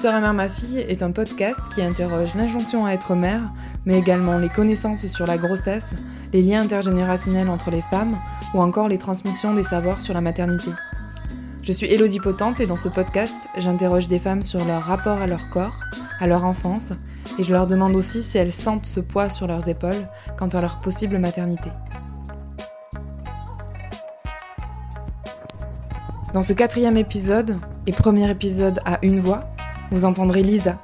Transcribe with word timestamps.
Sœur 0.00 0.14
et 0.14 0.20
Mère 0.22 0.32
Ma 0.32 0.48
Fille 0.48 0.78
est 0.78 1.02
un 1.02 1.10
podcast 1.10 1.60
qui 1.74 1.82
interroge 1.82 2.34
l'injonction 2.34 2.86
à 2.86 2.92
être 2.92 3.14
mère, 3.14 3.42
mais 3.84 3.98
également 3.98 4.38
les 4.38 4.48
connaissances 4.48 5.06
sur 5.06 5.26
la 5.26 5.36
grossesse, 5.36 5.90
les 6.32 6.40
liens 6.40 6.62
intergénérationnels 6.62 7.50
entre 7.50 7.70
les 7.70 7.82
femmes 7.82 8.16
ou 8.54 8.62
encore 8.62 8.88
les 8.88 8.96
transmissions 8.96 9.52
des 9.52 9.62
savoirs 9.62 10.00
sur 10.00 10.14
la 10.14 10.22
maternité. 10.22 10.70
Je 11.62 11.72
suis 11.72 11.86
Elodie 11.92 12.18
Potente 12.18 12.60
et 12.60 12.66
dans 12.66 12.78
ce 12.78 12.88
podcast, 12.88 13.36
j'interroge 13.58 14.08
des 14.08 14.18
femmes 14.18 14.42
sur 14.42 14.64
leur 14.64 14.82
rapport 14.82 15.20
à 15.20 15.26
leur 15.26 15.50
corps, 15.50 15.78
à 16.18 16.26
leur 16.26 16.46
enfance, 16.46 16.94
et 17.38 17.44
je 17.44 17.52
leur 17.52 17.66
demande 17.66 17.94
aussi 17.94 18.22
si 18.22 18.38
elles 18.38 18.52
sentent 18.52 18.86
ce 18.86 19.00
poids 19.00 19.28
sur 19.28 19.48
leurs 19.48 19.68
épaules 19.68 20.08
quant 20.38 20.48
à 20.48 20.62
leur 20.62 20.80
possible 20.80 21.18
maternité. 21.18 21.68
Dans 26.32 26.42
ce 26.42 26.54
quatrième 26.54 26.96
épisode, 26.96 27.58
et 27.86 27.92
premier 27.92 28.30
épisode 28.30 28.80
à 28.86 28.98
une 29.02 29.20
voix, 29.20 29.44
vous 29.90 30.04
entendrez 30.04 30.42
Lisa. 30.42 30.78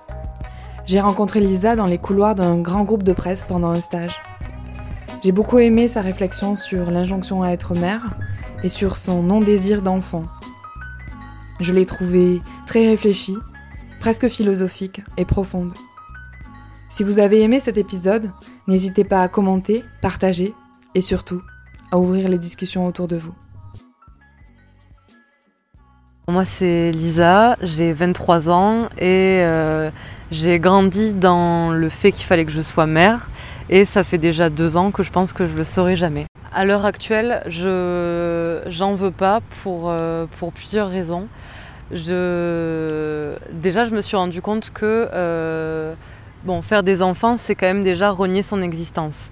J'ai 0.87 1.01
rencontré 1.01 1.41
Lisa 1.41 1.75
dans 1.77 1.87
les 1.87 1.99
couloirs 1.99 2.35
d'un 2.35 2.59
grand 2.59 2.85
groupe 2.85 3.03
de 3.03 3.13
presse 3.13 3.45
pendant 3.45 3.71
un 3.71 3.81
stage. 3.81 4.21
J'ai 5.25 5.33
beaucoup 5.33 5.59
aimé 5.59 5.89
sa 5.89 6.01
réflexion 6.01 6.55
sur 6.55 6.91
l'injonction 6.91 7.43
à 7.43 7.49
être 7.51 7.75
mère 7.75 8.17
et 8.63 8.69
sur 8.69 8.97
son 8.97 9.23
non-désir 9.23 9.83
d'enfant. 9.83 10.25
Je 11.61 11.73
l'ai 11.73 11.87
trouvée 11.87 12.41
très 12.67 12.87
réfléchie, 12.87 13.37
presque 14.01 14.29
philosophique 14.29 15.03
et 15.17 15.25
profonde. 15.25 15.73
Si 16.89 17.03
vous 17.03 17.19
avez 17.19 17.43
aimé 17.43 17.61
cet 17.61 17.77
épisode, 17.79 18.31
n'hésitez 18.69 19.05
pas 19.05 19.23
à 19.23 19.29
commenter, 19.29 19.85
partager 20.01 20.55
et 20.95 21.01
surtout 21.01 21.43
à 21.91 21.99
ouvrir 21.99 22.29
les 22.29 22.39
discussions 22.39 22.87
autour 22.87 23.09
de 23.09 23.17
vous. 23.17 23.35
Moi 26.29 26.45
c'est 26.45 26.91
Lisa, 26.91 27.57
j'ai 27.63 27.93
23 27.93 28.51
ans 28.51 28.89
et 28.99 29.43
euh, 29.43 29.91
j'ai 30.33 30.59
grandi 30.59 31.15
dans 31.15 31.71
le 31.71 31.89
fait 31.89 32.11
qu'il 32.11 32.27
fallait 32.27 32.45
que 32.45 32.51
je 32.51 32.63
sois 32.63 32.87
mère 32.87 33.29
et 33.71 33.85
ça 33.85 34.03
fait 34.03 34.19
déjà 34.19 34.51
deux 34.51 34.77
ans 34.77 34.91
que 34.91 35.05
je 35.05 35.13
pense 35.13 35.33
que 35.33 35.47
je 35.47 35.57
le 35.57 35.63
saurai 35.63 35.95
jamais. 35.95 36.27
À 36.53 36.65
l'heure 36.65 36.85
actuelle, 36.85 37.45
je 37.47 38.61
j'en 38.67 38.97
veux 38.97 39.13
pas 39.13 39.41
pour, 39.63 39.85
euh, 39.89 40.27
pour 40.41 40.53
plusieurs 40.53 40.91
raisons. 40.91 41.29
Je, 41.93 43.37
déjà, 43.53 43.85
je 43.85 43.95
me 43.95 44.01
suis 44.01 44.17
rendu 44.17 44.43
compte 44.43 44.73
que 44.75 45.09
euh, 45.13 45.95
bon, 46.45 46.61
faire 46.61 46.83
des 46.83 47.03
enfants, 47.03 47.37
c'est 47.37 47.55
quand 47.55 47.67
même 47.67 47.85
déjà 47.85 48.11
renier 48.11 48.43
son 48.43 48.63
existence. 48.63 49.31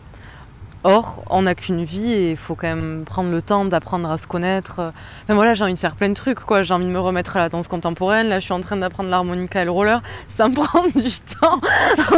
Or, 0.86 1.24
on 1.30 1.42
n'a 1.42 1.54
qu'une 1.54 1.82
vie 1.82 2.12
et 2.12 2.32
il 2.32 2.36
faut 2.36 2.54
quand 2.54 2.66
même 2.66 3.04
prendre 3.06 3.30
le 3.30 3.40
temps 3.40 3.64
d'apprendre 3.64 4.10
à 4.10 4.18
se 4.18 4.26
connaître. 4.26 4.92
Enfin 5.22 5.34
voilà, 5.34 5.54
j'ai 5.54 5.64
envie 5.64 5.72
de 5.72 5.78
faire 5.78 5.96
plein 5.96 6.10
de 6.10 6.14
trucs, 6.14 6.40
quoi. 6.40 6.62
J'ai 6.62 6.74
envie 6.74 6.84
de 6.84 6.90
me 6.90 7.00
remettre 7.00 7.38
à 7.38 7.40
la 7.40 7.48
danse 7.48 7.68
contemporaine. 7.68 8.28
Là, 8.28 8.38
je 8.38 8.44
suis 8.44 8.52
en 8.52 8.60
train 8.60 8.76
d'apprendre 8.76 9.08
l'harmonica 9.08 9.62
et 9.62 9.64
le 9.64 9.70
roller. 9.70 10.02
Ça 10.36 10.46
me 10.46 10.54
prend 10.62 10.84
du 10.84 11.10
temps, 11.40 11.58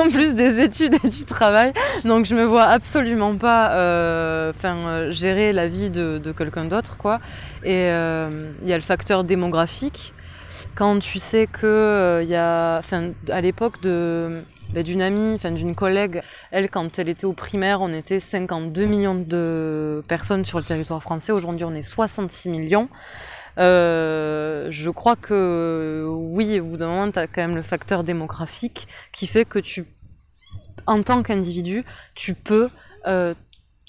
en 0.01 0.09
plus 0.11 0.35
des 0.35 0.61
études 0.61 0.97
et 1.05 1.09
du 1.09 1.25
travail. 1.25 1.73
Donc, 2.05 2.27
je 2.27 2.35
me 2.35 2.43
vois 2.43 2.65
absolument 2.65 3.37
pas 3.37 3.71
euh, 3.71 4.53
euh 4.65 5.13
gérer 5.13 5.53
la 5.53 5.69
vie 5.69 5.91
de, 5.91 6.21
quelqu'un 6.37 6.65
d'autre, 6.65 6.97
quoi. 6.97 7.21
Et 7.63 7.89
euh, 7.89 8.51
il 8.63 8.69
y 8.69 8.73
a 8.73 8.77
le 8.77 8.83
facteur 8.83 9.23
démographique. 9.23 10.13
Quand 10.75 10.99
tu 10.99 11.21
sais 11.21 11.47
que 11.47 11.67
euh, 11.67 12.23
il 12.25 12.29
y 12.29 12.35
a, 12.35 12.83
à 13.31 13.41
l'époque 13.41 13.81
de 13.81 14.43
bah, 14.73 14.83
d'une 14.83 15.03
amie, 15.03 15.35
enfin 15.35 15.53
d'une 15.53 15.75
collègue. 15.75 16.23
Elle, 16.51 16.69
quand 16.69 16.99
elle 16.99 17.09
était 17.09 17.25
au 17.25 17.33
primaire, 17.33 17.81
on 17.81 17.93
était 17.93 18.21
52 18.21 18.85
millions 18.85 19.15
de 19.15 20.03
personnes 20.09 20.45
sur 20.45 20.59
le 20.59 20.65
territoire 20.65 21.03
français. 21.03 21.33
Aujourd'hui, 21.33 21.65
on 21.65 21.75
est 21.75 21.83
66 21.83 22.49
millions. 22.49 22.89
Euh, 23.59 24.69
je 24.71 24.91
crois 24.91 25.17
que 25.17 26.05
oui, 26.09 26.61
au 26.61 26.65
bout 26.65 26.77
d'un 26.77 26.89
moment, 26.89 27.11
tu 27.11 27.19
as 27.19 27.27
quand 27.27 27.41
même 27.41 27.57
le 27.57 27.63
facteur 27.63 28.05
démographique 28.05 28.87
qui 29.13 29.27
fait 29.27 29.45
que 29.45 29.59
tu, 29.59 29.87
en 30.87 31.03
tant 31.03 31.23
qu'individu, 31.23 31.85
tu 32.15 32.35
peux 32.35 32.69
euh, 33.07 33.35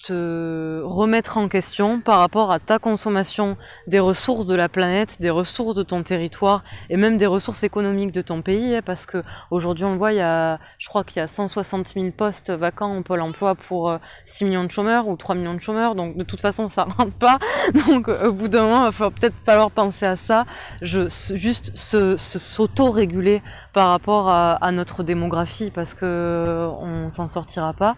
te 0.04 0.82
remettre 0.84 1.38
en 1.38 1.48
question 1.48 2.02
par 2.02 2.20
rapport 2.20 2.52
à 2.52 2.60
ta 2.60 2.78
consommation 2.78 3.58
des 3.88 4.00
ressources 4.00 4.46
de 4.46 4.54
la 4.54 4.70
planète, 4.70 5.20
des 5.20 5.32
ressources 5.32 5.74
de 5.74 5.82
ton 5.82 6.04
territoire 6.04 6.64
et 6.90 6.98
même 6.98 7.18
des 7.18 7.26
ressources 7.26 7.64
économiques 7.64 8.12
de 8.12 8.22
ton 8.22 8.42
pays, 8.44 8.76
hein, 8.76 8.82
parce 8.86 9.06
que 9.08 9.24
aujourd'hui 9.50 9.86
on 9.86 9.94
le 9.94 9.98
voit, 9.98 10.14
il 10.14 10.18
y 10.18 10.22
a, 10.22 10.60
je 10.78 10.88
crois 10.88 11.04
qu'il 11.04 11.18
y 11.18 11.24
a 11.24 11.28
160 11.28 11.88
000 11.96 12.12
postes 12.12 12.52
vacants 12.52 12.96
au 12.96 13.02
pôle 13.02 13.22
emploi 13.22 13.56
pour 13.56 13.98
6 14.28 14.44
euh, 14.44 14.48
millions 14.48 14.64
de 14.64 14.72
chômeurs 14.72 15.08
ou 15.08 15.16
3 15.16 15.34
millions 15.34 15.56
de 15.56 15.62
chômeurs, 15.62 15.96
donc 15.96 16.16
de 16.16 16.24
toute 16.24 16.42
façon 16.42 16.70
ça 16.70 16.84
rentre 16.98 17.18
pas, 17.18 17.40
donc 17.88 18.08
au 18.08 18.32
bout 18.32 18.48
d'un 18.48 18.64
moment 18.64 18.86
il 18.88 18.92
va 18.92 19.10
peut-être 19.10 19.36
falloir 19.46 19.72
penser 19.72 20.06
à 20.06 20.16
ça, 20.16 20.46
juste 20.82 21.76
s'auto-réguler 21.76 23.42
par 23.74 23.90
rapport 23.90 24.30
à, 24.30 24.54
à, 24.54 24.72
notre 24.72 25.02
démographie, 25.02 25.72
parce 25.72 25.96
que 25.96 26.70
on 26.80 27.10
s'en 27.10 27.28
sortira 27.28 27.74
pas. 27.74 27.96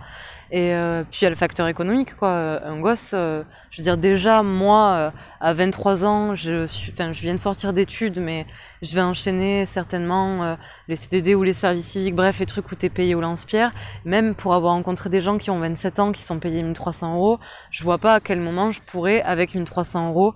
Et 0.51 0.73
euh, 0.73 1.03
puis 1.03 1.19
il 1.21 1.23
y 1.25 1.27
a 1.27 1.29
le 1.29 1.35
facteur 1.35 1.67
économique, 1.67 2.15
quoi. 2.15 2.59
Un 2.65 2.79
gosse, 2.79 3.11
euh, 3.13 3.43
je 3.69 3.77
veux 3.77 3.83
dire, 3.83 3.97
déjà, 3.97 4.41
moi, 4.41 4.93
euh, 4.93 5.11
à 5.39 5.53
23 5.53 6.05
ans, 6.05 6.33
je, 6.33 6.65
suis, 6.65 6.91
je 6.97 7.21
viens 7.21 7.35
de 7.35 7.39
sortir 7.39 7.71
d'études, 7.71 8.19
mais 8.19 8.47
je 8.81 8.95
vais 8.95 9.01
enchaîner 9.01 9.67
certainement 9.67 10.57
les 10.87 10.95
CDD 10.95 11.35
ou 11.35 11.43
les 11.43 11.53
services 11.53 11.85
civiques, 11.85 12.15
bref, 12.15 12.39
les 12.39 12.47
trucs 12.47 12.71
où 12.71 12.75
tu 12.75 12.87
es 12.87 12.89
payé 12.89 13.13
au 13.13 13.21
lance-pierre. 13.21 13.73
Même 14.05 14.33
pour 14.33 14.55
avoir 14.55 14.73
rencontré 14.73 15.09
des 15.09 15.21
gens 15.21 15.37
qui 15.37 15.51
ont 15.51 15.59
27 15.59 15.99
ans, 15.99 16.11
qui 16.11 16.23
sont 16.23 16.39
payés 16.39 16.63
1300 16.63 17.15
euros, 17.15 17.39
je 17.69 17.83
vois 17.83 17.99
pas 17.99 18.15
à 18.15 18.19
quel 18.19 18.39
moment 18.39 18.71
je 18.71 18.81
pourrais, 18.81 19.21
avec 19.21 19.53
1300 19.53 20.09
euros, 20.09 20.33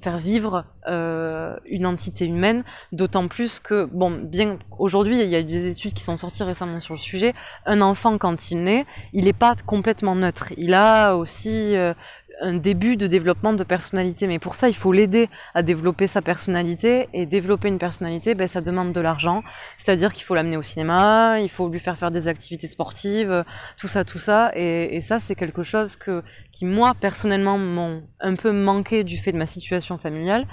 faire 0.00 0.18
vivre 0.18 0.64
euh, 0.88 1.56
une 1.66 1.86
entité 1.86 2.26
humaine, 2.26 2.64
d'autant 2.92 3.28
plus 3.28 3.60
que, 3.60 3.84
bon, 3.84 4.10
bien 4.10 4.58
aujourd'hui, 4.78 5.20
il 5.20 5.28
y 5.28 5.36
a 5.36 5.42
des 5.42 5.68
études 5.68 5.94
qui 5.94 6.02
sont 6.02 6.16
sorties 6.16 6.42
récemment 6.42 6.80
sur 6.80 6.94
le 6.94 7.00
sujet, 7.00 7.34
un 7.66 7.80
enfant 7.80 8.18
quand 8.18 8.50
il 8.50 8.62
naît, 8.62 8.86
il 9.12 9.24
n'est 9.24 9.32
pas 9.32 9.54
complètement 9.66 10.14
neutre. 10.14 10.52
Il 10.56 10.74
a 10.74 11.14
aussi 11.16 11.76
euh, 11.76 11.94
un 12.40 12.54
début 12.54 12.96
de 12.96 13.06
développement 13.06 13.52
de 13.52 13.64
personnalité. 13.64 14.26
Mais 14.26 14.38
pour 14.38 14.54
ça, 14.54 14.68
il 14.68 14.74
faut 14.74 14.92
l'aider 14.92 15.28
à 15.54 15.62
développer 15.62 16.06
sa 16.06 16.22
personnalité. 16.22 17.08
Et 17.12 17.26
développer 17.26 17.68
une 17.68 17.78
personnalité, 17.78 18.34
ben, 18.34 18.48
ça 18.48 18.60
demande 18.60 18.92
de 18.92 19.00
l'argent. 19.00 19.42
C'est-à-dire 19.78 20.12
qu'il 20.12 20.24
faut 20.24 20.34
l'amener 20.34 20.56
au 20.56 20.62
cinéma, 20.62 21.40
il 21.40 21.48
faut 21.48 21.68
lui 21.68 21.78
faire 21.78 21.96
faire 21.96 22.10
des 22.10 22.28
activités 22.28 22.68
sportives, 22.68 23.44
tout 23.76 23.88
ça, 23.88 24.04
tout 24.04 24.18
ça. 24.18 24.50
Et, 24.54 25.00
ça, 25.00 25.20
c'est 25.20 25.34
quelque 25.34 25.62
chose 25.62 25.96
que, 25.96 26.22
qui, 26.52 26.64
moi, 26.64 26.94
personnellement, 26.98 27.58
m'ont 27.58 28.02
un 28.20 28.36
peu 28.36 28.52
manqué 28.52 29.04
du 29.04 29.18
fait 29.18 29.32
de 29.32 29.38
ma 29.38 29.46
situation 29.46 29.98
familiale 29.98 30.46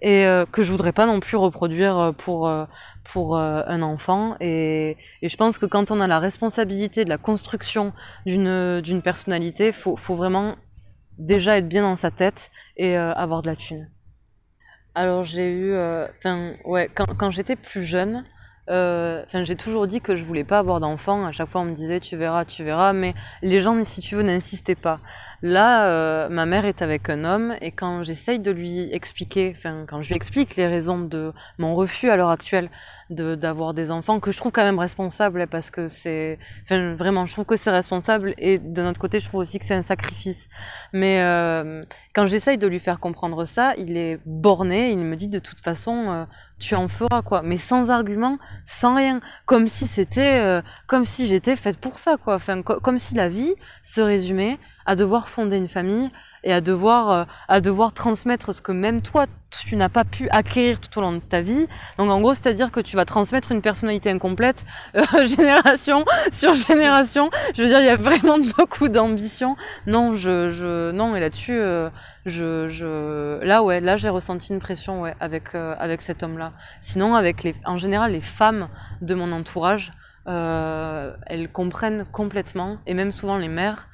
et 0.00 0.26
euh, 0.26 0.46
que 0.46 0.62
je 0.62 0.70
voudrais 0.70 0.92
pas 0.92 1.06
non 1.06 1.20
plus 1.20 1.36
reproduire 1.36 2.14
pour, 2.18 2.48
euh, 2.48 2.64
pour 3.04 3.36
euh, 3.36 3.62
un 3.66 3.82
enfant. 3.82 4.36
Et, 4.40 4.96
et, 5.22 5.28
je 5.28 5.36
pense 5.36 5.58
que 5.58 5.66
quand 5.66 5.90
on 5.90 6.00
a 6.00 6.06
la 6.06 6.18
responsabilité 6.18 7.04
de 7.04 7.10
la 7.10 7.18
construction 7.18 7.92
d'une, 8.26 8.80
d'une 8.80 9.02
personnalité, 9.02 9.72
faut, 9.72 9.96
faut 9.96 10.16
vraiment 10.16 10.56
déjà 11.18 11.58
être 11.58 11.68
bien 11.68 11.82
dans 11.82 11.96
sa 11.96 12.10
tête 12.10 12.50
et 12.76 12.96
euh, 12.96 13.12
avoir 13.12 13.42
de 13.42 13.48
la 13.48 13.56
thune. 13.56 13.90
Alors 14.94 15.24
j'ai 15.24 15.50
eu, 15.50 15.72
euh, 15.72 16.06
enfin 16.18 16.52
ouais, 16.64 16.90
quand, 16.94 17.06
quand 17.16 17.30
j'étais 17.30 17.56
plus 17.56 17.84
jeune, 17.84 18.24
euh, 18.70 19.24
j'ai 19.32 19.56
toujours 19.56 19.86
dit 19.86 20.00
que 20.00 20.16
je 20.16 20.24
voulais 20.24 20.44
pas 20.44 20.58
avoir 20.58 20.80
d'enfant. 20.80 21.24
À 21.24 21.32
chaque 21.32 21.48
fois 21.48 21.60
on 21.60 21.64
me 21.64 21.74
disait 21.74 22.00
tu 22.00 22.16
verras, 22.16 22.44
tu 22.44 22.64
verras, 22.64 22.92
mais 22.92 23.14
les 23.42 23.60
gens 23.60 23.82
si 23.84 24.00
tu 24.00 24.16
veux 24.16 24.22
n'insistaient 24.22 24.74
pas. 24.74 25.00
Là, 25.42 26.28
ma 26.28 26.46
mère 26.46 26.64
est 26.64 26.82
avec 26.82 27.08
un 27.10 27.24
homme 27.24 27.54
et 27.60 27.70
quand 27.70 28.02
j'essaye 28.02 28.40
de 28.40 28.50
lui 28.50 28.92
expliquer, 28.92 29.54
enfin 29.56 29.84
quand 29.86 30.02
je 30.02 30.08
lui 30.08 30.16
explique 30.16 30.56
les 30.56 30.66
raisons 30.66 30.98
de 30.98 31.32
mon 31.58 31.74
refus 31.76 32.10
à 32.10 32.16
l'heure 32.16 32.30
actuelle, 32.30 32.70
d'avoir 33.10 33.72
des 33.74 33.90
enfants 33.90 34.20
que 34.20 34.32
je 34.32 34.36
trouve 34.36 34.52
quand 34.52 34.64
même 34.64 34.78
responsables 34.78 35.46
parce 35.46 35.70
que 35.70 35.86
c'est 35.86 36.38
enfin 36.62 36.94
vraiment 36.94 37.24
je 37.26 37.32
trouve 37.32 37.46
que 37.46 37.56
c'est 37.56 37.70
responsable 37.70 38.34
et 38.38 38.58
de 38.58 38.82
notre 38.82 39.00
côté 39.00 39.18
je 39.18 39.28
trouve 39.28 39.40
aussi 39.40 39.58
que 39.58 39.64
c'est 39.64 39.74
un 39.74 39.82
sacrifice. 39.82 40.48
Mais 40.92 41.20
euh, 41.22 41.80
quand 42.14 42.26
j'essaye 42.26 42.58
de 42.58 42.66
lui 42.66 42.80
faire 42.80 43.00
comprendre 43.00 43.44
ça 43.46 43.74
il 43.78 43.96
est 43.96 44.20
borné 44.26 44.90
il 44.90 44.98
me 44.98 45.16
dit 45.16 45.28
de 45.28 45.38
toute 45.38 45.60
façon 45.60 46.04
euh, 46.08 46.24
tu 46.58 46.74
en 46.74 46.88
feras 46.88 47.22
quoi. 47.22 47.42
Mais 47.42 47.58
sans 47.58 47.90
argument 47.90 48.38
sans 48.66 48.94
rien. 48.96 49.20
Comme 49.46 49.68
si 49.68 49.86
c'était 49.86 50.38
euh, 50.40 50.60
comme 50.86 51.04
si 51.04 51.26
j'étais 51.26 51.56
faite 51.56 51.78
pour 51.78 51.98
ça 51.98 52.16
quoi. 52.16 52.34
Enfin 52.34 52.62
comme 52.62 52.98
si 52.98 53.14
la 53.14 53.28
vie 53.28 53.54
se 53.82 54.00
résumait 54.00 54.58
à 54.84 54.96
devoir 54.96 55.28
fonder 55.28 55.56
une 55.56 55.68
famille 55.68 56.10
et 56.44 56.52
à 56.52 56.60
devoir, 56.60 57.10
euh, 57.10 57.24
à 57.48 57.60
devoir 57.60 57.92
transmettre 57.92 58.54
ce 58.54 58.62
que 58.62 58.72
même 58.72 59.02
toi, 59.02 59.26
tu 59.50 59.76
n'as 59.76 59.88
pas 59.88 60.04
pu 60.04 60.28
acquérir 60.30 60.80
tout 60.80 60.98
au 60.98 61.02
long 61.02 61.12
de 61.12 61.20
ta 61.20 61.40
vie. 61.40 61.66
Donc 61.96 62.10
en 62.10 62.20
gros, 62.20 62.34
c'est-à-dire 62.34 62.70
que 62.70 62.80
tu 62.80 62.96
vas 62.96 63.04
transmettre 63.04 63.50
une 63.50 63.62
personnalité 63.62 64.10
incomplète, 64.10 64.64
euh, 64.94 65.02
génération 65.26 66.04
sur 66.32 66.54
génération. 66.54 67.30
Je 67.54 67.62
veux 67.62 67.68
dire, 67.68 67.80
il 67.80 67.86
y 67.86 67.90
a 67.90 67.96
vraiment 67.96 68.38
beaucoup 68.58 68.88
d'ambition. 68.88 69.56
Non, 69.86 70.16
je, 70.16 70.90
non, 70.92 71.16
et 71.16 71.20
là-dessus, 71.20 71.58
euh, 71.58 71.88
je, 72.26 73.42
là 73.44 73.62
ouais, 73.62 73.80
là 73.80 73.96
j'ai 73.96 74.10
ressenti 74.10 74.52
une 74.52 74.60
pression 74.60 75.02
ouais, 75.02 75.14
avec, 75.20 75.54
avec 75.54 76.02
cet 76.02 76.22
homme-là. 76.22 76.52
Sinon, 76.82 77.14
avec 77.14 77.42
les, 77.42 77.54
en 77.64 77.78
général, 77.78 78.12
les 78.12 78.20
femmes 78.20 78.68
de 79.00 79.14
mon 79.14 79.32
entourage, 79.32 79.92
elles 80.26 81.48
comprennent 81.50 82.04
complètement, 82.12 82.76
et 82.86 82.92
même 82.92 83.12
souvent 83.12 83.38
les 83.38 83.48
mères, 83.48 83.88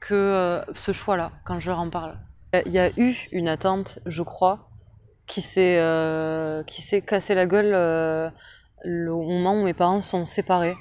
que 0.00 0.14
euh, 0.14 0.62
ce 0.74 0.92
choix-là, 0.92 1.32
quand 1.44 1.58
je 1.58 1.70
leur 1.70 1.80
en 1.80 1.90
parle. 1.90 2.18
Il 2.66 2.72
y 2.72 2.78
a 2.78 2.90
eu 2.96 3.16
une 3.32 3.48
attente, 3.48 3.98
je 4.06 4.22
crois, 4.22 4.68
qui 5.26 5.40
s'est 5.40 5.80
s'est 6.68 7.02
cassé 7.02 7.34
la 7.34 7.46
gueule 7.46 7.74
au 8.84 9.22
moment 9.22 9.54
où 9.54 9.64
mes 9.64 9.74
parents 9.74 10.00
sont 10.00 10.24
séparés. 10.24 10.76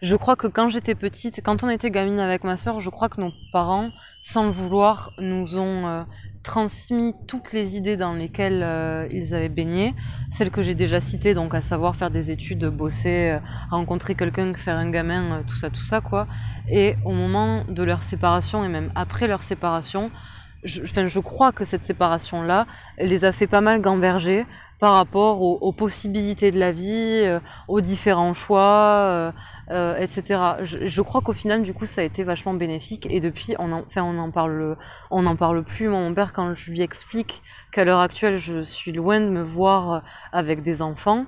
Je 0.00 0.16
crois 0.16 0.36
que 0.36 0.46
quand 0.46 0.70
j'étais 0.70 0.94
petite, 0.94 1.42
quand 1.44 1.62
on 1.64 1.68
était 1.68 1.90
gamine 1.90 2.18
avec 2.18 2.44
ma 2.44 2.56
sœur, 2.56 2.80
je 2.80 2.88
crois 2.88 3.10
que 3.10 3.20
nos 3.20 3.32
parents, 3.52 3.90
sans 4.22 4.44
le 4.44 4.52
vouloir, 4.52 5.12
nous 5.18 5.58
ont 5.58 6.06
transmis 6.42 7.14
toutes 7.26 7.52
les 7.52 7.76
idées 7.76 7.96
dans 7.96 8.12
lesquelles 8.12 8.62
euh, 8.62 9.06
ils 9.10 9.34
avaient 9.34 9.48
baigné, 9.48 9.94
celles 10.30 10.50
que 10.50 10.62
j'ai 10.62 10.74
déjà 10.74 11.00
citées, 11.00 11.34
donc 11.34 11.54
à 11.54 11.60
savoir 11.60 11.96
faire 11.96 12.10
des 12.10 12.30
études, 12.30 12.64
bosser, 12.66 13.30
euh, 13.30 13.38
rencontrer 13.70 14.14
quelqu'un, 14.14 14.52
faire 14.54 14.76
un 14.76 14.90
gamin, 14.90 15.32
euh, 15.32 15.42
tout 15.46 15.56
ça, 15.56 15.70
tout 15.70 15.80
ça, 15.82 16.00
quoi. 16.00 16.26
Et 16.68 16.96
au 17.04 17.12
moment 17.12 17.64
de 17.68 17.82
leur 17.82 18.02
séparation 18.02 18.64
et 18.64 18.68
même 18.68 18.90
après 18.94 19.26
leur 19.26 19.42
séparation, 19.42 20.10
je, 20.64 20.82
je 20.84 21.18
crois 21.18 21.52
que 21.52 21.64
cette 21.64 21.84
séparation-là 21.84 22.66
les 22.98 23.24
a 23.24 23.32
fait 23.32 23.48
pas 23.48 23.60
mal 23.60 23.80
gamberger 23.80 24.46
par 24.78 24.94
rapport 24.94 25.42
aux, 25.42 25.72
possibilités 25.72 26.50
de 26.50 26.58
la 26.58 26.72
vie, 26.72 27.38
aux 27.68 27.80
différents 27.80 28.34
choix, 28.34 29.32
euh, 29.70 29.94
euh, 29.94 29.96
etc. 29.96 30.40
Je, 30.62 31.02
crois 31.02 31.20
qu'au 31.20 31.32
final, 31.32 31.62
du 31.62 31.74
coup, 31.74 31.86
ça 31.86 32.00
a 32.00 32.04
été 32.04 32.24
vachement 32.24 32.54
bénéfique. 32.54 33.06
Et 33.10 33.20
depuis, 33.20 33.54
on 33.58 33.72
en, 33.72 33.84
enfin, 33.86 34.02
on 34.02 34.18
en 34.18 34.30
parle, 34.30 34.76
on 35.10 35.26
en 35.26 35.36
parle 35.36 35.64
plus. 35.64 35.88
mon 35.88 36.12
père, 36.14 36.32
quand 36.32 36.54
je 36.54 36.70
lui 36.70 36.82
explique 36.82 37.42
qu'à 37.72 37.84
l'heure 37.84 38.00
actuelle, 38.00 38.38
je 38.38 38.62
suis 38.62 38.92
loin 38.92 39.20
de 39.20 39.28
me 39.28 39.42
voir 39.42 40.02
avec 40.32 40.62
des 40.62 40.82
enfants, 40.82 41.26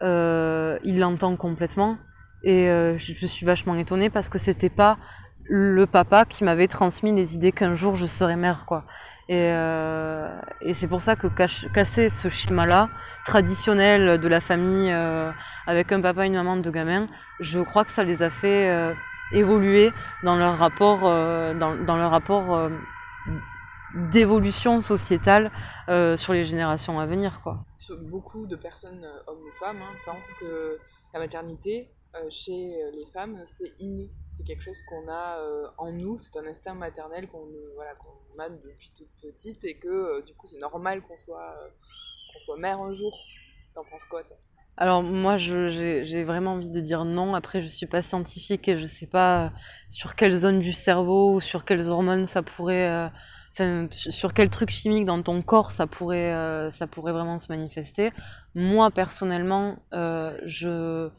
il 0.00 0.98
l'entend 0.98 1.36
complètement. 1.36 1.96
Et 2.44 2.66
je, 2.66 2.96
je, 2.96 3.26
suis 3.26 3.46
vachement 3.46 3.74
étonnée 3.76 4.10
parce 4.10 4.28
que 4.28 4.38
c'était 4.38 4.70
pas 4.70 4.98
le 5.44 5.86
papa 5.86 6.24
qui 6.24 6.44
m'avait 6.44 6.68
transmis 6.68 7.12
les 7.12 7.34
idées 7.34 7.52
qu'un 7.52 7.74
jour 7.74 7.94
je 7.94 8.06
serais 8.06 8.36
mère, 8.36 8.64
quoi. 8.66 8.84
Euh, 9.30 10.40
et, 10.60 10.74
c'est 10.74 10.88
pour 10.88 11.00
ça 11.00 11.16
que 11.16 11.26
casser 11.26 12.08
ce 12.08 12.28
schéma-là, 12.28 12.90
traditionnel 13.24 14.20
de 14.20 14.28
la 14.28 14.40
famille 14.40 14.90
euh, 14.90 15.30
avec 15.66 15.92
un 15.92 16.00
papa 16.00 16.24
et 16.24 16.26
une 16.26 16.34
maman 16.34 16.56
de 16.56 16.70
gamins, 16.70 17.08
je 17.40 17.60
crois 17.60 17.84
que 17.84 17.92
ça 17.92 18.04
les 18.04 18.22
a 18.22 18.30
fait 18.30 18.68
euh, 18.68 18.94
évoluer 19.32 19.92
dans 20.22 20.36
leur 20.36 20.58
rapport, 20.58 21.00
dans, 21.00 21.96
leur 21.96 22.10
rapport 22.10 22.70
d'évolution 23.94 24.80
sociétale 24.80 25.50
sur 26.16 26.32
les 26.32 26.44
générations 26.44 27.00
à 27.00 27.06
venir. 27.06 27.40
Quoi. 27.42 27.64
Beaucoup 28.10 28.46
de 28.46 28.56
personnes, 28.56 29.06
hommes 29.26 29.38
ou 29.38 29.50
femmes, 29.58 29.78
hein, 29.80 29.96
pensent 30.04 30.34
que 30.38 30.78
la 31.14 31.20
maternité, 31.20 31.90
chez 32.30 32.90
les 32.92 33.06
femmes, 33.12 33.42
c'est 33.46 33.72
inné. 33.78 34.10
C'est 34.30 34.44
quelque 34.44 34.62
chose 34.62 34.82
qu'on 34.88 35.08
a 35.10 35.38
en 35.78 35.92
nous, 35.92 36.18
c'est 36.18 36.36
un 36.38 36.46
instinct 36.46 36.74
maternel 36.74 37.28
qu'on 37.28 37.46
voilà, 37.74 38.48
depuis 38.50 38.90
toute 38.96 39.08
petite 39.20 39.64
et 39.64 39.76
que 39.76 39.88
euh, 39.88 40.22
du 40.22 40.34
coup 40.34 40.46
c'est 40.46 40.60
normal 40.60 41.02
qu'on 41.02 41.16
soit, 41.16 41.54
euh, 41.58 41.68
qu'on 42.32 42.40
soit 42.40 42.56
mère 42.58 42.80
un 42.80 42.92
jour. 42.92 43.16
T'en 43.74 43.84
penses 43.84 44.04
quoi 44.04 44.22
toi? 44.24 44.36
Alors 44.76 45.02
moi 45.02 45.36
j'ai 45.36 46.24
vraiment 46.24 46.52
envie 46.52 46.70
de 46.70 46.80
dire 46.80 47.04
non, 47.04 47.34
après 47.34 47.60
je 47.60 47.66
suis 47.66 47.86
pas 47.86 48.02
scientifique 48.02 48.68
et 48.68 48.78
je 48.78 48.86
sais 48.86 49.06
pas 49.06 49.44
euh, 49.44 49.48
sur 49.90 50.14
quelle 50.14 50.36
zone 50.36 50.60
du 50.60 50.72
cerveau 50.72 51.34
ou 51.34 51.40
sur 51.40 51.64
quelles 51.64 51.88
hormones 51.88 52.26
ça 52.26 52.42
pourrait... 52.42 53.10
Sur 53.90 54.32
quel 54.32 54.48
truc 54.48 54.70
chimique 54.70 55.04
dans 55.04 55.22
ton 55.22 55.42
corps 55.42 55.72
ça 55.72 55.86
pourrait, 55.86 56.70
ça 56.70 56.86
pourrait 56.86 57.12
vraiment 57.12 57.36
se 57.36 57.52
manifester. 57.52 58.10
Moi 58.54 58.90
personnellement, 58.90 59.76
je, 59.92 61.10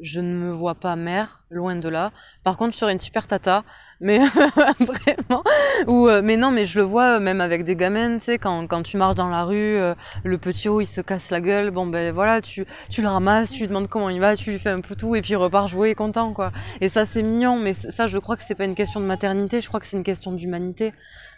je 0.00 0.20
ne 0.20 0.34
me 0.34 0.50
vois 0.50 0.74
pas 0.74 0.96
mère, 0.96 1.40
loin 1.50 1.76
de 1.76 1.88
là. 1.88 2.12
Par 2.42 2.56
contre, 2.56 2.72
je 2.72 2.78
serais 2.78 2.92
une 2.92 2.98
super 2.98 3.26
tata, 3.28 3.64
mais 4.00 4.18
vraiment. 4.80 5.44
Ou, 5.86 6.08
euh, 6.08 6.20
mais 6.22 6.36
non, 6.36 6.50
mais 6.50 6.66
je 6.66 6.78
le 6.78 6.84
vois 6.84 7.16
euh, 7.16 7.20
même 7.20 7.40
avec 7.40 7.64
des 7.64 7.76
gamins, 7.76 8.18
tu 8.18 8.24
sais, 8.24 8.38
quand, 8.38 8.66
quand 8.66 8.82
tu 8.82 8.96
marches 8.96 9.14
dans 9.14 9.28
la 9.28 9.44
rue, 9.44 9.76
euh, 9.76 9.94
le 10.24 10.36
petit 10.38 10.68
haut 10.68 10.80
il 10.80 10.86
se 10.86 11.00
casse 11.00 11.30
la 11.30 11.40
gueule, 11.40 11.70
bon 11.70 11.86
ben 11.86 12.12
voilà, 12.12 12.40
tu, 12.40 12.66
tu 12.90 13.02
le 13.02 13.08
ramasses, 13.08 13.52
tu 13.52 13.60
lui 13.60 13.68
demandes 13.68 13.88
comment 13.88 14.08
il 14.08 14.20
va, 14.20 14.36
tu 14.36 14.50
lui 14.50 14.58
fais 14.58 14.70
un 14.70 14.80
poutou 14.80 15.14
et 15.14 15.22
puis 15.22 15.32
il 15.32 15.36
repart 15.36 15.68
jouer 15.68 15.94
content, 15.94 16.32
quoi. 16.32 16.52
Et 16.80 16.88
ça, 16.88 17.06
c'est 17.06 17.22
mignon, 17.22 17.58
mais 17.58 17.74
ça, 17.90 18.06
je 18.06 18.18
crois 18.18 18.36
que 18.36 18.44
c'est 18.44 18.54
pas 18.56 18.64
une 18.64 18.74
question 18.74 19.00
de 19.00 19.06
maternité, 19.06 19.60
je 19.60 19.68
crois 19.68 19.80
que 19.80 19.86
c'est 19.86 19.96
une 19.96 20.04
question 20.04 20.32
d'humanité, 20.32 20.92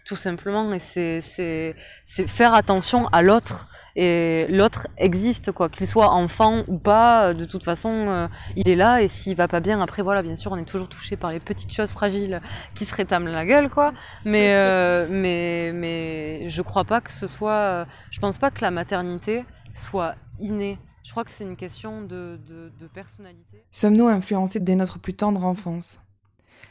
tout 0.06 0.16
simplement, 0.16 0.72
et 0.72 0.80
c'est 0.80 1.74
faire 2.06 2.54
attention 2.54 3.08
à 3.08 3.22
l'autre 3.22 3.66
et 3.96 4.46
l'autre 4.50 4.88
existe 4.98 5.52
quoi. 5.52 5.70
Qu'il 5.70 5.87
soit 5.87 6.10
enfant 6.10 6.64
ou 6.69 6.76
pas 6.78 7.32
de 7.32 7.46
toute 7.46 7.64
façon 7.64 7.88
euh, 7.88 8.28
il 8.54 8.69
est 8.69 8.76
là. 8.76 9.02
Et 9.02 9.08
s'il 9.08 9.34
va 9.34 9.48
pas 9.48 9.60
bien 9.60 9.81
après 9.81 10.02
voilà 10.02 10.22
bien 10.22 10.34
sûr 10.34 10.52
on 10.52 10.58
est 10.58 10.66
toujours 10.66 10.88
touché 10.88 11.16
par 11.16 11.32
les 11.32 11.40
petites 11.40 11.72
choses 11.72 11.88
fragiles 11.90 12.43
qui 12.75 12.84
se 12.84 12.94
rétament 12.94 13.28
la 13.28 13.46
gueule 13.46 13.70
quoi. 13.70 13.94
Mais 14.26 14.52
euh, 14.54 15.06
mais 15.10 15.72
mais 15.72 16.50
je 16.50 16.60
crois 16.60 16.84
pas 16.84 17.00
que 17.00 17.12
ce 17.12 17.26
soit 17.26 17.52
euh, 17.52 17.84
je 18.10 18.20
pense 18.20 18.37
pas 18.37 18.50
que 18.50 18.60
la 18.60 18.70
maternité 18.70 19.44
soit 19.75 20.14
innée. 20.38 20.78
Je 21.02 21.12
crois 21.12 21.25
que 21.25 21.31
c'est 21.32 21.44
une 21.44 21.56
question 21.56 22.02
de, 22.02 22.38
de, 22.49 22.72
de 22.81 22.87
personnalité. 22.88 23.64
Sommes-nous 23.70 24.08
influencés 24.08 24.58
dès 24.58 24.75
notre 24.75 24.99
plus 24.99 25.14
tendre 25.14 25.44
enfance? 25.44 26.00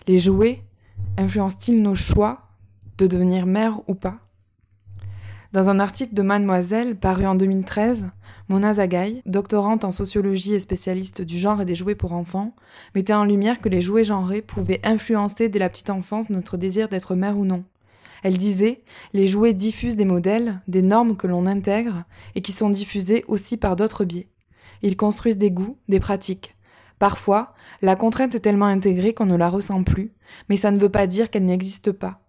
Les 0.07 0.19
jouets 0.19 0.61
influencent-ils 1.17 1.81
nos 1.81 1.95
choix 1.95 2.49
de 2.97 3.07
devenir 3.07 3.45
mère 3.45 3.79
ou 3.87 3.95
pas? 3.95 4.19
Dans 5.55 5.69
un 5.69 5.79
article 5.79 6.13
de 6.13 6.21
Mademoiselle 6.21 6.97
paru 6.97 7.25
en 7.25 7.33
2013, 7.33 8.07
Mona 8.49 8.73
Zagaï, 8.73 9.21
doctorante 9.25 9.85
en 9.85 9.91
sociologie 9.91 10.53
et 10.53 10.59
spécialiste 10.59 11.21
du 11.21 11.39
genre 11.39 11.61
et 11.61 11.65
des 11.65 11.75
jouets 11.75 11.95
pour 11.95 12.11
enfants, 12.11 12.53
mettait 12.93 13.13
en 13.13 13.23
lumière 13.23 13.61
que 13.61 13.69
les 13.69 13.79
jouets 13.79 14.03
genrés 14.03 14.41
pouvaient 14.41 14.81
influencer 14.83 15.47
dès 15.47 15.59
la 15.59 15.69
petite 15.69 15.89
enfance 15.89 16.29
notre 16.29 16.57
désir 16.57 16.89
d'être 16.89 17.15
mère 17.15 17.37
ou 17.37 17.45
non. 17.45 17.63
Elle 18.21 18.37
disait 18.37 18.81
Les 19.13 19.27
jouets 19.27 19.53
diffusent 19.53 19.95
des 19.95 20.03
modèles, 20.03 20.59
des 20.67 20.81
normes 20.81 21.15
que 21.15 21.25
l'on 21.25 21.45
intègre 21.45 22.03
et 22.35 22.41
qui 22.41 22.51
sont 22.51 22.69
diffusés 22.69 23.23
aussi 23.29 23.55
par 23.55 23.77
d'autres 23.77 24.03
biais. 24.03 24.27
Ils 24.81 24.97
construisent 24.97 25.37
des 25.37 25.51
goûts, 25.51 25.77
des 25.87 26.01
pratiques. 26.01 26.57
Parfois, 26.99 27.53
la 27.81 27.95
contrainte 27.95 28.35
est 28.35 28.39
tellement 28.39 28.65
intégrée 28.65 29.13
qu'on 29.13 29.25
ne 29.25 29.37
la 29.37 29.47
ressent 29.47 29.83
plus, 29.83 30.11
mais 30.49 30.57
ça 30.57 30.71
ne 30.71 30.79
veut 30.79 30.89
pas 30.89 31.07
dire 31.07 31.29
qu'elle 31.29 31.45
n'existe 31.45 31.93
pas. 31.93 32.24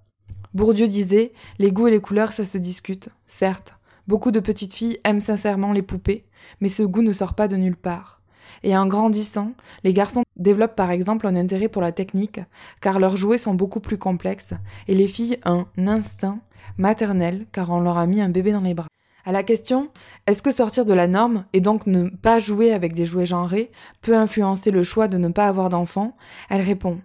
Bourdieu 0.57 0.89
disait 0.89 1.33
Les 1.59 1.71
goûts 1.71 1.87
et 1.87 1.91
les 1.91 2.01
couleurs, 2.01 2.33
ça 2.33 2.43
se 2.43 2.57
discute. 2.57 3.11
Certes, 3.27 3.75
beaucoup 4.09 4.31
de 4.31 4.41
petites 4.41 4.73
filles 4.73 4.99
aiment 5.05 5.21
sincèrement 5.21 5.71
les 5.71 5.83
poupées, 5.83 6.25
mais 6.63 6.71
ce 6.71 6.83
goût 6.83 7.03
ne 7.03 7.13
sort 7.13 7.35
pas 7.35 7.47
de 7.47 7.59
nulle 7.59 7.77
part. 7.77 8.23
Et 8.63 8.75
en 8.75 8.87
grandissant, 8.87 9.53
les 9.85 9.93
garçons 9.93 10.23
développent 10.37 10.75
par 10.75 10.91
exemple 10.91 11.27
un 11.27 11.37
intérêt 11.37 11.69
pour 11.69 11.83
la 11.83 11.93
technique, 11.93 12.41
car 12.81 12.99
leurs 12.99 13.19
jouets 13.19 13.37
sont 13.37 13.53
beaucoup 13.53 13.81
plus 13.81 13.99
complexes, 13.99 14.55
et 14.89 14.95
les 14.95 15.07
filles 15.07 15.39
un 15.45 15.67
instinct 15.77 16.39
maternel, 16.79 17.45
car 17.53 17.69
on 17.69 17.81
leur 17.81 17.99
a 17.99 18.07
mis 18.07 18.23
un 18.23 18.31
bébé 18.31 18.53
dans 18.53 18.63
les 18.63 18.73
bras. 18.73 18.89
À 19.27 19.33
la 19.33 19.43
question 19.43 19.91
est-ce 20.27 20.43
que 20.43 20.51
sortir 20.51 20.87
de 20.87 20.95
la 20.95 21.07
norme 21.07 21.45
et 21.53 21.61
donc 21.61 21.87
ne 21.87 22.09
pas 22.09 22.39
jouer 22.39 22.73
avec 22.73 22.95
des 22.95 23.05
jouets 23.05 23.27
genrés 23.27 23.71
peut 24.01 24.17
influencer 24.17 24.71
le 24.71 24.85
choix 24.85 25.07
de 25.07 25.19
ne 25.19 25.29
pas 25.29 25.49
avoir 25.49 25.69
d'enfant 25.69 26.15
Elle 26.49 26.63
répond 26.63 26.99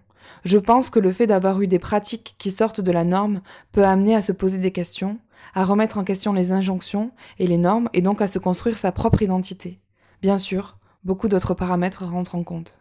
je 0.43 0.57
pense 0.57 0.89
que 0.89 0.99
le 0.99 1.11
fait 1.11 1.27
d'avoir 1.27 1.61
eu 1.61 1.67
des 1.67 1.79
pratiques 1.79 2.35
qui 2.37 2.51
sortent 2.51 2.81
de 2.81 2.91
la 2.91 3.03
norme 3.03 3.41
peut 3.71 3.85
amener 3.85 4.15
à 4.15 4.21
se 4.21 4.31
poser 4.31 4.57
des 4.57 4.71
questions, 4.71 5.19
à 5.53 5.63
remettre 5.63 5.97
en 5.97 6.03
question 6.03 6.33
les 6.33 6.51
injonctions 6.51 7.11
et 7.39 7.47
les 7.47 7.57
normes 7.57 7.89
et 7.93 8.01
donc 8.01 8.21
à 8.21 8.27
se 8.27 8.39
construire 8.39 8.77
sa 8.77 8.91
propre 8.91 9.21
identité. 9.21 9.79
Bien 10.21 10.37
sûr, 10.37 10.77
beaucoup 11.03 11.27
d'autres 11.27 11.53
paramètres 11.53 12.05
rentrent 12.05 12.35
en 12.35 12.43
compte. 12.43 12.77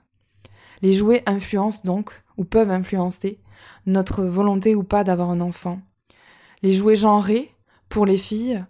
Les 0.83 0.93
jouets 0.93 1.23
influencent 1.27 1.83
donc, 1.85 2.13
ou 2.37 2.45
peuvent 2.45 2.71
influencer, 2.71 3.41
notre 3.87 4.25
volonté 4.25 4.75
ou 4.75 4.83
pas 4.83 5.05
d'avoir 5.05 5.31
un 5.31 5.41
enfant. 5.41 5.81
Les 6.63 6.73
jouets 6.73 6.97
genrés, 6.97 7.55
pour 7.89 8.07
les 8.07 8.17
filles, 8.17 8.65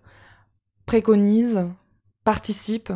préconisent, 0.87 1.69
participent 2.25 2.93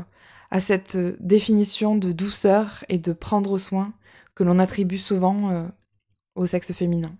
à 0.50 0.60
cette 0.60 0.96
définition 1.20 1.96
de 1.96 2.12
douceur 2.12 2.84
et 2.88 2.98
de 2.98 3.12
prendre 3.12 3.58
soin 3.58 3.92
que 4.34 4.44
l'on 4.44 4.58
attribue 4.58 4.98
souvent 4.98 5.50
euh, 5.50 5.64
au 6.34 6.46
sexe 6.46 6.72
féminin. 6.72 7.16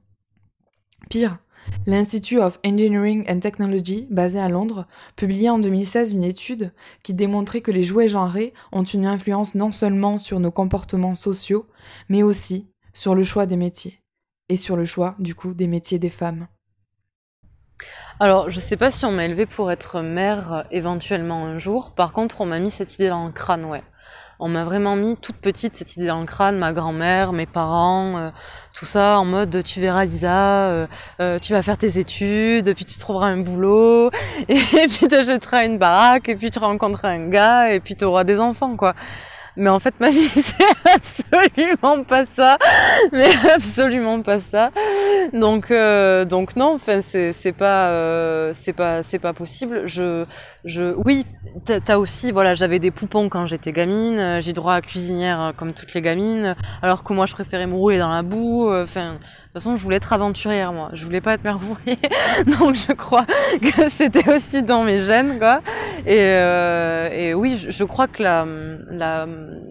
Pire, 1.09 1.38
l'Institute 1.87 2.38
of 2.38 2.59
Engineering 2.66 3.25
and 3.28 3.40
Technology, 3.40 4.06
basé 4.11 4.38
à 4.40 4.49
Londres, 4.49 4.87
publiait 5.16 5.50
en 5.50 5.59
2016 5.59 6.12
une 6.12 6.25
étude 6.25 6.73
qui 7.02 7.14
démontrait 7.14 7.61
que 7.61 7.71
les 7.71 7.83
jouets 7.83 8.09
genrés 8.09 8.52
ont 8.73 8.83
une 8.83 9.06
influence 9.06 9.54
non 9.54 9.73
seulement 9.73 10.18
sur 10.18 10.40
nos 10.40 10.50
comportements 10.50 11.14
sociaux, 11.14 11.66
mais 12.09 12.23
aussi 12.23 12.68
sur 12.92 13.14
le 13.14 13.23
choix 13.23 13.47
des 13.47 13.56
métiers. 13.56 14.00
Et 14.49 14.56
sur 14.56 14.76
le 14.76 14.85
choix, 14.85 15.14
du 15.18 15.35
coup, 15.35 15.54
des 15.54 15.66
métiers 15.66 15.99
des 15.99 16.11
femmes. 16.11 16.49
Alors, 18.21 18.50
je 18.50 18.61
sais 18.61 18.76
pas 18.76 18.90
si 18.90 19.04
on 19.04 19.11
m'a 19.11 19.25
élevée 19.25 19.47
pour 19.47 19.73
être 19.73 20.00
mère 20.00 20.52
euh, 20.52 20.62
éventuellement 20.71 21.44
un 21.44 21.59
jour. 21.59 21.94
Par 21.94 22.12
contre, 22.12 22.40
on 22.40 22.47
m'a 22.47 22.61
mis 22.61 22.71
cette 22.71 22.94
idée 22.94 23.09
dans 23.09 23.26
le 23.26 23.33
crâne, 23.33 23.64
ouais 23.64 23.83
on 24.38 24.48
m'a 24.48 24.64
vraiment 24.64 24.96
mis 24.96 25.16
toute 25.16 25.36
petite 25.36 25.76
cette 25.76 25.96
idée 25.96 26.06
dans 26.06 26.20
le 26.20 26.26
crâne, 26.26 26.58
ma 26.58 26.72
grand-mère, 26.72 27.32
mes 27.32 27.46
parents, 27.46 28.16
euh, 28.16 28.30
tout 28.74 28.84
ça 28.84 29.18
en 29.18 29.24
mode 29.24 29.62
tu 29.64 29.80
verras 29.80 30.04
Lisa, 30.04 30.68
euh, 30.68 30.86
euh, 31.20 31.38
tu 31.38 31.52
vas 31.52 31.62
faire 31.62 31.78
tes 31.78 31.98
études, 31.98 32.74
puis 32.74 32.84
tu 32.84 32.98
trouveras 32.98 33.28
un 33.28 33.38
boulot, 33.38 34.10
et, 34.48 34.54
puis 34.88 35.08
tu 35.08 35.14
achèteras 35.14 35.66
une 35.66 35.78
baraque, 35.78 36.28
et 36.28 36.36
puis 36.36 36.50
tu 36.50 36.58
rencontreras 36.58 37.10
un 37.10 37.28
gars, 37.28 37.72
et 37.72 37.80
puis 37.80 37.96
tu 37.96 38.04
auras 38.04 38.24
des 38.24 38.38
enfants 38.38 38.76
quoi. 38.76 38.94
Mais 39.56 39.70
en 39.70 39.78
fait, 39.78 39.94
ma 40.00 40.11
vie, 40.11 40.28
c'est 40.34 40.64
absolument 40.92 42.02
pas 42.04 42.25
ça. 42.26 42.58
Mais 43.12 43.30
absolument 43.54 44.20
pas 44.23 44.40
ça. 44.40 44.70
Donc, 45.32 45.70
euh, 45.70 46.25
donc 46.25 46.56
non, 46.56 46.75
enfin, 46.75 47.00
c'est, 47.02 47.52
pas, 47.52 47.90
euh, 47.90 48.52
c'est 48.54 48.73
pas, 48.73 49.02
c'est 49.02 49.18
pas 49.18 49.32
possible. 49.32 49.82
Je, 49.87 50.25
je, 50.64 50.94
oui, 51.04 51.25
t'as 51.64 51.99
aussi, 51.99 52.32
voilà, 52.32 52.54
j'avais 52.54 52.78
des 52.78 52.90
poupons 52.90 53.28
quand 53.28 53.46
j'étais 53.46 53.73
gamine. 53.73 54.40
J'ai 54.40 54.52
droit 54.52 54.75
à 54.75 54.80
cuisinière 54.80 55.52
comme 55.56 55.73
toutes 55.73 55.94
les 55.94 56.02
gamines. 56.02 56.56
Alors 56.82 57.04
que 57.04 57.12
moi, 57.12 57.26
je 57.26 57.34
préférais 57.34 57.66
me 57.66 57.75
rouler 57.75 57.99
dans 57.99 58.11
la 58.11 58.23
boue. 58.23 58.70
Enfin, 58.73 59.18
toute 59.54 59.62
façon, 59.62 59.76
je 59.76 59.84
voulais 59.84 59.99
être 59.99 60.12
aventurière, 60.12 60.73
moi. 60.73 60.90
Je 60.94 61.04
voulais 61.04 61.20
pas 61.20 61.34
être 61.34 61.44
mère 61.44 61.61
Donc, 62.58 62.75
je 62.75 62.92
crois 62.92 63.25
que 63.62 63.88
c'était 63.88 64.28
aussi 64.34 64.64
dans 64.64 64.82
mes 64.82 65.04
gènes, 65.06 65.38
quoi. 65.38 65.61
Et, 66.06 66.18
euh, 66.18 67.34
oui, 67.34 67.56
je, 67.56 67.70
je, 67.70 67.84
crois 67.84 68.08
que 68.08 68.20
la, 68.20 68.44
la, 68.90 69.26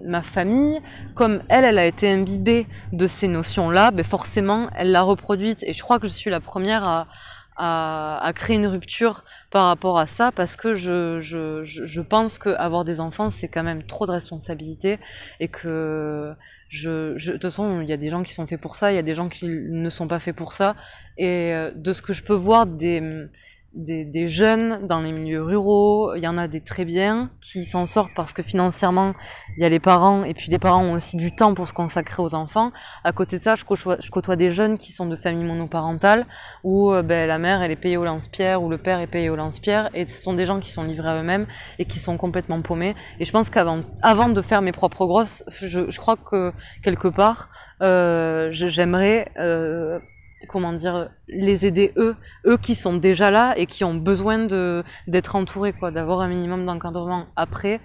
ma 0.06 0.22
famille, 0.22 0.80
comme 1.16 1.42
elle, 1.50 1.66
elle 1.66 1.78
a 1.78 1.86
été 1.86 2.10
imbibée 2.10 2.66
de 2.94 3.08
ces 3.08 3.28
notions-là, 3.28 3.92
ben 3.92 4.06
forcément, 4.06 4.70
elle 4.74 4.94
l'a 4.94 5.02
reproduite. 5.02 5.62
Et 5.63 5.74
je 5.74 5.84
crois 5.84 6.00
que 6.00 6.08
je 6.08 6.13
suis 6.13 6.32
la 6.32 6.40
première 6.40 6.88
à, 6.88 7.08
à, 7.55 8.31
créer 8.36 8.57
une 8.57 8.67
rupture 8.67 9.24
par 9.51 9.65
rapport 9.65 10.00
à 10.00 10.07
ça 10.07 10.31
parce 10.31 10.55
que 10.55 10.75
je, 10.75 11.19
je, 11.19 11.63
je 11.63 12.01
pense 12.01 12.39
qu'avoir 12.39 12.83
des 12.86 13.00
enfants 13.00 13.29
c'est 13.29 13.48
quand 13.48 13.63
même 13.63 13.83
trop 13.83 14.05
de 14.05 14.12
responsabilité 14.12 15.00
et 15.39 15.48
que 15.48 16.33
je, 16.69 17.17
je, 17.17 17.27
de 17.27 17.33
toute 17.33 17.43
façon 17.43 17.81
il 17.81 17.89
y 17.89 17.93
a 17.93 17.98
des 17.98 18.10
gens 18.10 18.24
qui 18.24 18.33
sont 18.33 18.48
faits 18.48 18.60
pour 18.60 18.75
ça 18.75 18.91
il 18.91 18.95
y 18.95 19.00
a 19.00 19.03
des 19.03 19.15
gens 19.15 19.29
qui 19.29 19.45
ne 19.48 19.89
sont 19.89 20.07
pas 20.07 20.19
faits 20.19 20.36
pour 20.36 20.53
ça. 20.53 20.75
Et 21.17 21.53
euh, 21.53 21.72
de 21.75 21.93
ce 21.93 22.01
que 22.01 22.13
je 22.13 22.24
peux 22.24 22.33
voir 22.33 22.65
des 22.65 23.27
des, 23.74 24.06
des, 24.06 24.27
jeunes 24.27 24.86
dans 24.88 25.01
les 25.01 25.12
milieux 25.12 25.42
ruraux, 25.42 26.13
il 26.15 26.24
y 26.24 26.27
en 26.27 26.38
a 26.38 26.48
des 26.48 26.62
très 26.62 26.86
bien 26.86 27.32
qui 27.42 27.65
s'en 27.65 27.86
sortent 27.86 28.13
parce 28.15 28.34
que 28.34 28.44
financièrement 28.44 29.13
il 29.58 29.63
y 29.63 29.65
a 29.65 29.70
les 29.70 29.80
parents 29.80 30.24
et 30.24 30.34
puis 30.34 30.51
les 30.51 30.60
parents 30.60 30.84
ont 30.84 30.94
aussi 30.94 31.18
du 31.18 31.34
temps 31.36 31.53
pour 31.53 31.68
se 31.68 31.74
consacrer 31.74 32.22
aux 32.22 32.36
enfants. 32.36 32.72
À 33.03 33.12
côté 33.12 33.39
de 33.39 33.44
ça, 33.44 33.56
je 33.56 33.65
côtoie, 33.65 33.98
je 34.00 34.10
côtoie 34.12 34.36
des 34.36 34.51
jeunes 34.51 34.77
qui 34.77 34.92
sont 34.92 35.06
de 35.06 35.15
familles 35.15 35.46
monoparentales 35.46 36.25
où 36.63 36.92
euh, 36.92 37.01
ben, 37.01 37.27
la 37.27 37.38
mère 37.39 37.62
elle 37.63 37.72
est 37.72 37.75
payée 37.75 37.98
au 37.98 38.03
lance-pierre 38.03 38.62
ou 38.62 38.70
le 38.70 38.77
père 38.77 39.00
est 39.00 39.08
payé 39.08 39.30
au 39.30 39.36
lance-pierre 39.36 39.89
et 39.94 40.08
ce 40.08 40.22
sont 40.22 40.34
des 40.34 40.46
gens 40.46 40.60
qui 40.60 40.72
sont 40.72 40.84
livrés 40.84 41.10
à 41.10 41.20
eux-mêmes 41.20 41.48
et 41.80 41.86
qui 41.86 42.00
sont 42.00 42.18
complètement 42.18 42.62
paumés. 42.62 42.96
Et 43.20 43.25
je 43.25 43.32
pense 43.32 43.50
qu'avant 43.50 43.82
avant 44.01 44.30
de 44.30 44.42
faire 44.42 44.62
mes 44.62 44.72
propres 44.72 45.06
grosses, 45.06 45.44
je, 45.62 45.89
je 45.89 46.00
crois 46.00 46.18
que 46.18 46.53
quelque 46.84 47.08
part 47.08 47.50
euh, 47.82 48.48
j'aimerais 48.51 49.30
euh, 49.39 50.00
comment 50.48 50.74
dire, 50.74 51.10
les 51.28 51.66
aider 51.66 51.94
eux, 51.98 52.16
eux 52.46 52.58
qui 52.58 52.76
sont 52.76 52.96
déjà 52.98 53.32
là 53.32 53.54
et 53.58 53.66
qui 53.66 53.84
ont 53.84 53.96
besoin 53.96 54.40
de 54.40 54.84
d'être 55.08 55.36
entourés, 55.36 55.74
quoi, 55.74 55.92
d'avoir 55.92 56.22
un 56.22 56.28
minimum 56.28 56.66
d'encadrement. 56.66 57.28
Après, 57.36 57.82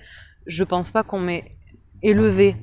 je 0.47 0.65
pense 0.65 0.91
pas 0.91 1.03
qu'on 1.03 1.21
m'ait 1.21 1.57
élevé 2.03 2.57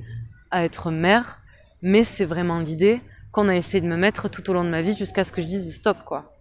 à 0.50 0.64
être 0.64 0.90
mère, 0.90 1.40
mais 1.82 2.04
c'est 2.04 2.24
vraiment 2.24 2.58
l'idée 2.60 3.00
qu'on 3.32 3.48
a 3.48 3.56
essayé 3.56 3.80
de 3.80 3.86
me 3.86 3.96
mettre 3.96 4.28
tout 4.28 4.48
au 4.50 4.54
long 4.54 4.64
de 4.64 4.70
ma 4.70 4.82
vie 4.82 4.96
jusqu'à 4.96 5.24
ce 5.24 5.32
que 5.32 5.42
je 5.42 5.46
dise 5.46 5.74
stop, 5.74 5.98
quoi 6.04 6.35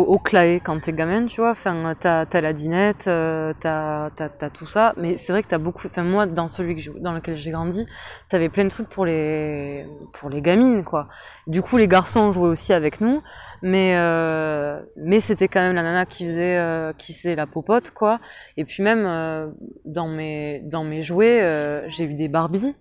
au 0.00 0.18
claé 0.18 0.60
quand 0.64 0.80
t'es 0.80 0.92
gamin, 0.92 1.26
tu 1.26 1.40
vois. 1.40 1.52
Enfin, 1.52 1.94
t'as, 1.98 2.24
as 2.30 2.40
la 2.40 2.52
dinette, 2.52 3.06
euh, 3.08 3.52
t'as, 3.58 4.10
as, 4.18 4.50
tout 4.50 4.66
ça. 4.66 4.94
Mais 4.96 5.16
c'est 5.18 5.32
vrai 5.32 5.42
que 5.42 5.48
t'as 5.48 5.58
beaucoup. 5.58 5.86
Enfin, 5.86 6.02
moi, 6.02 6.26
dans 6.26 6.48
celui 6.48 6.76
que 6.76 6.98
dans 6.98 7.12
lequel 7.12 7.36
j'ai 7.36 7.50
grandi, 7.50 7.86
t'avais 8.28 8.48
plein 8.48 8.64
de 8.64 8.70
trucs 8.70 8.88
pour 8.88 9.04
les 9.04 9.86
pour 10.12 10.30
les 10.30 10.42
gamines, 10.42 10.84
quoi. 10.84 11.08
Du 11.46 11.62
coup, 11.62 11.76
les 11.76 11.88
garçons 11.88 12.30
jouaient 12.32 12.48
aussi 12.48 12.72
avec 12.72 13.00
nous, 13.00 13.22
mais 13.62 13.94
euh, 13.96 14.80
mais 14.96 15.20
c'était 15.20 15.48
quand 15.48 15.60
même 15.60 15.74
la 15.74 15.82
nana 15.82 16.06
qui 16.06 16.24
faisait 16.26 16.58
euh, 16.58 16.92
qui 16.92 17.12
faisait 17.14 17.34
la 17.34 17.46
popote, 17.46 17.90
quoi. 17.90 18.20
Et 18.56 18.64
puis 18.64 18.82
même 18.82 19.04
euh, 19.06 19.48
dans 19.84 20.08
mes 20.08 20.60
dans 20.60 20.84
mes 20.84 21.02
jouets, 21.02 21.84
j'ai 21.88 22.04
eu 22.04 22.14
des 22.14 22.28
Barbies. 22.28 22.74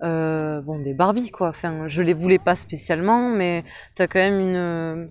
bon, 0.00 0.78
des 0.82 0.94
Barbies, 0.94 1.30
quoi. 1.30 1.48
Enfin, 1.48 1.86
je 1.86 2.02
les 2.02 2.14
voulais 2.14 2.38
pas 2.38 2.56
spécialement, 2.56 3.28
mais 3.30 3.64
t'as 3.94 4.06
quand 4.06 4.18
même 4.18 4.40
une 4.40 5.08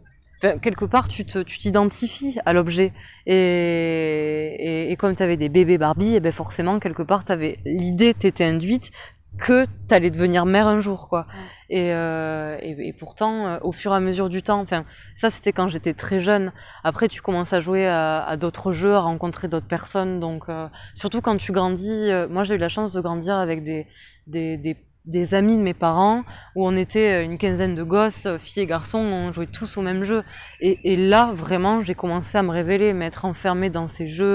quelque 0.61 0.85
part, 0.85 1.07
tu 1.07 1.25
t'identifies 1.25 2.39
à 2.45 2.53
l'objet. 2.53 2.93
Et, 3.25 3.33
et, 3.33 4.91
et, 4.91 4.95
comme 4.95 5.15
tu 5.15 5.23
avais 5.23 5.37
des 5.37 5.49
bébés 5.49 5.77
Barbie, 5.77 6.15
et 6.15 6.19
ben 6.19 6.31
forcément, 6.31 6.79
quelque 6.79 7.03
part, 7.03 7.23
avais 7.29 7.57
l'idée 7.65 8.13
t'était 8.13 8.45
induite 8.45 8.91
que 9.37 9.65
tu 9.87 9.95
allais 9.95 10.09
devenir 10.09 10.45
mère 10.45 10.67
un 10.67 10.81
jour, 10.81 11.07
quoi. 11.07 11.25
Et, 11.69 11.93
euh, 11.93 12.57
et, 12.61 12.89
et, 12.89 12.93
pourtant, 12.93 13.47
euh, 13.47 13.57
au 13.61 13.71
fur 13.71 13.93
et 13.93 13.95
à 13.95 13.99
mesure 13.99 14.29
du 14.29 14.43
temps, 14.43 14.59
enfin, 14.59 14.83
ça 15.15 15.29
c'était 15.29 15.53
quand 15.53 15.67
j'étais 15.69 15.93
très 15.93 16.19
jeune. 16.19 16.51
Après, 16.83 17.07
tu 17.07 17.21
commences 17.21 17.53
à 17.53 17.59
jouer 17.59 17.87
à, 17.87 18.23
à 18.23 18.37
d'autres 18.37 18.71
jeux, 18.71 18.93
à 18.93 18.99
rencontrer 18.99 19.47
d'autres 19.47 19.67
personnes. 19.67 20.19
Donc, 20.19 20.49
euh, 20.49 20.67
surtout 20.95 21.21
quand 21.21 21.37
tu 21.37 21.53
grandis, 21.53 22.11
euh, 22.11 22.27
moi 22.27 22.43
j'ai 22.43 22.55
eu 22.55 22.57
la 22.57 22.69
chance 22.69 22.91
de 22.91 22.99
grandir 23.01 23.35
avec 23.35 23.63
des, 23.63 23.87
des, 24.27 24.57
des 24.57 24.75
des 25.05 25.33
amis 25.33 25.57
de 25.57 25.61
mes 25.61 25.73
parents 25.73 26.23
où 26.55 26.65
on 26.65 26.75
était 26.75 27.21
euh, 27.21 27.23
une 27.23 27.37
quinzaine 27.37 27.75
de 27.75 27.83
gosses, 27.83 28.25
euh, 28.25 28.37
filles 28.37 28.63
et 28.63 28.65
garçons, 28.67 28.99
on 28.99 29.31
jouait 29.31 29.47
tous 29.47 29.77
au 29.77 29.81
même 29.81 30.03
jeu. 30.03 30.23
Et, 30.59 30.95
là, 30.95 31.31
vraiment, 31.33 31.81
j'ai 31.83 31.95
commencé 31.95 32.37
à 32.37 32.43
me 32.43 32.51
révéler, 32.51 32.93
m'être 32.93 33.25
enfermée 33.25 33.69
dans 33.69 33.87
ces 33.87 34.07
jeux 34.07 34.25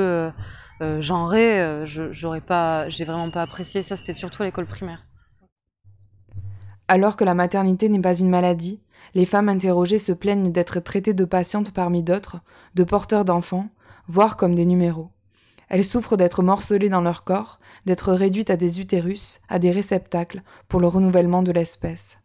euh 0.82 1.00
genrés. 1.00 1.84
j'aurais 1.86 2.42
pas, 2.42 2.88
j'ai 2.90 3.04
vraiment 3.04 3.30
pas 3.30 3.42
apprécié 3.42 3.82
ça. 3.82 3.96
C'était 3.96 4.12
surtout 4.12 4.42
à 4.42 4.46
l'école 4.46 4.66
primaire. 4.66 5.06
Alors 6.88 7.16
que 7.16 7.24
la 7.24 7.34
maternité 7.34 7.88
n'est 7.88 8.00
pas 8.00 8.18
une 8.18 8.28
maladie, 8.28 8.80
les 9.14 9.24
femmes 9.24 9.48
interrogées 9.48 9.98
se 9.98 10.12
plaignent 10.12 10.52
d'être 10.52 10.80
traitées 10.80 11.14
de 11.14 11.24
patientes 11.24 11.72
parmi 11.72 12.02
d'autres, 12.02 12.40
de 12.74 12.84
porteurs 12.84 13.24
d'enfants, 13.24 13.68
voire 14.06 14.36
comme 14.36 14.54
des 14.54 14.66
numéros. 14.66 15.10
Elles 15.68 15.84
souffrent 15.84 16.16
d'être 16.16 16.42
morcelées 16.42 16.88
dans 16.88 17.00
leur 17.00 17.24
corps, 17.24 17.58
d'être 17.86 18.12
réduites 18.12 18.50
à 18.50 18.56
des 18.56 18.80
utérus, 18.80 19.40
à 19.48 19.58
des 19.58 19.70
réceptacles 19.70 20.42
pour 20.68 20.80
le 20.80 20.86
renouvellement 20.86 21.42
de 21.42 21.52
l'espèce. 21.52 22.18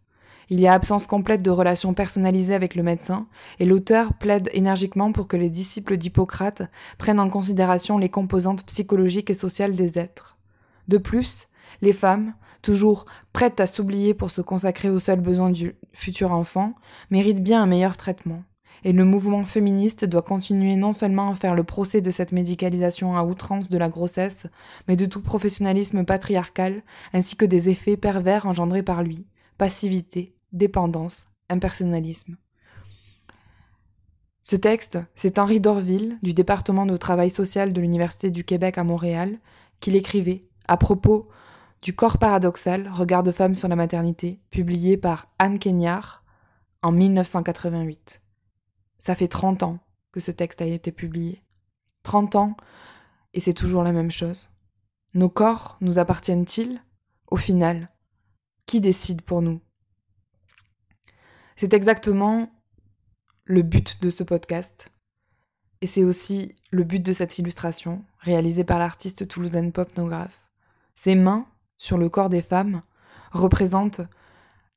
Il 0.49 0.59
y 0.59 0.67
a 0.67 0.73
absence 0.73 1.07
complète 1.07 1.43
de 1.43 1.49
relations 1.49 1.93
personnalisées 1.93 2.53
avec 2.53 2.75
le 2.75 2.83
médecin, 2.83 3.27
et 3.59 3.65
l'auteur 3.65 4.13
plaide 4.13 4.49
énergiquement 4.53 5.13
pour 5.13 5.27
que 5.27 5.37
les 5.37 5.49
disciples 5.49 5.97
d'Hippocrate 5.97 6.63
prennent 6.97 7.21
en 7.21 7.29
considération 7.29 7.97
les 7.97 8.09
composantes 8.09 8.65
psychologiques 8.65 9.29
et 9.29 9.33
sociales 9.33 9.75
des 9.77 9.97
êtres. 9.97 10.37
De 10.89 10.97
plus, 10.97 11.47
les 11.81 11.93
femmes, 11.93 12.33
toujours 12.61 13.05
prêtes 13.31 13.61
à 13.61 13.65
s'oublier 13.65 14.13
pour 14.13 14.29
se 14.29 14.41
consacrer 14.41 14.89
aux 14.89 14.99
seuls 14.99 15.21
besoins 15.21 15.51
du 15.51 15.75
futur 15.93 16.33
enfant, 16.33 16.73
méritent 17.11 17.43
bien 17.43 17.63
un 17.63 17.67
meilleur 17.67 17.95
traitement 17.95 18.43
et 18.83 18.93
le 18.93 19.05
mouvement 19.05 19.43
féministe 19.43 20.05
doit 20.05 20.21
continuer 20.21 20.75
non 20.75 20.91
seulement 20.91 21.31
à 21.31 21.35
faire 21.35 21.55
le 21.55 21.63
procès 21.63 22.01
de 22.01 22.11
cette 22.11 22.31
médicalisation 22.31 23.15
à 23.15 23.23
outrance 23.23 23.69
de 23.69 23.77
la 23.77 23.89
grossesse, 23.89 24.47
mais 24.87 24.95
de 24.95 25.05
tout 25.05 25.21
professionnalisme 25.21 26.03
patriarcal, 26.03 26.81
ainsi 27.13 27.35
que 27.35 27.45
des 27.45 27.69
effets 27.69 27.97
pervers 27.97 28.45
engendrés 28.45 28.83
par 28.83 29.03
lui, 29.03 29.25
passivité, 29.57 30.33
dépendance, 30.51 31.27
impersonnalisme. 31.49 32.37
Ce 34.43 34.55
texte, 34.55 34.97
c'est 35.15 35.37
Henri 35.37 35.59
Dorville, 35.59 36.17
du 36.23 36.33
département 36.33 36.85
de 36.85 36.97
travail 36.97 37.29
social 37.29 37.73
de 37.73 37.81
l'Université 37.81 38.31
du 38.31 38.43
Québec 38.43 38.77
à 38.77 38.83
Montréal, 38.83 39.37
qui 39.79 39.91
l'écrivait 39.91 40.45
à 40.67 40.77
propos 40.77 41.29
du 41.81 41.95
corps 41.95 42.17
paradoxal, 42.17 42.89
regard 42.91 43.23
de 43.23 43.31
femme 43.31 43.55
sur 43.55 43.67
la 43.67 43.75
maternité, 43.75 44.39
publié 44.49 44.97
par 44.97 45.27
Anne 45.39 45.59
Kenyard 45.59 46.23
en 46.81 46.91
1988. 46.91 48.20
Ça 49.01 49.15
fait 49.15 49.27
30 49.27 49.63
ans 49.63 49.79
que 50.11 50.19
ce 50.19 50.29
texte 50.29 50.61
a 50.61 50.65
été 50.65 50.91
publié. 50.91 51.43
30 52.03 52.35
ans, 52.35 52.57
et 53.33 53.39
c'est 53.39 53.51
toujours 53.51 53.81
la 53.81 53.93
même 53.93 54.11
chose. 54.11 54.51
Nos 55.15 55.27
corps 55.27 55.77
nous 55.81 55.97
appartiennent-ils 55.97 56.79
Au 57.31 57.35
final, 57.35 57.89
qui 58.67 58.79
décide 58.79 59.23
pour 59.23 59.41
nous? 59.41 59.59
C'est 61.55 61.73
exactement 61.73 62.51
le 63.43 63.63
but 63.63 64.03
de 64.03 64.11
ce 64.11 64.23
podcast. 64.23 64.89
Et 65.81 65.87
c'est 65.87 66.03
aussi 66.03 66.53
le 66.69 66.83
but 66.83 67.01
de 67.01 67.11
cette 67.11 67.39
illustration, 67.39 68.05
réalisée 68.19 68.63
par 68.63 68.77
l'artiste 68.77 69.27
toulousaine 69.27 69.71
Pop. 69.71 69.99
Ses 70.93 71.15
mains, 71.15 71.47
sur 71.75 71.97
le 71.97 72.07
corps 72.07 72.29
des 72.29 72.43
femmes, 72.43 72.83
représentent 73.31 74.01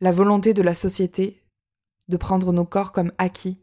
la 0.00 0.12
volonté 0.12 0.54
de 0.54 0.62
la 0.62 0.72
société 0.72 1.42
de 2.08 2.16
prendre 2.16 2.54
nos 2.54 2.64
corps 2.64 2.92
comme 2.92 3.12
acquis 3.18 3.60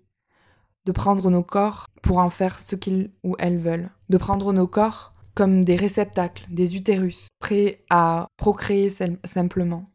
de 0.86 0.92
prendre 0.92 1.30
nos 1.30 1.44
corps 1.44 1.86
pour 2.02 2.18
en 2.18 2.30
faire 2.30 2.60
ce 2.60 2.76
qu'ils 2.76 3.12
ou 3.24 3.36
elles 3.40 3.60
veulent, 3.60 3.90
de 4.10 4.18
prendre 4.18 4.54
nos 4.54 4.68
corps 4.68 5.14
comme 5.36 5.64
des 5.64 5.76
réceptacles, 5.76 6.46
des 6.50 6.76
utérus, 6.76 7.28
prêts 7.40 7.84
à 7.90 8.28
procréer 8.38 8.90
simplement. 9.24 9.92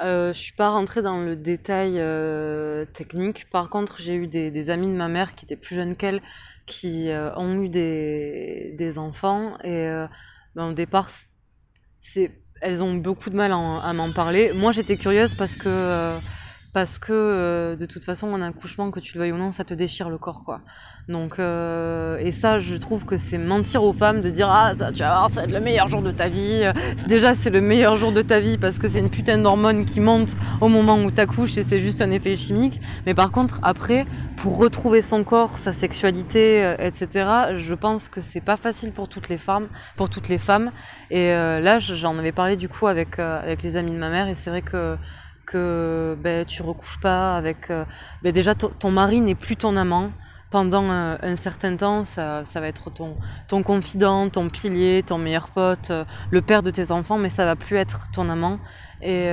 Euh, 0.00 0.32
je 0.32 0.38
suis 0.38 0.52
pas 0.52 0.70
rentrée 0.70 1.02
dans 1.02 1.20
le 1.20 1.34
détail 1.34 1.94
euh, 1.96 2.84
technique. 2.84 3.50
Par 3.50 3.68
contre, 3.68 4.00
j'ai 4.00 4.14
eu 4.14 4.28
des, 4.28 4.50
des, 4.50 4.70
amis 4.70 4.86
de 4.86 4.92
ma 4.92 5.08
mère 5.08 5.34
qui 5.34 5.44
étaient 5.44 5.56
plus 5.56 5.74
jeunes 5.74 5.96
qu'elle, 5.96 6.22
qui 6.66 7.10
euh, 7.10 7.34
ont 7.34 7.62
eu 7.62 7.68
des, 7.68 8.94
enfants. 8.96 9.58
Et 9.64 9.86
euh, 9.88 10.06
ben, 10.54 10.70
au 10.70 10.72
départ, 10.72 11.10
elles 12.60 12.82
ont 12.82 12.94
beaucoup 12.94 13.30
de 13.30 13.36
mal 13.36 13.50
à, 13.52 13.92
m'en 13.92 14.12
parler. 14.12 14.52
Moi, 14.52 14.70
j'étais 14.70 14.96
curieuse 14.96 15.34
parce 15.34 15.56
que 15.56 16.16
parce 16.78 17.00
que 17.00 17.12
euh, 17.12 17.74
de 17.74 17.86
toute 17.86 18.04
façon 18.04 18.32
un 18.36 18.40
accouchement 18.40 18.92
que 18.92 19.00
tu 19.00 19.14
le 19.14 19.18
veuilles 19.18 19.32
ou 19.32 19.36
non 19.36 19.50
ça 19.50 19.64
te 19.64 19.74
déchire 19.74 20.10
le 20.10 20.16
corps 20.16 20.44
quoi. 20.44 20.60
Donc 21.08 21.40
euh, 21.40 22.18
et 22.18 22.30
ça 22.30 22.60
je 22.60 22.76
trouve 22.76 23.04
que 23.04 23.18
c'est 23.18 23.36
mentir 23.36 23.82
aux 23.82 23.92
femmes 23.92 24.20
de 24.20 24.30
dire 24.30 24.48
ah 24.48 24.74
ça 24.78 24.92
tu 24.92 25.00
vas 25.00 25.08
voir 25.08 25.30
ça 25.30 25.40
va 25.40 25.44
être 25.46 25.52
le 25.52 25.58
meilleur 25.58 25.88
jour 25.88 26.02
de 26.02 26.12
ta 26.12 26.28
vie. 26.28 26.70
Déjà 27.08 27.34
c'est 27.34 27.50
le 27.50 27.60
meilleur 27.60 27.96
jour 27.96 28.12
de 28.12 28.22
ta 28.22 28.38
vie 28.38 28.58
parce 28.58 28.78
que 28.78 28.86
c'est 28.86 29.00
une 29.00 29.10
putain 29.10 29.38
d'hormone 29.38 29.86
qui 29.86 29.98
monte 29.98 30.36
au 30.60 30.68
moment 30.68 31.02
où 31.02 31.10
tu 31.10 31.20
accouches 31.20 31.58
et 31.58 31.64
c'est 31.64 31.80
juste 31.80 32.00
un 32.00 32.12
effet 32.12 32.36
chimique. 32.36 32.80
Mais 33.06 33.14
par 33.14 33.32
contre 33.32 33.58
après 33.64 34.04
pour 34.36 34.56
retrouver 34.56 35.02
son 35.02 35.24
corps 35.24 35.58
sa 35.58 35.72
sexualité 35.72 36.64
euh, 36.64 36.76
etc 36.78 37.56
je 37.56 37.74
pense 37.74 38.08
que 38.08 38.20
c'est 38.20 38.40
pas 38.40 38.56
facile 38.56 38.92
pour 38.92 39.08
toutes 39.08 39.28
les 39.28 39.38
femmes 39.38 39.66
pour 39.96 40.10
toutes 40.10 40.28
les 40.28 40.38
femmes. 40.38 40.70
Et 41.10 41.30
là 41.30 41.80
j'en 41.80 42.16
avais 42.18 42.30
parlé 42.30 42.54
du 42.54 42.68
coup 42.68 42.86
avec 42.86 43.18
avec 43.18 43.64
les 43.64 43.74
amis 43.74 43.90
de 43.90 43.98
ma 43.98 44.10
mère 44.10 44.28
et 44.28 44.36
c'est 44.36 44.50
vrai 44.50 44.62
que 44.62 44.96
que 45.50 46.16
ben, 46.22 46.44
tu 46.44 46.62
recouches 46.62 47.00
pas 47.00 47.36
avec. 47.36 47.70
Euh, 47.70 47.84
ben, 48.22 48.32
déjà, 48.32 48.54
ton 48.54 48.90
mari 48.90 49.20
n'est 49.20 49.34
plus 49.34 49.56
ton 49.56 49.76
amant. 49.76 50.10
Pendant 50.50 50.84
euh, 50.84 51.16
un 51.20 51.36
certain 51.36 51.76
temps, 51.76 52.06
ça, 52.06 52.42
ça, 52.46 52.60
va 52.60 52.68
être 52.68 52.90
ton, 52.90 53.18
ton 53.48 53.62
confident, 53.62 54.30
ton 54.30 54.48
pilier, 54.48 55.04
ton 55.06 55.18
meilleur 55.18 55.48
pote, 55.50 55.90
euh, 55.90 56.04
le 56.30 56.40
père 56.40 56.62
de 56.62 56.70
tes 56.70 56.90
enfants, 56.90 57.18
mais 57.18 57.28
ça 57.28 57.44
va 57.44 57.54
plus 57.54 57.76
être 57.76 58.10
ton 58.12 58.30
amant. 58.30 58.58
Et, 59.02 59.28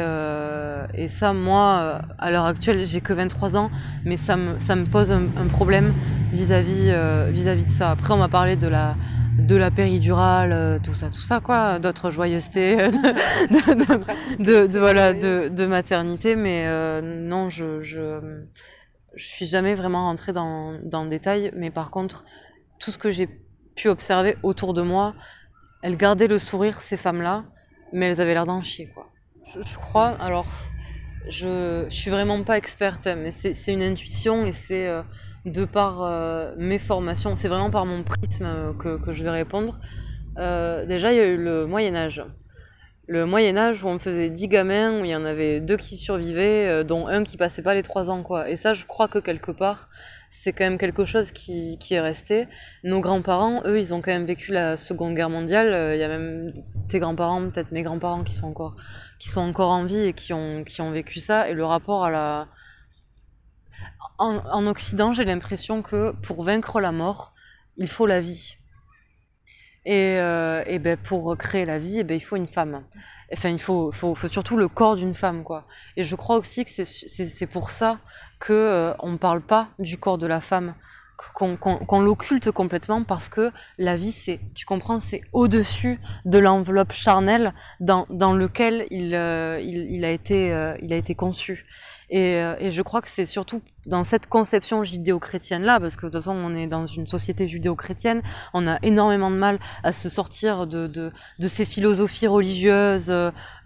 et 0.94 1.08
ça, 1.08 1.34
moi, 1.34 2.00
à 2.20 2.30
l'heure 2.30 2.46
actuelle, 2.46 2.86
j'ai 2.86 3.02
que 3.02 3.14
23 3.14 3.58
ans, 3.58 3.72
mais 4.04 4.16
ça 4.16 4.36
me, 4.36 4.60
ça 4.60 4.76
me 4.76 4.86
pose 4.86 5.12
un, 5.12 5.48
problème 5.48 5.92
vis-à-vis 6.32 6.92
vis 7.32 7.46
-vis 7.46 7.66
de 7.66 7.72
ça. 7.72 7.90
Après, 7.90 8.14
on 8.14 8.18
m'a 8.18 8.28
parlé 8.28 8.58
de 8.58 8.68
la, 8.68 8.96
de 9.38 9.56
la 9.56 9.70
péridurale, 9.70 10.52
euh, 10.54 10.80
tout 10.80 10.94
ça, 10.94 11.10
tout 11.10 11.22
ça, 11.22 11.40
quoi, 11.40 11.80
d'autres 11.80 12.10
joyeusetés 12.10 12.76
de, 12.78 14.68
de, 14.68 14.80
voilà, 14.80 15.14
de, 15.14 15.66
maternité, 15.66 16.36
mais 16.36 16.66
euh, 16.68 17.02
non, 17.02 17.50
je, 17.50 17.82
je, 17.82 18.46
je, 19.16 19.26
suis 19.26 19.46
jamais 19.46 19.76
vraiment 19.76 20.06
rentrée 20.06 20.34
dans, 20.34 20.80
dans 20.84 21.04
le 21.04 21.10
détail, 21.10 21.52
mais 21.56 21.70
par 21.70 21.92
contre, 21.92 22.24
tout 22.80 22.92
ce 22.92 22.98
que 22.98 23.12
j'ai 23.12 23.28
pu 23.76 23.90
observer 23.90 24.38
autour 24.42 24.74
de 24.74 24.82
moi, 24.82 25.14
elles 25.84 25.98
gardaient 25.98 26.28
le 26.28 26.40
sourire, 26.40 26.82
ces 26.82 26.98
femmes-là, 26.98 27.44
mais 27.92 28.12
elles 28.12 28.22
avaient 28.22 28.34
l'air 28.34 28.46
d'en 28.46 28.62
chier, 28.62 28.90
quoi. 28.94 29.12
Je, 29.54 29.78
crois, 29.78 30.18
alors, 30.20 30.48
je, 31.30 31.86
je 31.90 31.96
suis 31.96 32.10
vraiment 32.10 32.42
pas 32.44 32.58
experte, 32.58 33.06
mais 33.06 33.32
c'est 33.32 33.74
une 33.74 33.84
intuition 33.84 34.46
et 34.46 34.54
c'est. 34.54 34.88
Euh, 34.88 35.04
de 35.46 35.66
par 35.66 36.02
euh, 36.02 36.54
mes 36.58 36.80
formations, 36.80 37.36
c'est 37.36 37.48
vraiment 37.48 37.70
par 37.70 37.86
mon 37.86 38.04
prisme 38.04 38.46
euh, 38.46 38.74
que, 38.74 39.14
je 39.14 39.24
vais 39.24 39.30
répondre. 39.30 39.80
Euh, 40.38 40.86
déjà, 40.86 41.14
il 41.14 41.18
y 41.18 41.20
a 41.20 41.28
eu 41.28 41.38
le 41.38 41.66
Moyen 41.66 41.96
Âge. 41.96 42.24
Le 43.08 43.28
Moyen 43.28 43.56
Âge 43.56 43.84
où 43.84 43.88
on 43.88 44.00
faisait 44.00 44.32
10 44.32 44.48
gamins, 44.48 45.00
où 45.00 45.06
il 45.06 45.12
y 45.12 45.16
en 45.16 45.26
avait 45.26 45.62
deux 45.62 45.78
qui 45.78 45.96
survivaient, 45.96 46.84
dont 46.84 47.08
un 47.08 47.24
qui 47.24 47.38
passait 47.38 47.62
pas 47.62 47.76
les 47.76 47.84
3 47.84 48.10
ans. 48.10 48.24
quoi. 48.24 48.50
Et 48.50 48.56
ça, 48.56 48.74
je 48.74 48.88
crois 48.88 49.08
que 49.08 49.20
quelque 49.20 49.52
part, 49.52 49.90
c'est 50.28 50.54
quand 50.54 50.64
même 50.64 50.80
quelque 50.80 51.06
chose 51.06 51.32
qui, 51.32 51.78
est 51.92 52.00
resté. 52.00 52.48
Nos 52.84 53.02
grands-parents, 53.02 53.62
eux, 53.66 53.78
ils 53.78 53.94
ont 53.94 54.02
quand 54.02 54.12
même 54.12 54.26
vécu 54.26 54.52
la 54.52 54.76
Seconde 54.76 55.14
Guerre 55.14 55.30
mondiale. 55.30 55.94
Il 55.94 56.00
y 56.00 56.04
a 56.04 56.08
même 56.08 56.52
tes 56.90 56.98
grands-parents, 56.98 57.48
peut-être 57.52 57.72
mes 57.72 57.84
grands-parents 57.84 58.24
qui 58.24 58.34
sont 58.34 58.48
encore 58.48 58.76
qui 59.20 59.30
sont 59.30 59.42
encore 59.42 59.70
en 59.70 59.86
vie 59.86 60.08
et 60.08 60.14
qui 60.14 60.34
ont, 60.34 60.64
qui 60.64 60.82
ont 60.82 60.92
vécu 60.92 61.20
ça. 61.20 61.48
Et 61.48 61.54
le 61.54 61.64
rapport 61.64 62.04
à 62.04 62.10
la, 62.10 62.48
en, 64.18 64.68
Occident, 64.68 65.14
j'ai 65.14 65.26
l'impression 65.26 65.82
que 65.82 66.12
pour 66.12 66.44
vaincre 66.44 66.80
la 66.80 66.92
mort, 66.92 67.34
il 67.78 67.88
faut 67.88 68.06
la 68.06 68.22
vie. 68.22 68.56
Et, 69.86 70.18
euh, 70.20 70.64
ben 70.80 70.98
pour 70.98 71.38
créer 71.38 71.66
la 71.66 71.78
vie, 71.78 72.00
eh 72.00 72.04
ben 72.04 72.16
il 72.16 72.22
faut 72.22 72.36
une 72.36 72.48
femme. 72.48 72.84
Enfin, 73.34 73.50
il 73.50 73.62
faut, 73.62 73.92
faut, 73.92 74.16
surtout 74.28 74.58
le 74.58 74.68
corps 74.68 74.96
d'une 74.96 75.16
femme, 75.16 75.44
quoi. 75.44 75.66
Et 75.98 76.04
je 76.04 76.16
crois 76.16 76.38
aussi 76.38 76.64
que 76.66 76.72
c'est 76.72 77.48
pour 77.48 77.72
ça 77.72 78.00
que 78.40 78.54
euh, 78.54 78.94
on 79.00 79.12
ne 79.12 79.18
parle 79.18 79.42
pas 79.42 79.70
du 79.80 79.98
corps 79.98 80.18
de 80.18 80.28
la 80.28 80.42
femme, 80.42 80.76
qu'on 81.34 82.02
l'occulte 82.02 82.52
complètement 82.52 83.04
parce 83.04 83.30
que 83.30 83.52
la 83.78 83.96
vie, 83.96 84.12
c'est, 84.12 84.40
tu 84.54 84.66
comprends, 84.66 85.00
c'est 85.00 85.22
au-dessus 85.34 86.00
de 86.26 86.40
l'enveloppe 86.40 86.92
charnelle 86.92 87.54
dans, 87.80 88.06
dans 88.10 88.34
lequel 88.34 88.86
il, 88.92 89.16
euh, 89.16 89.60
il, 89.62 89.92
il, 89.92 90.06
a 90.06 90.12
été, 90.12 90.50
il 90.82 90.94
a 90.94 90.96
été 90.96 91.16
conçu. 91.16 91.66
Et, 92.10 92.34
et 92.60 92.72
je 92.72 92.82
crois 92.82 93.02
que 93.02 93.10
c'est 93.10 93.26
surtout 93.26 93.62
dans 93.86 94.04
cette 94.04 94.28
conception 94.28 94.84
judéo-chrétienne-là, 94.84 95.80
parce 95.80 95.96
que 95.96 96.06
de 96.06 96.12
toute 96.12 96.22
façon, 96.22 96.36
on 96.36 96.56
est 96.56 96.68
dans 96.68 96.86
une 96.86 97.08
société 97.08 97.48
judéo-chrétienne, 97.48 98.22
on 98.54 98.68
a 98.68 98.78
énormément 98.82 99.32
de 99.32 99.36
mal 99.36 99.60
à 99.84 99.94
se 99.94 100.10
sortir 100.10 100.68
de, 100.68 100.88
de, 100.88 101.12
ces 101.48 101.66
philosophies 101.66 102.28
religieuses 102.28 103.10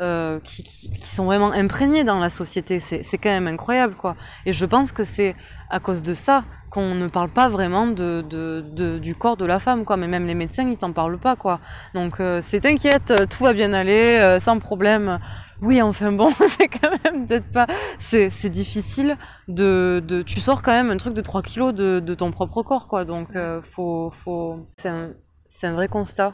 euh, 0.01 0.39
qui, 0.43 0.63
qui, 0.63 0.91
qui, 0.91 1.07
sont 1.07 1.25
vraiment 1.25 1.51
imprégnées 1.51 2.03
dans 2.03 2.19
la 2.19 2.29
société. 2.29 2.79
C'est 2.79 3.17
quand 3.17 3.29
même 3.29 3.47
incroyable, 3.47 3.95
quoi. 3.95 4.15
Et 4.45 4.53
je 4.53 4.65
pense 4.65 4.91
que 4.91 5.03
c'est 5.03 5.35
à 5.69 5.79
cause 5.79 6.01
de 6.01 6.13
ça 6.13 6.43
qu'on 6.69 6.93
ne 6.93 7.07
parle 7.07 7.29
pas 7.29 7.49
vraiment 7.49 7.87
de, 7.87 8.23
de, 8.29 8.99
du 8.99 9.15
corps 9.15 9.37
de 9.37 9.45
la 9.45 9.59
femme, 9.59 9.85
quoi. 9.85 9.97
Mais 9.97 10.07
même 10.07 10.27
les 10.27 10.35
médecins, 10.35 10.69
ils 10.69 10.77
t'en 10.77 10.93
parlent 10.93 11.17
pas, 11.17 11.35
quoi. 11.35 11.59
Donc, 11.93 12.19
euh, 12.19 12.41
c'est 12.43 12.65
inquiète, 12.65 13.13
tout 13.29 13.43
va 13.43 13.53
bien 13.53 13.73
aller, 13.73 14.17
euh, 14.19 14.39
sans 14.39 14.59
problème. 14.59 15.19
Oui, 15.61 15.81
enfin 15.81 16.11
bon, 16.11 16.31
c'est 16.57 16.67
quand 16.67 16.91
même 17.03 17.27
peut-être 17.27 17.51
pas... 17.51 17.67
C'est 17.99 18.49
difficile 18.49 19.17
de 19.47 20.01
tu 20.25 20.39
sors 20.39 20.61
quand 20.61 20.71
même 20.71 20.89
un 20.89 20.97
truc 20.97 21.13
de 21.13 21.21
3 21.21 21.41
kilos 21.41 21.73
de, 21.73 22.13
ton 22.13 22.31
propre 22.31 22.63
corps, 22.63 22.87
quoi. 22.87 23.05
Donc, 23.05 23.35
euh, 23.35 23.61
faut, 23.61 24.11
faut... 24.11 24.67
c'est 24.77 24.89
un, 24.89 25.73
vrai 25.73 25.87
constat. 25.87 26.33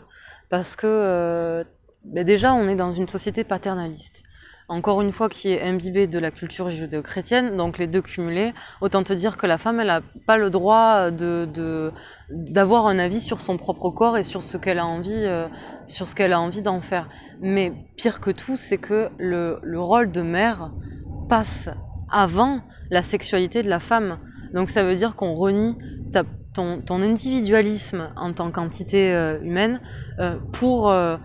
Parce 0.50 0.76
que, 0.76 0.88
euh, 0.88 1.64
ben 2.04 2.24
déjà, 2.24 2.54
on 2.54 2.68
est 2.68 2.76
dans 2.76 2.94
une 2.94 3.10
société 3.10 3.44
paternaliste. 3.44 4.24
Encore 4.68 5.02
une 5.02 5.12
fois, 5.12 5.30
qui 5.30 5.52
est 5.52 5.62
imbibée 5.62 6.08
de 6.08 6.18
la 6.18 6.32
culture 6.32 6.72
judéo-chrétienne, 6.72 7.56
donc 7.56 7.78
les 7.78 7.86
deux 7.86 8.02
cumulés, 8.02 8.52
autant 8.82 9.04
te 9.04 9.14
dire 9.14 9.38
que 9.38 9.46
la 9.46 9.60
femme, 9.60 9.80
elle 9.80 9.88
n'a 9.88 10.02
pas 10.26 10.38
le 10.38 10.50
droit 10.50 11.12
de, 11.12 11.92
d'avoir 12.32 12.88
un 12.88 12.98
avis 12.98 13.22
sur 13.22 13.42
son 13.42 13.58
propre 13.58 13.92
corps 13.92 14.18
et 14.18 14.24
sur 14.24 14.42
ce 14.42 14.58
qu'elle 14.58 14.80
a 14.80 14.86
envie, 14.86 15.12
euh, 15.14 15.48
sur 15.86 16.08
ce 16.08 16.16
qu'elle 16.16 16.32
d'en 16.64 16.82
faire. 16.82 17.10
Mais 17.42 17.74
pire 17.96 18.20
que 18.20 18.32
tout, 18.32 18.58
c'est 18.58 18.80
que 18.80 19.10
le, 19.20 19.60
le 19.62 19.80
rôle 19.80 20.12
de 20.12 20.22
mère 20.24 20.72
passe 21.30 21.70
avant 22.16 22.62
la 22.90 23.04
sexualité 23.04 23.62
de 23.62 23.70
la 23.70 23.80
femme. 23.80 24.18
Donc 24.54 24.70
ça 24.70 24.86
veut 24.86 24.96
dire 24.96 25.16
qu'on 25.16 25.36
renie 25.36 25.76
ton, 26.54 27.02
individualisme 27.02 28.10
en 28.16 28.32
tant 28.32 28.52
qu'entité 28.52 29.14
euh, 29.14 29.38
humaine 29.42 29.82
euh, 30.20 30.38
pour, 30.54 30.90
euh, 30.90 31.18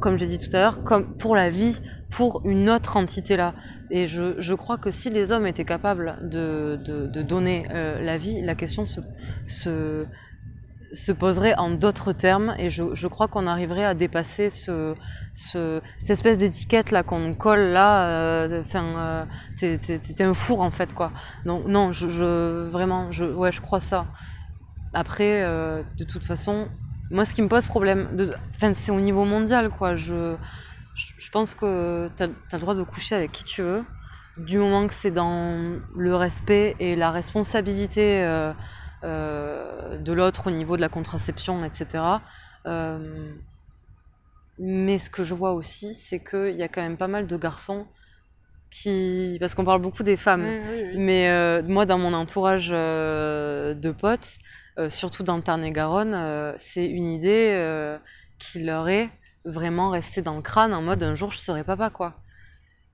comme 0.00 0.18
j'ai 0.18 0.26
dit 0.26 0.38
tout 0.38 0.54
à 0.54 0.58
l'heure, 0.58 0.82
comme 0.82 1.16
pour 1.16 1.36
la 1.36 1.50
vie, 1.50 1.80
pour 2.10 2.42
une 2.44 2.68
autre 2.68 2.96
entité 2.96 3.36
là. 3.36 3.54
Et 3.90 4.08
je, 4.08 4.54
crois 4.54 4.76
que 4.76 4.90
si 4.90 5.08
les 5.08 5.30
hommes 5.30 5.46
étaient 5.46 5.64
capables 5.64 6.18
de, 6.28 6.76
donner 7.22 7.66
la 7.70 8.18
vie, 8.18 8.42
la 8.42 8.54
question 8.54 8.86
se, 8.86 9.00
se 9.46 10.04
se 10.92 11.12
poserait 11.12 11.54
en 11.56 11.70
d'autres 11.70 12.12
termes 12.12 12.54
et 12.58 12.70
je, 12.70 12.94
je 12.94 13.06
crois 13.06 13.28
qu'on 13.28 13.46
arriverait 13.46 13.84
à 13.84 13.94
dépasser 13.94 14.50
ce, 14.50 14.94
ce 15.34 15.80
cette 16.00 16.10
espèce 16.10 16.38
d'étiquette 16.38 16.90
là 16.90 17.02
qu'on 17.02 17.34
colle 17.34 17.72
là 17.72 18.08
euh, 18.08 18.62
enfin 18.62 18.84
euh, 18.84 19.24
c'était 19.56 20.24
un 20.24 20.34
four 20.34 20.60
en 20.60 20.70
fait 20.70 20.94
quoi. 20.94 21.12
Donc 21.44 21.66
non 21.66 21.92
je, 21.92 22.68
vraiment 22.68 23.12
je 23.12 23.24
ouais 23.24 23.52
je 23.52 23.60
crois 23.60 23.80
ça. 23.80 24.06
Après 24.94 25.42
euh, 25.42 25.82
de 25.96 26.04
toute 26.04 26.24
façon 26.24 26.68
moi 27.10 27.24
ce 27.24 27.34
qui 27.34 27.42
me 27.42 27.48
pose 27.48 27.66
problème 27.66 28.08
enfin 28.56 28.72
c'est 28.74 28.90
au 28.90 29.00
niveau 29.00 29.24
mondial 29.24 29.70
quoi. 29.70 29.96
Je 29.96 30.36
je 30.94 31.30
pense 31.30 31.54
que 31.54 32.10
tu 32.16 32.22
as, 32.22 32.28
le 32.52 32.58
droit 32.58 32.74
de 32.74 32.82
coucher 32.82 33.14
avec 33.14 33.32
qui 33.32 33.44
tu 33.44 33.62
veux 33.62 33.84
du 34.38 34.58
moment 34.58 34.86
que 34.86 34.94
c'est 34.94 35.10
dans 35.10 35.80
le 35.96 36.14
respect 36.14 36.76
et 36.78 36.96
la 36.96 37.10
responsabilité 37.10 38.22
euh, 38.22 38.52
euh, 38.52 38.52
de 39.02 40.12
l'autre 40.12 40.48
au 40.48 40.50
niveau 40.50 40.76
de 40.76 40.80
la 40.80 40.88
contraception, 40.88 41.64
etc. 41.64 42.02
Euh, 42.66 43.32
mais 44.58 44.98
ce 44.98 45.08
que 45.10 45.24
je 45.24 45.34
vois 45.34 45.52
aussi, 45.52 45.94
c'est 45.94 46.18
qu'il 46.18 46.56
y 46.56 46.62
a 46.62 46.68
quand 46.68 46.82
même 46.82 46.96
pas 46.96 47.08
mal 47.08 47.26
de 47.26 47.36
garçons 47.36 47.86
qui. 48.70 49.36
Parce 49.40 49.54
qu'on 49.54 49.64
parle 49.64 49.80
beaucoup 49.80 50.02
des 50.02 50.16
femmes, 50.16 50.46
mais 50.96 51.30
euh, 51.30 51.62
moi, 51.62 51.86
dans 51.86 51.98
mon 51.98 52.12
entourage 52.12 52.68
de 52.68 53.90
potes, 53.92 54.38
surtout 54.90 55.22
dans 55.22 55.40
Tarn-et-Garonne, 55.40 56.56
c'est 56.58 56.86
une 56.86 57.06
idée 57.06 57.98
qui 58.38 58.62
leur 58.62 58.88
est 58.88 59.10
vraiment 59.44 59.90
restée 59.90 60.22
dans 60.22 60.36
le 60.36 60.42
crâne 60.42 60.74
en 60.74 60.82
mode 60.82 61.02
un 61.02 61.14
jour 61.14 61.32
je 61.32 61.38
serai 61.38 61.64
papa, 61.64 61.90
quoi. 61.90 62.14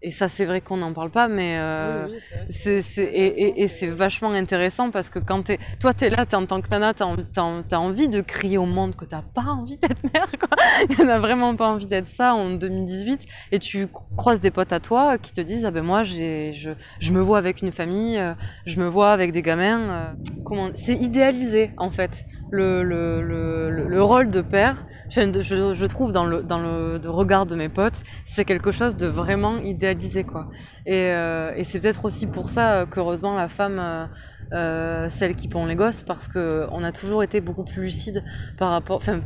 Et 0.07 0.11
ça, 0.11 0.29
c'est 0.29 0.45
vrai 0.45 0.61
qu'on 0.61 0.77
n'en 0.77 0.93
parle 0.93 1.09
pas, 1.09 1.29
mais 1.29 1.57
euh, 1.59 2.07
c'est, 2.51 2.85
et, 2.99 3.63
et, 3.63 3.69
c'est 3.69 3.87
vachement 3.87 4.33
intéressant 4.33 4.91
parce 4.91 5.09
que 5.09 5.19
quand 5.19 5.45
t'es, 5.45 5.59
toi, 5.81 5.95
t'es 5.95 6.11
là, 6.11 6.27
t'es 6.27 6.35
en 6.37 6.45
tant 6.45 6.61
que 6.61 6.69
nana, 6.69 6.93
t'as, 6.93 7.07
as 7.07 7.81
envie 7.81 8.09
de 8.09 8.21
crier 8.21 8.59
au 8.59 8.67
monde 8.67 8.97
que 8.97 9.07
t'as 9.07 9.23
pas 9.23 9.47
envie 9.47 9.79
d'être 9.79 10.03
mère, 10.13 10.31
quoi. 10.39 10.51
Il 10.91 11.01
y 11.01 11.03
en 11.03 11.09
a 11.09 11.19
vraiment 11.19 11.57
pas 11.57 11.69
envie 11.69 11.87
d'être 11.87 12.09
ça 12.09 12.35
en 12.35 12.51
2018. 12.51 13.23
Et 13.53 13.59
tu 13.59 13.89
croises 14.15 14.43
des 14.43 14.51
potes 14.51 14.75
à 14.75 14.81
toi 14.81 15.17
qui 15.17 15.33
te 15.33 15.41
disent, 15.41 15.65
ah 15.65 15.71
ben 15.71 15.83
moi, 15.83 16.05
j'ai, 16.05 16.53
je, 16.53 16.73
je 17.01 17.11
me 17.11 17.23
vois 17.23 17.39
avec 17.39 17.63
une 17.63 17.73
famille, 17.73 18.19
euh, 18.19 18.35
je 18.67 18.79
me 18.79 18.87
vois 18.87 19.11
avec 19.11 19.33
des 19.33 19.41
gamins. 19.41 19.81
Euh, 19.81 20.13
comment, 20.45 20.69
c'est 20.75 20.97
idéalisé, 20.97 21.71
en 21.79 21.91
fait. 21.91 22.27
Le, 22.51 22.83
le, 22.83 23.23
le, 23.23 23.89
le 23.89 24.03
rôle 24.03 24.31
de 24.31 24.41
père, 24.41 24.87
je, 25.09 25.21
je, 25.43 25.75
je, 25.75 25.85
trouve 25.87 26.13
dans 26.13 26.25
le, 26.25 26.43
dans 26.43 26.59
le 26.59 27.01
regard 27.07 27.47
de 27.47 27.55
mes 27.57 27.69
potes, 27.69 28.03
c'est 28.27 28.45
quelque 28.45 28.73
chose 28.73 28.97
de 28.97 29.07
vraiment 29.07 29.59
idéalisé. 29.59 30.25
Quoi. 30.25 30.49
Et, 30.87 31.11
euh, 31.13 31.53
et 31.57 31.65
c'est 31.65 31.81
peut-être 31.81 32.05
aussi 32.05 32.27
pour 32.27 32.51
ça 32.51 32.87
qu'heureusement 32.91 33.35
la 33.35 33.49
femme, 33.49 33.79
euh, 33.79 34.07
euh 34.53 35.11
celle 35.11 35.37
qui 35.37 35.49
pond 35.49 35.67
les 35.67 35.77
gosses, 35.77 36.03
parce 36.05 36.29
qu'on 36.29 36.85
a 36.85 36.93
toujours 36.93 37.23
été 37.23 37.41
beaucoup 37.41 37.65
plus 37.65 37.83
lucide 37.83 38.25
par 38.59 38.71
rapport... 38.71 38.97
Enfin, 38.97 39.21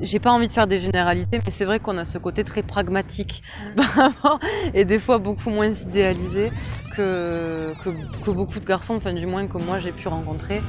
j'ai 0.00 0.18
pas 0.18 0.30
envie 0.30 0.48
de 0.48 0.52
faire 0.52 0.66
des 0.66 0.78
généralités, 0.78 1.40
mais 1.44 1.50
c'est 1.50 1.66
vrai 1.66 1.78
qu'on 1.78 1.98
a 1.98 2.04
ce 2.04 2.16
côté 2.16 2.42
très 2.42 2.62
pragmatique 2.62 3.42
et 4.74 4.86
des 4.86 4.98
fois 4.98 5.18
beaucoup 5.18 5.50
moins 5.50 5.70
idéalisé 5.70 6.50
que, 6.96 7.74
que, 7.84 7.90
que 8.24 8.30
beaucoup 8.30 8.58
de 8.58 8.64
garçons, 8.64 8.94
enfin 8.94 9.12
du 9.12 9.26
moins 9.26 9.46
que 9.46 9.58
moi 9.58 9.78
j'ai 9.78 9.92
pu 9.92 10.08
rencontrer. 10.08 10.62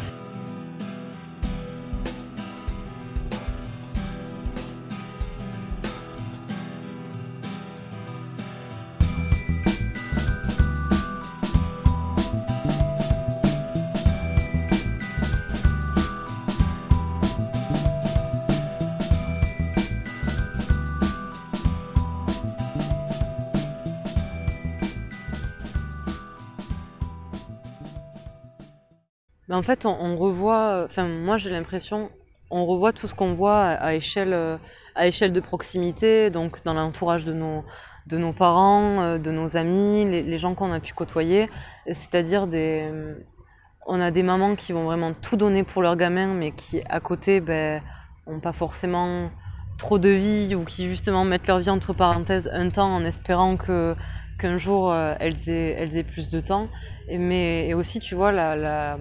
En 29.62 29.64
fait, 29.64 29.86
on, 29.86 30.18
revoit, 30.18 30.86
enfin, 30.86 31.08
moi 31.08 31.38
j'ai 31.38 31.52
l'impression, 31.52 32.10
on 32.50 32.66
revoit 32.66 32.94
tout 32.94 33.08
ce 33.08 33.14
qu'on 33.14 33.36
voit 33.36 33.62
à, 33.62 33.94
échelle, 33.94 34.36
à 34.96 35.06
échelle 35.06 35.34
de 35.34 35.40
proximité, 35.40 36.32
donc 36.32 36.64
dans 36.64 36.74
l'entourage 36.74 37.26
de 37.26 37.34
nos, 37.34 37.64
de 38.08 38.18
nos 38.18 38.34
parents, 38.34 39.02
euh, 39.02 39.18
de 39.20 39.30
nos 39.30 39.58
amis, 39.58 40.06
les, 40.06 40.38
gens 40.40 40.56
qu'on 40.56 40.72
a 40.72 40.80
pu 40.80 40.94
côtoyer. 40.94 41.48
C'est-à-dire. 41.86 42.48
On 43.88 44.00
a 44.00 44.10
des 44.10 44.24
mamans 44.24 44.56
qui 44.56 44.74
vont 44.74 44.86
vraiment 44.86 45.14
tout 45.14 45.38
donner 45.38 45.64
pour 45.64 45.84
leurs 45.84 45.96
gamins, 45.96 46.34
mais 46.34 46.52
qui 46.52 46.82
à 46.90 47.00
côté, 47.00 47.40
ben, 47.40 47.82
ont 48.26 48.40
pas 48.40 48.54
forcément 48.54 49.30
trop 49.78 50.00
de 50.00 50.10
vie 50.10 50.56
ou 50.56 50.64
qui 50.64 50.88
justement 50.88 51.24
mettent 51.24 51.48
leur 51.48 51.60
vie 51.60 51.70
entre 51.70 51.94
parenthèses 51.94 52.50
un 52.52 52.70
temps 52.70 52.94
en 52.94 53.06
espérant 53.06 53.58
que 53.58 53.96
qu'un 54.38 54.58
jour 54.58 54.92
euh, 54.92 55.16
elles, 55.20 55.50
aient, 55.50 55.76
elles 55.78 55.96
aient 55.98 56.04
plus 56.04 56.30
de 56.30 56.40
temps. 56.40 56.68
Et, 57.08 57.18
mais, 57.18 57.68
et 57.68 57.74
aussi, 57.76 58.00
tu 58.00 58.16
vois, 58.16 58.32
la, 58.32 58.56
la 58.56 58.98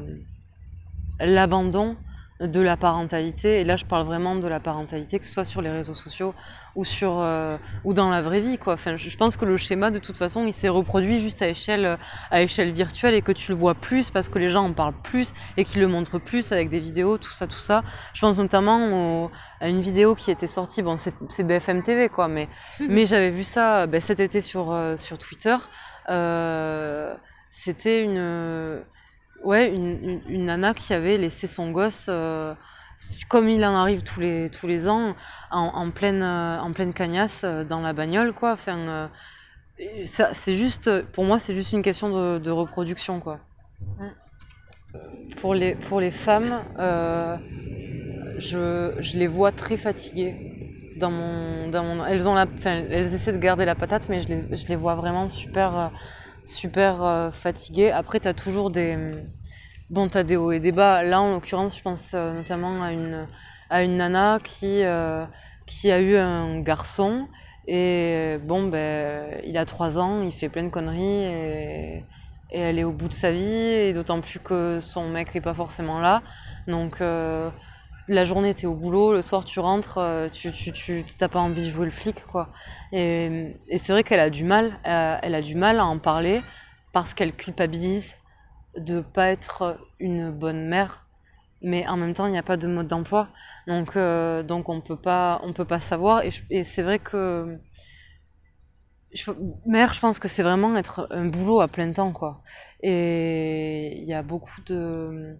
l'abandon 1.20 1.96
de 2.40 2.60
la 2.60 2.76
parentalité. 2.76 3.60
Et 3.60 3.64
là, 3.64 3.76
je 3.76 3.84
parle 3.84 4.06
vraiment 4.06 4.34
de 4.34 4.48
la 4.48 4.60
parentalité, 4.60 5.18
que 5.18 5.26
ce 5.26 5.32
soit 5.32 5.44
sur 5.44 5.60
les 5.60 5.70
réseaux 5.70 5.94
sociaux 5.94 6.34
ou, 6.74 6.84
sur, 6.84 7.18
euh, 7.18 7.58
ou 7.84 7.92
dans 7.92 8.08
la 8.08 8.22
vraie 8.22 8.40
vie. 8.40 8.56
Quoi. 8.56 8.74
Enfin, 8.74 8.96
je 8.96 9.16
pense 9.16 9.36
que 9.36 9.44
le 9.44 9.56
schéma, 9.56 9.90
de 9.90 9.98
toute 9.98 10.16
façon, 10.16 10.46
il 10.46 10.54
s'est 10.54 10.68
reproduit 10.68 11.20
juste 11.20 11.42
à 11.42 11.48
échelle, 11.48 11.98
à 12.30 12.42
échelle 12.42 12.70
virtuelle 12.70 13.14
et 13.14 13.22
que 13.22 13.32
tu 13.32 13.52
le 13.52 13.58
vois 13.58 13.74
plus 13.74 14.10
parce 14.10 14.28
que 14.28 14.38
les 14.38 14.48
gens 14.48 14.64
en 14.64 14.72
parlent 14.72 14.94
plus 15.02 15.32
et 15.56 15.64
qu'ils 15.64 15.82
le 15.82 15.88
montrent 15.88 16.18
plus 16.18 16.50
avec 16.52 16.70
des 16.70 16.80
vidéos, 16.80 17.18
tout 17.18 17.32
ça, 17.32 17.46
tout 17.46 17.58
ça. 17.58 17.82
Je 18.14 18.20
pense 18.20 18.38
notamment 18.38 19.24
au, 19.24 19.30
à 19.60 19.68
une 19.68 19.82
vidéo 19.82 20.14
qui 20.14 20.30
était 20.30 20.48
sortie, 20.48 20.82
bon, 20.82 20.96
c'est 20.96 21.44
BFM 21.44 21.82
TV, 21.82 22.08
quoi, 22.08 22.28
mais, 22.28 22.48
mais 22.88 23.04
j'avais 23.04 23.30
vu 23.30 23.44
ça 23.44 23.86
ben, 23.86 24.00
cet 24.00 24.20
été 24.20 24.40
sur, 24.40 24.72
euh, 24.72 24.96
sur 24.96 25.18
Twitter. 25.18 25.56
Euh, 26.08 27.14
C'était 27.50 28.02
une 28.02 28.82
ouais, 29.44 29.68
une, 29.74 30.20
une, 30.28 30.44
nana 30.46 30.74
qui 30.74 30.92
avait 30.92 31.16
laissé 31.16 31.46
son 31.46 31.70
gosse, 31.70 32.06
euh, 32.08 32.54
comme 33.28 33.48
il 33.48 33.64
en 33.64 33.74
arrive 33.74 34.02
tous 34.02 34.20
les, 34.20 34.50
tous 34.50 34.66
les 34.66 34.88
ans, 34.88 35.14
en, 35.50 35.90
pleine, 35.90 36.22
euh, 36.22 36.58
en 36.60 36.72
pleine 36.72 36.92
cagnasse 36.92 37.42
euh, 37.44 37.64
dans 37.64 37.80
la 37.80 37.92
bagnole, 37.92 38.32
quoi. 38.32 38.52
Enfin, 38.52 38.78
euh, 38.78 39.06
c'est 40.34 40.56
juste, 40.56 41.02
pour 41.12 41.24
moi, 41.24 41.38
c'est 41.38 41.54
juste 41.54 41.72
une 41.72 41.82
question 41.82 42.38
de, 42.38 42.50
reproduction, 42.50 43.20
quoi. 43.20 43.40
Pour 45.40 45.54
les, 45.54 45.74
pour 45.74 46.00
les 46.00 46.10
femmes, 46.10 46.60
je, 48.38 48.94
je 48.98 49.16
les 49.16 49.26
vois 49.26 49.52
très 49.52 49.76
fatiguées. 49.76 50.56
Dans 50.96 51.10
mon, 51.10 51.70
dans 51.70 51.82
mon, 51.82 52.04
elles, 52.04 52.28
ont 52.28 52.34
la, 52.34 52.44
elles 52.66 53.14
essaient 53.14 53.32
de 53.32 53.38
garder 53.38 53.64
la 53.64 53.74
patate, 53.74 54.10
mais 54.10 54.20
je 54.20 54.28
les, 54.28 54.54
je 54.54 54.66
les 54.66 54.76
vois 54.76 54.96
vraiment 54.96 55.28
super 55.28 55.90
super 56.50 57.02
euh, 57.02 57.30
fatiguée. 57.30 57.90
Après, 57.90 58.20
tu 58.20 58.28
as 58.28 58.34
toujours 58.34 58.70
des. 58.70 58.96
Bon, 59.88 60.08
tu 60.08 60.18
as 60.18 60.22
des 60.22 60.36
hauts 60.36 60.52
et 60.52 60.60
des 60.60 60.72
bas. 60.72 61.02
Là, 61.02 61.20
en 61.20 61.32
l'occurrence, 61.32 61.76
je 61.76 61.82
pense 61.82 62.12
euh, 62.14 62.34
notamment 62.34 62.82
à 62.82 62.92
une, 62.92 63.26
à 63.70 63.82
une 63.82 63.96
nana 63.96 64.38
qui, 64.42 64.84
euh, 64.84 65.24
qui 65.66 65.90
a 65.90 66.00
eu 66.00 66.16
un 66.16 66.60
garçon. 66.60 67.28
Et 67.66 68.36
bon, 68.44 68.68
ben, 68.68 69.40
il 69.44 69.56
a 69.58 69.64
3 69.64 69.98
ans, 69.98 70.22
il 70.22 70.32
fait 70.32 70.48
plein 70.48 70.64
de 70.64 70.70
conneries 70.70 71.24
et, 71.24 72.04
elle 72.52 72.80
est 72.80 72.84
au 72.84 72.92
bout 72.92 73.06
de 73.08 73.14
sa 73.14 73.30
vie. 73.30 73.44
Et 73.44 73.92
d'autant 73.92 74.20
plus 74.20 74.40
que 74.40 74.80
son 74.80 75.08
mec 75.08 75.34
n'est 75.34 75.40
pas 75.40 75.54
forcément 75.54 76.00
là. 76.00 76.22
Donc. 76.66 77.00
La 78.10 78.24
journée 78.24 78.54
t'es 78.54 78.66
au 78.66 78.74
boulot, 78.74 79.12
le 79.12 79.22
soir 79.22 79.44
tu 79.44 79.60
rentres, 79.60 79.98
euh, 79.98 80.28
tu, 80.28 80.52
tu, 80.52 81.04
pas 81.18 81.38
envie 81.38 81.64
de 81.64 81.70
jouer 81.70 81.84
le 81.84 81.90
flic 81.92 82.26
quoi. 82.26 82.48
Et, 82.92 83.56
c'est 83.70 83.92
vrai 83.92 84.02
qu'elle 84.02 84.20
a 84.20 84.30
du 84.30 84.44
mal, 84.44 84.78
euh, 84.86 85.16
elle 85.22 85.34
a 85.34 85.42
du 85.42 85.54
mal 85.54 85.78
à 85.78 85.84
en 85.86 85.98
parler 85.98 86.42
parce 86.92 87.14
qu'elle 87.14 87.32
culpabilise 87.32 88.14
de 88.76 89.00
pas 89.00 89.28
être 89.28 89.78
une 90.00 90.30
bonne 90.30 90.66
mère, 90.66 91.06
mais 91.62 91.86
en 91.86 91.96
même 91.96 92.14
temps 92.14 92.26
il 92.26 92.32
n'y 92.32 92.38
a 92.38 92.42
pas 92.42 92.56
de 92.56 92.66
mode 92.66 92.88
d'emploi, 92.88 93.28
donc 93.68 93.96
euh, 93.96 94.42
donc 94.42 94.68
on 94.68 94.80
peut 94.80 94.96
pas 95.00 95.40
on 95.44 95.52
peut 95.52 95.64
pas 95.64 95.80
savoir 95.80 96.22
et, 96.24 96.64
c'est 96.64 96.82
vrai 96.82 96.98
que 96.98 97.58
mère 99.66 99.92
je 99.92 100.00
pense 100.00 100.18
que 100.18 100.28
c'est 100.28 100.42
vraiment 100.42 100.76
être 100.76 101.08
un 101.10 101.26
boulot 101.26 101.60
à 101.60 101.68
plein 101.68 101.90
temps 101.92 102.12
quoi. 102.12 102.42
Et 102.82 103.98
il 103.98 104.08
y 104.08 104.14
a 104.14 104.22
beaucoup 104.22 104.62
de 104.66 105.38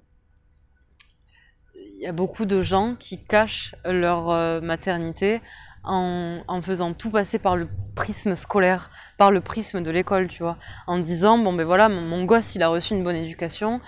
y 2.02 2.06
a 2.06 2.12
beaucoup 2.12 2.46
de 2.46 2.60
gens 2.62 2.94
qui 2.98 3.22
cachent 3.22 3.74
leur 3.84 4.30
euh, 4.30 4.60
maternité 4.60 5.40
en, 5.84 6.60
faisant 6.62 6.92
tout 6.92 7.10
passer 7.10 7.38
par 7.38 7.56
le 7.56 7.68
prisme 7.94 8.34
scolaire, 8.36 8.90
par 9.18 9.30
le 9.30 9.40
prisme 9.40 9.82
de 9.82 9.90
l'école, 9.90 10.28
tu 10.28 10.42
vois, 10.42 10.56
en 10.86 10.98
disant 10.98 11.38
bon 11.38 11.52
ben 11.52 11.64
voilà 11.64 11.88
mon, 11.88 12.24
gosse 12.24 12.54
il 12.54 12.62
a 12.62 12.68
reçu 12.68 12.94
une 12.94 13.02
bonne 13.02 13.16
éducation 13.16 13.80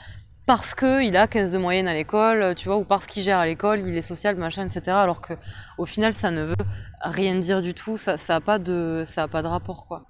parce 0.46 0.74
que 0.74 1.02
il 1.02 1.16
a 1.16 1.26
15 1.28 1.52
de 1.52 1.58
moyenne 1.58 1.86
à 1.86 1.94
l'école, 1.94 2.54
tu 2.54 2.68
vois, 2.68 2.78
ou 2.78 2.84
parce 2.84 3.06
qu'il 3.06 3.22
gère 3.22 3.38
à 3.38 3.46
l'école, 3.46 3.80
il 3.86 3.96
est 3.96 4.02
social, 4.02 4.36
machin, 4.36 4.66
etc. 4.66 4.82
Alors 4.88 5.20
que 5.20 5.34
au 5.78 5.86
final 5.86 6.14
ça 6.14 6.30
ne 6.30 6.44
veut 6.44 6.56
rien 7.02 7.38
dire 7.38 7.62
du 7.62 7.74
tout, 7.74 7.96
ça 7.96 8.16
ça 8.16 8.36
a 8.36 8.40
pas 8.40 8.58
de 8.58 9.04
pas 9.30 9.42
de 9.42 9.48
rapport 9.48 9.86
quoi. 9.86 10.04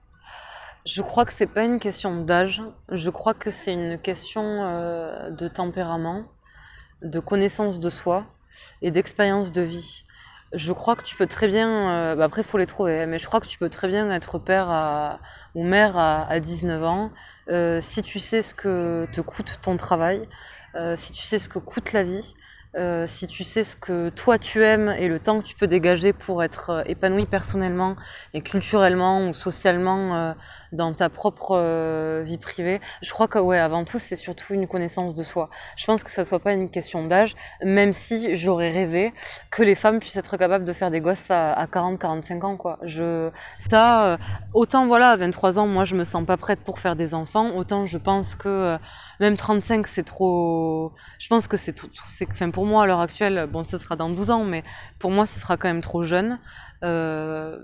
Je 0.84 1.02
crois 1.02 1.24
que 1.24 1.32
c'est 1.32 1.46
pas 1.46 1.64
une 1.64 1.78
question 1.78 2.24
d'âge, 2.24 2.62
je 2.90 3.10
crois 3.10 3.34
que 3.34 3.52
c'est 3.52 3.72
une 3.72 3.98
question 3.98 4.42
euh, 4.42 5.30
de 5.30 5.46
tempérament 5.46 6.24
de 7.02 7.20
connaissance 7.20 7.80
de 7.80 7.90
soi 7.90 8.24
et 8.80 8.90
d'expérience 8.90 9.52
de 9.52 9.62
vie. 9.62 10.04
Je 10.52 10.72
crois 10.72 10.96
que 10.96 11.02
tu 11.02 11.16
peux 11.16 11.26
très 11.26 11.48
bien, 11.48 11.90
euh, 11.90 12.14
bah 12.14 12.24
après 12.24 12.42
il 12.42 12.44
faut 12.46 12.58
les 12.58 12.66
trouver, 12.66 13.06
mais 13.06 13.18
je 13.18 13.26
crois 13.26 13.40
que 13.40 13.46
tu 13.46 13.58
peux 13.58 13.70
très 13.70 13.88
bien 13.88 14.10
être 14.10 14.38
père 14.38 15.18
ou 15.54 15.64
mère 15.64 15.96
à, 15.96 16.24
à 16.30 16.40
19 16.40 16.84
ans 16.84 17.10
euh, 17.50 17.80
si 17.80 18.02
tu 18.02 18.20
sais 18.20 18.42
ce 18.42 18.54
que 18.54 19.06
te 19.12 19.20
coûte 19.22 19.60
ton 19.62 19.76
travail, 19.78 20.28
euh, 20.74 20.94
si 20.96 21.12
tu 21.12 21.22
sais 21.22 21.38
ce 21.38 21.48
que 21.48 21.58
coûte 21.58 21.92
la 21.92 22.02
vie, 22.02 22.34
si 23.06 23.26
tu 23.26 23.44
sais 23.44 23.64
ce 23.64 23.76
que 23.76 24.10
toi 24.10 24.38
tu 24.38 24.62
aimes 24.62 24.94
et 24.98 25.08
le 25.08 25.18
temps 25.18 25.40
que 25.40 25.46
tu 25.46 25.54
peux 25.54 25.66
dégager 25.66 26.12
pour 26.12 26.42
être 26.42 26.82
épanoui 26.86 27.26
personnellement 27.26 27.96
et 28.34 28.42
culturellement 28.42 29.26
ou 29.28 29.34
socialement 29.34 30.34
dans 30.72 30.94
ta 30.94 31.08
propre 31.08 31.56
euh, 31.56 32.22
vie 32.24 32.38
privée, 32.38 32.80
je 33.02 33.10
crois 33.12 33.28
que 33.28 33.38
ouais, 33.38 33.58
avant 33.58 33.84
tout, 33.84 33.98
c'est 33.98 34.16
surtout 34.16 34.54
une 34.54 34.66
connaissance 34.66 35.14
de 35.14 35.22
soi. 35.22 35.48
Je 35.76 35.86
pense 35.86 36.02
que 36.02 36.10
ça 36.10 36.24
soit 36.24 36.40
pas 36.40 36.52
une 36.52 36.70
question 36.70 37.06
d'âge, 37.06 37.34
même 37.62 37.92
si 37.92 38.34
j'aurais 38.36 38.70
rêvé 38.70 39.12
que 39.50 39.62
les 39.62 39.74
femmes 39.74 40.00
puissent 40.00 40.16
être 40.16 40.36
capables 40.36 40.64
de 40.64 40.72
faire 40.72 40.90
des 40.90 41.00
gosses 41.00 41.30
à, 41.30 41.52
à 41.52 41.66
40, 41.66 41.98
45 41.98 42.44
ans, 42.44 42.56
quoi. 42.56 42.78
Je, 42.82 43.30
ça, 43.58 44.18
autant 44.54 44.86
voilà, 44.86 45.10
à 45.10 45.16
23 45.16 45.58
ans, 45.58 45.66
moi, 45.66 45.84
je 45.84 45.94
me 45.94 46.04
sens 46.04 46.24
pas 46.24 46.36
prête 46.36 46.60
pour 46.60 46.78
faire 46.78 46.96
des 46.96 47.14
enfants, 47.14 47.50
autant 47.56 47.86
je 47.86 47.98
pense 47.98 48.34
que 48.34 48.78
même 49.20 49.36
35, 49.36 49.86
c'est 49.86 50.02
trop. 50.02 50.92
Je 51.18 51.28
pense 51.28 51.46
que 51.46 51.56
c'est 51.56 51.72
tout. 51.72 51.88
C'est, 52.08 52.28
enfin, 52.30 52.50
pour 52.50 52.66
moi, 52.66 52.82
à 52.82 52.86
l'heure 52.86 53.00
actuelle, 53.00 53.48
bon, 53.50 53.62
ça 53.62 53.78
sera 53.78 53.96
dans 53.96 54.10
12 54.10 54.30
ans, 54.30 54.44
mais 54.44 54.64
pour 54.98 55.10
moi, 55.10 55.26
ce 55.26 55.38
sera 55.38 55.56
quand 55.56 55.68
même 55.68 55.82
trop 55.82 56.02
jeune. 56.02 56.38
Euh, 56.82 57.58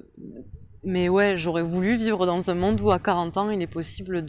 mais 0.84 1.08
ouais, 1.08 1.36
j'aurais 1.36 1.62
voulu 1.62 1.96
vivre 1.96 2.24
dans 2.24 2.50
un 2.50 2.54
monde 2.54 2.80
où 2.80 2.90
à 2.90 3.00
40 3.00 3.36
ans, 3.36 3.50
il 3.50 3.60
est 3.60 3.66
possible 3.66 4.24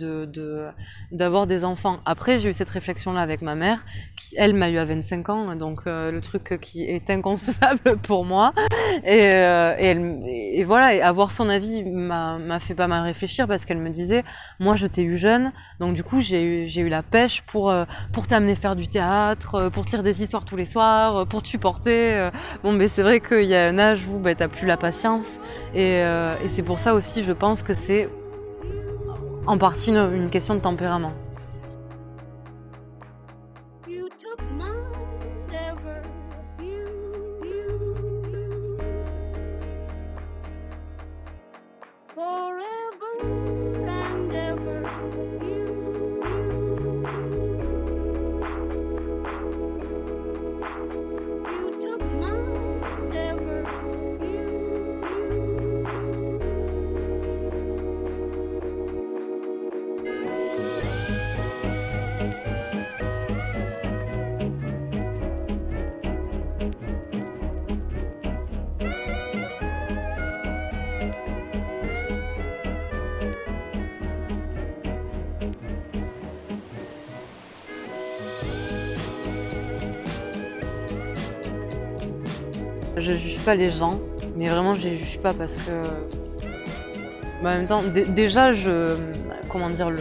d'avoir 1.11 1.45
des 1.45 1.63
enfants. 1.63 1.99
Après, 2.05 2.39
j'ai 2.39 2.49
eu 2.49 2.53
cette 2.53 2.71
réflexion-là 2.71 3.21
avec 3.21 3.43
ma 3.43 3.53
mère, 3.53 3.85
qui, 4.17 4.35
elle, 4.35 4.55
m'a 4.55 4.69
eu 4.69 4.77
à 4.77 4.85
25 4.85 5.29
ans, 5.29 5.55
donc 5.55 5.81
euh, 5.85 6.11
le 6.11 6.21
truc 6.21 6.59
qui 6.59 6.83
est 6.83 7.09
inconcevable 7.09 7.97
pour 8.03 8.25
moi. 8.25 8.53
Et, 9.05 9.25
euh, 9.25 9.75
et, 9.77 10.63
voilà, 10.63 11.05
avoir 11.07 11.31
son 11.31 11.49
avis 11.49 11.83
m'a, 11.83 12.59
fait 12.59 12.75
pas 12.75 12.87
mal 12.87 13.03
réfléchir 13.03 13.47
parce 13.47 13.65
qu'elle 13.65 13.77
me 13.77 13.89
disait, 13.89 14.23
moi, 14.59 14.75
je 14.75 14.87
t'ai 14.87 15.03
eu 15.03 15.17
jeune, 15.17 15.51
donc 15.79 15.93
du 15.93 16.03
coup, 16.03 16.19
j'ai 16.19 16.65
eu, 16.79 16.89
la 16.89 17.03
pêche 17.03 17.43
pour, 17.43 17.69
euh, 17.69 17.85
pour 18.11 18.25
t'amener 18.25 18.55
faire 18.55 18.75
du 18.75 18.87
théâtre, 18.87 19.69
pour 19.69 19.85
te 19.85 19.91
lire 19.91 20.01
des 20.01 20.23
histoires 20.23 20.45
tous 20.45 20.55
les 20.55 20.65
soirs, 20.65 21.27
pour 21.27 21.43
te 21.43 21.47
supporter. 21.47 22.29
Bon, 22.63 22.71
mais 22.71 22.87
c'est 22.87 23.03
vrai 23.03 23.19
qu'il 23.19 23.45
y 23.45 23.55
a 23.55 23.67
un 23.67 23.77
âge 23.77 24.07
où 24.07 24.17
ben, 24.17 24.35
t'as 24.35 24.47
plus 24.47 24.65
la 24.65 24.77
patience. 24.77 25.27
Et 26.43 26.49
c'est 26.49 26.63
pour 26.63 26.79
ça 26.79 26.93
aussi, 26.93 27.23
je 27.23 27.31
pense 27.31 27.63
que 27.63 27.73
c'est 27.73 28.09
en 29.45 29.57
partie 29.57 29.89
une, 29.89 30.29
question 30.29 30.55
de 30.55 30.59
tempérament. 30.59 31.11
Je 82.99 83.15
juge 83.15 83.39
pas 83.45 83.55
les 83.55 83.71
gens, 83.71 83.97
mais 84.35 84.47
vraiment 84.47 84.73
je 84.73 84.81
les 84.81 84.97
juge 84.97 85.19
pas 85.19 85.33
parce 85.33 85.55
que. 85.55 85.71
En 87.39 87.43
même 87.43 87.67
temps, 87.67 87.81
déjà, 87.83 88.51
je. 88.51 88.97
Comment 89.47 89.69
dire, 89.69 89.89
le, 89.89 89.99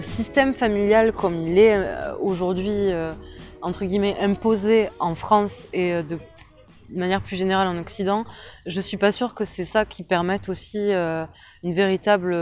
système 0.00 0.54
familial 0.54 1.12
comme 1.12 1.38
il 1.40 1.58
est 1.58 1.74
euh, 1.76 2.14
aujourd'hui, 2.20 2.70
euh, 2.70 3.10
entre 3.60 3.84
guillemets, 3.84 4.16
imposé 4.20 4.88
en 4.98 5.14
France 5.14 5.54
et 5.74 5.92
euh, 5.92 6.02
de, 6.02 6.18
manière 6.90 7.20
plus 7.20 7.36
générale 7.36 7.68
en 7.68 7.78
Occident, 7.78 8.24
je 8.66 8.80
suis 8.80 8.96
pas 8.96 9.12
sûre 9.12 9.34
que 9.34 9.44
c'est 9.44 9.66
ça 9.66 9.84
qui 9.84 10.02
permette 10.02 10.48
aussi 10.48 10.90
une 10.90 11.74
véritable 11.74 12.36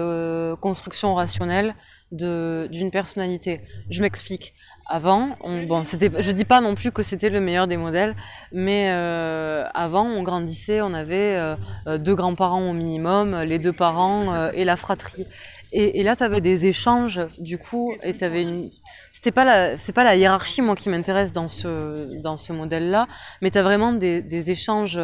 construction 0.57 1.15
rationnelle 1.15 1.75
d'une 2.13 2.91
personnalité. 2.91 3.61
Je 3.91 4.01
m'explique 4.01 4.55
avant, 4.89 5.37
on, 5.43 5.65
bon, 5.65 5.83
je 5.83 6.31
dis 6.31 6.45
pas 6.47 6.63
non 6.63 6.75
plus 6.75 6.91
que 6.91 7.03
c'était 7.03 7.29
le 7.29 7.41
meilleur 7.41 7.67
des 7.67 7.77
modèles, 7.77 8.17
mais 8.53 8.89
euh, 8.91 9.65
avant, 9.75 10.07
on 10.07 10.23
grandissait, 10.23 10.81
on 10.81 10.95
avait 10.95 11.37
euh, 11.37 11.57
euh, 11.87 11.99
deux 11.99 12.15
grands-parents 12.15 12.71
au 12.71 12.73
minimum, 12.73 13.37
les 13.43 13.59
deux 13.59 13.75
parents 13.75 14.49
et 14.53 14.65
la 14.65 14.77
fratrie. 14.77 15.27
Et, 15.73 16.03
là, 16.03 16.17
tu 16.17 16.23
avais 16.23 16.41
des 16.41 16.65
échanges, 16.65 17.21
du 17.39 17.59
coup, 17.59 17.95
et 18.03 18.15
tu 18.15 18.25
avais 18.25 18.43
une. 18.43 18.71
C'était 19.13 19.33
pas 19.33 19.45
la, 19.45 19.77
c'est 19.77 19.93
pas 19.93 20.05
la 20.05 20.17
hiérarchie, 20.17 20.63
moi, 20.63 20.77
qui 20.77 20.89
m'intéresse 20.89 21.33
dans 21.33 21.49
ce, 21.49 22.09
dans 22.23 22.39
ce 22.39 22.55
modèle-là, 22.55 23.09
mais 23.43 23.51
tu 23.51 23.59
as 23.59 23.63
vraiment 23.63 23.93
des, 23.93 24.23
des 24.23 24.51
échanges 24.51 24.99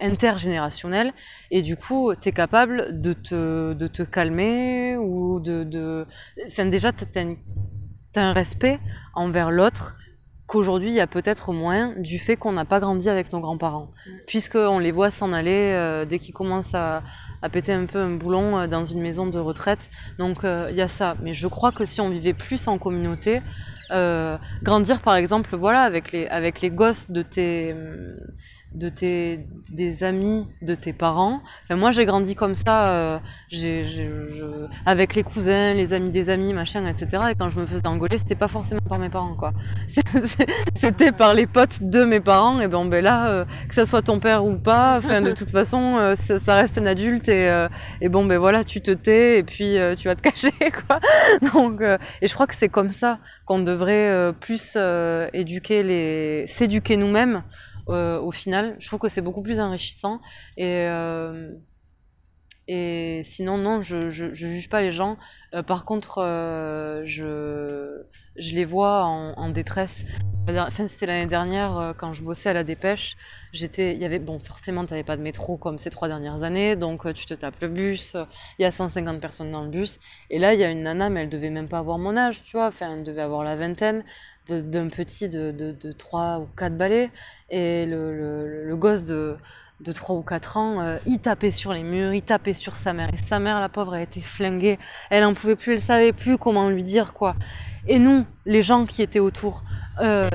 intergénérationnels, 0.00 1.12
et 1.50 1.60
du 1.60 1.76
coup, 1.76 2.14
tu 2.14 2.30
es 2.30 2.32
capable 2.32 3.02
de 3.02 3.12
te, 3.12 3.74
de 3.74 3.86
te 3.88 4.02
calmer, 4.02 4.96
ou 4.96 5.40
de. 5.40 5.64
de... 5.64 6.06
Enfin, 6.46 6.64
déjà, 6.64 6.92
tu 6.92 7.04
as 7.14 7.20
une 7.20 7.36
un 8.20 8.32
respect 8.32 8.78
envers 9.14 9.50
l'autre 9.50 9.96
qu'aujourd'hui 10.46 10.90
il 10.90 10.94
y 10.94 11.00
a 11.00 11.06
peut-être 11.06 11.52
moins 11.52 11.92
du 11.96 12.18
fait 12.18 12.36
qu'on 12.36 12.52
n'a 12.52 12.64
pas 12.64 12.80
grandi 12.80 13.08
avec 13.08 13.32
nos 13.32 13.40
grands-parents. 13.40 13.90
Puisqu'on 14.26 14.78
les 14.78 14.92
voit 14.92 15.10
s'en 15.10 15.32
aller 15.32 15.72
euh, 15.74 16.04
dès 16.04 16.18
qu'ils 16.18 16.34
commencent 16.34 16.74
à, 16.74 17.02
péter 17.52 17.72
un 17.72 17.86
peu 17.86 17.98
un 18.00 18.16
boulon 18.16 18.58
euh, 18.58 18.66
dans 18.66 18.84
une 18.84 19.00
maison 19.00 19.26
de 19.26 19.38
retraite. 19.38 19.88
Donc 20.18 20.44
euh, 20.44 20.68
il 20.70 20.76
y 20.76 20.82
a 20.82 20.88
ça. 20.88 21.16
Mais 21.22 21.34
je 21.34 21.46
crois 21.46 21.72
que 21.72 21.84
si 21.84 22.00
on 22.00 22.10
vivait 22.10 22.34
plus 22.34 22.68
en 22.68 22.78
communauté, 22.78 23.42
grandir 24.64 25.00
par 25.00 25.14
exemple 25.14 25.54
voilà 25.56 25.82
avec 25.82 26.10
les, 26.10 26.26
avec 26.26 26.60
les 26.60 26.70
gosses 26.70 27.08
de 27.08 27.22
tes 27.22 27.72
de 28.76 28.90
tes 28.90 29.46
des 29.70 30.04
amis 30.04 30.46
de 30.62 30.74
tes 30.74 30.92
parents. 30.92 31.40
moi, 31.70 31.90
j'ai 31.90 32.04
grandi 32.04 32.34
comme 32.34 32.54
ça, 32.54 32.90
euh, 32.90 33.18
avec 34.84 35.14
les 35.14 35.22
cousins, 35.22 35.74
les 35.74 35.92
amis 35.92 36.10
des 36.10 36.28
amis, 36.30 36.52
machin, 36.52 36.86
etc. 36.86 37.24
Et 37.30 37.34
quand 37.34 37.50
je 37.50 37.58
me 37.58 37.66
faisais 37.66 37.86
engueuler, 37.86 38.18
c'était 38.18 38.34
pas 38.34 38.48
forcément 38.48 38.80
par 38.86 38.98
mes 38.98 39.08
parents, 39.08 39.34
quoi. 39.34 39.52
C'était 40.76 41.12
par 41.12 41.34
les 41.34 41.46
potes 41.46 41.82
de 41.82 42.04
mes 42.04 42.20
parents. 42.20 42.60
Et 42.60 42.68
ben, 42.68 42.84
ben 42.84 43.02
là, 43.02 43.28
euh, 43.28 43.44
que 43.68 43.74
ça 43.74 43.86
soit 43.86 44.02
ton 44.02 44.20
père 44.20 44.44
ou 44.44 44.56
pas, 44.56 44.98
enfin, 44.98 45.20
de 45.20 45.32
toute 45.32 45.50
façon, 45.50 45.96
euh, 45.96 46.14
ça, 46.14 46.54
reste 46.54 46.78
un 46.78 46.86
adulte. 46.86 47.28
Et, 47.28 47.66
et 48.00 48.08
bon, 48.08 48.24
ben 48.24 48.38
voilà, 48.38 48.62
tu 48.62 48.80
te 48.82 48.90
tais 48.90 49.38
et 49.38 49.42
puis 49.42 49.76
tu 49.96 50.08
vas 50.08 50.14
te 50.14 50.22
cacher, 50.28 50.52
quoi. 50.86 51.00
Donc, 51.52 51.80
et 51.80 52.28
je 52.28 52.34
crois 52.34 52.46
que 52.46 52.54
c'est 52.54 52.68
comme 52.68 52.90
ça 52.90 53.18
qu'on 53.46 53.60
devrait 53.60 54.32
plus 54.40 54.76
éduquer 55.32 55.82
les, 55.82 56.46
s'éduquer 56.46 56.96
nous-mêmes 56.96 57.42
euh, 57.88 58.20
au 58.20 58.32
final. 58.32 58.76
Je 58.78 58.86
trouve 58.88 58.98
que 58.98 59.08
c'est 59.08 59.22
beaucoup 59.22 59.42
plus 59.42 59.60
enrichissant. 59.60 60.20
Et, 60.56 60.86
euh, 60.88 61.52
sinon, 63.22 63.58
non, 63.58 63.80
je, 63.82 64.10
je, 64.10 64.34
juge 64.34 64.68
pas 64.68 64.80
les 64.80 64.92
gens. 64.92 65.16
Euh, 65.54 65.62
par 65.62 65.84
contre, 65.84 66.18
je, 67.04 68.02
je 68.36 68.54
les 68.54 68.64
vois 68.64 69.04
en, 69.04 69.48
détresse. 69.50 70.04
Enfin, 70.48 70.88
c'était 70.88 71.06
l'année 71.06 71.26
dernière 71.26 71.94
quand 71.96 72.12
je 72.12 72.22
bossais 72.22 72.48
à 72.48 72.52
la 72.52 72.64
dépêche. 72.64 73.16
J'étais, 73.52 73.94
il 73.94 74.00
y 74.00 74.04
avait, 74.04 74.18
bon, 74.18 74.38
forcément, 74.40 74.84
tu 74.84 74.90
n'avais 74.90 75.04
pas 75.04 75.16
de 75.16 75.22
métro 75.22 75.56
comme 75.56 75.78
ces 75.78 75.90
trois 75.90 76.08
dernières 76.08 76.42
années, 76.42 76.76
donc 76.76 77.12
tu 77.14 77.26
te 77.26 77.34
tapes 77.34 77.60
le 77.60 77.68
bus. 77.68 78.16
Il 78.58 78.62
y 78.62 78.64
a 78.64 78.72
150 78.72 79.20
personnes 79.20 79.52
dans 79.52 79.62
le 79.62 79.70
bus. 79.70 80.00
Et 80.30 80.40
là, 80.40 80.54
il 80.54 80.60
y 80.60 80.64
a 80.64 80.70
une 80.70 80.82
nana, 80.82 81.08
mais 81.08 81.22
elle 81.22 81.28
devait 81.28 81.50
même 81.50 81.68
pas 81.68 81.78
avoir 81.78 81.98
mon 81.98 82.16
âge, 82.16 82.42
tu 82.44 82.56
vois. 82.56 82.66
Enfin, 82.66 82.94
elle 82.94 83.04
devait 83.04 83.22
avoir 83.22 83.44
la 83.44 83.54
vingtaine 83.54 84.02
d'un 84.48 84.88
petit 84.88 85.28
de, 85.28 85.50
de, 85.50 85.72
de 85.72 85.92
3 85.92 86.40
ou 86.40 86.48
4 86.56 86.76
balais. 86.76 87.10
Et 87.50 87.86
le, 87.86 88.16
le, 88.16 88.64
le 88.66 88.76
gosse 88.76 89.04
de, 89.04 89.36
de 89.80 89.92
3 89.92 90.16
ou 90.16 90.22
4 90.22 90.56
ans, 90.56 90.80
euh, 90.80 90.96
il 91.06 91.18
tapait 91.18 91.52
sur 91.52 91.72
les 91.72 91.82
murs, 91.82 92.14
il 92.14 92.22
tapait 92.22 92.54
sur 92.54 92.76
sa 92.76 92.92
mère. 92.92 93.10
Et 93.12 93.18
sa 93.18 93.38
mère, 93.38 93.60
la 93.60 93.68
pauvre, 93.68 93.94
a 93.94 94.00
été 94.00 94.20
flinguée. 94.20 94.78
Elle 95.10 95.24
en 95.24 95.34
pouvait 95.34 95.56
plus, 95.56 95.74
elle 95.74 95.80
savait 95.80 96.12
plus 96.12 96.38
comment 96.38 96.68
lui 96.68 96.82
dire 96.82 97.12
quoi. 97.12 97.36
Et 97.88 97.98
nous, 97.98 98.24
les 98.46 98.62
gens 98.62 98.84
qui 98.84 99.02
étaient 99.02 99.20
autour, 99.20 99.62
il 99.98 100.04
euh, 100.06 100.28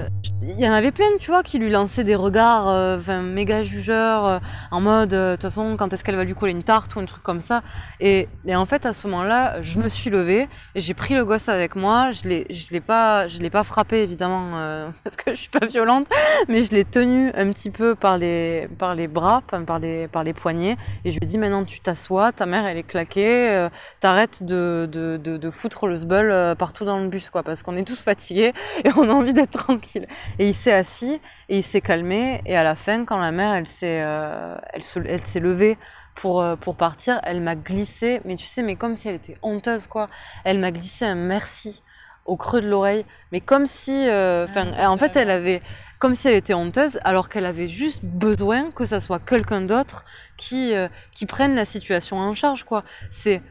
y 0.43 0.67
en 0.67 0.71
avait 0.71 0.91
plein, 0.91 1.05
tu 1.19 1.29
vois, 1.29 1.43
qui 1.43 1.59
lui 1.59 1.69
lançaient 1.69 2.03
des 2.03 2.15
regards 2.15 2.67
euh, 2.67 2.97
méga 3.21 3.63
jugeurs, 3.63 4.25
euh, 4.25 4.39
en 4.71 4.81
mode, 4.81 5.09
de 5.09 5.33
toute 5.33 5.43
façon, 5.43 5.75
quand 5.77 5.93
est-ce 5.93 6.03
qu'elle 6.03 6.15
va 6.15 6.23
lui 6.23 6.33
coller 6.33 6.51
une 6.51 6.63
tarte 6.63 6.95
ou 6.95 6.99
un 6.99 7.05
truc 7.05 7.21
comme 7.21 7.41
ça. 7.41 7.61
Et, 7.99 8.27
et 8.47 8.55
en 8.55 8.65
fait, 8.65 8.87
à 8.87 8.93
ce 8.93 9.07
moment-là, 9.07 9.61
je 9.61 9.77
me 9.77 9.87
suis 9.87 10.09
levée 10.09 10.49
et 10.73 10.81
j'ai 10.81 10.95
pris 10.95 11.13
le 11.13 11.25
gosse 11.25 11.47
avec 11.47 11.75
moi. 11.75 12.11
Je 12.11 12.27
l'ai, 12.27 12.47
l'ai 12.71 12.79
pas, 12.79 13.27
frappé 13.63 13.97
évidemment 13.97 14.91
parce 15.03 15.15
que 15.15 15.31
je 15.35 15.41
suis 15.41 15.49
pas 15.49 15.65
violente, 15.67 16.07
mais 16.47 16.63
je 16.63 16.71
l'ai 16.71 16.85
tenu 16.85 17.31
un 17.35 17.51
petit 17.51 17.69
peu 17.69 17.93
par 17.93 18.17
les, 18.17 18.67
par 18.79 18.95
les 18.95 19.07
bras, 19.07 19.43
par 19.47 19.77
les, 19.77 20.07
par 20.07 20.23
les 20.23 20.33
poignets, 20.33 20.77
et 21.05 21.11
je 21.11 21.19
lui 21.19 21.25
ai 21.25 21.27
dit 21.27 21.37
maintenant 21.37 21.63
tu 21.63 21.79
t'assois, 21.81 22.31
ta 22.31 22.45
mère 22.45 22.65
elle 22.65 22.77
est 22.77 22.83
claquée, 22.83 23.67
t'arrêtes 23.99 24.43
de, 24.43 24.89
de, 24.91 25.17
de, 25.17 25.37
de, 25.37 25.49
foutre 25.51 25.85
le 25.85 25.97
sbul 25.97 26.55
partout 26.57 26.85
dans 26.85 26.97
le 26.97 27.07
bus, 27.07 27.29
quoi, 27.29 27.43
parce 27.43 27.61
qu'on 27.61 27.77
est 27.77 27.87
tous 27.87 28.01
fatigués 28.01 28.53
et 28.83 28.89
on 28.97 29.07
a 29.09 29.13
envie 29.13 29.33
d'être 29.33 29.50
tranquille. 29.57 30.07
Et 30.39 30.49
il 30.49 30.53
s'est 30.53 30.73
assis 30.73 31.19
et 31.49 31.59
il 31.59 31.63
s'est 31.63 31.81
calmé. 31.81 32.41
Et 32.45 32.55
à 32.55 32.63
la 32.63 32.75
fin, 32.75 33.05
quand 33.05 33.19
la 33.19 33.31
mère, 33.31 33.53
elle 33.53 33.67
s'est, 33.67 34.01
euh, 34.01 34.55
elle, 34.73 34.81
elle 35.07 35.25
s'est 35.25 35.39
levée 35.39 35.77
pour, 36.15 36.41
euh, 36.41 36.55
pour 36.55 36.75
partir, 36.75 37.19
elle 37.23 37.41
m'a 37.41 37.55
glissé, 37.55 38.21
mais 38.25 38.35
tu 38.35 38.45
sais, 38.45 38.63
mais 38.63 38.75
comme 38.75 38.95
si 38.95 39.07
elle 39.07 39.15
était 39.15 39.37
honteuse, 39.41 39.87
quoi. 39.87 40.09
Elle 40.43 40.59
m'a 40.59 40.71
glissé 40.71 41.05
un 41.05 41.15
merci 41.15 41.83
au 42.25 42.37
creux 42.37 42.61
de 42.61 42.67
l'oreille, 42.67 43.05
mais 43.31 43.41
comme 43.41 43.65
si, 43.65 44.07
euh, 44.07 44.45
ah, 44.55 44.91
en 44.91 44.97
fait, 44.97 45.15
elle 45.15 45.31
avait, 45.31 45.61
comme 45.99 46.15
si 46.15 46.27
elle 46.27 46.35
était 46.35 46.53
honteuse, 46.53 46.99
alors 47.03 47.29
qu'elle 47.29 47.45
avait 47.45 47.67
juste 47.67 48.03
besoin 48.03 48.71
que 48.71 48.85
ça 48.85 48.99
soit 48.99 49.19
quelqu'un 49.19 49.61
d'autre 49.61 50.05
qui, 50.37 50.73
qui 51.13 51.25
prenne 51.25 51.55
la 51.55 51.65
situation 51.65 52.17
en 52.17 52.35
charge, 52.35 52.63
quoi. 52.63 52.83
C'est, 53.09 53.41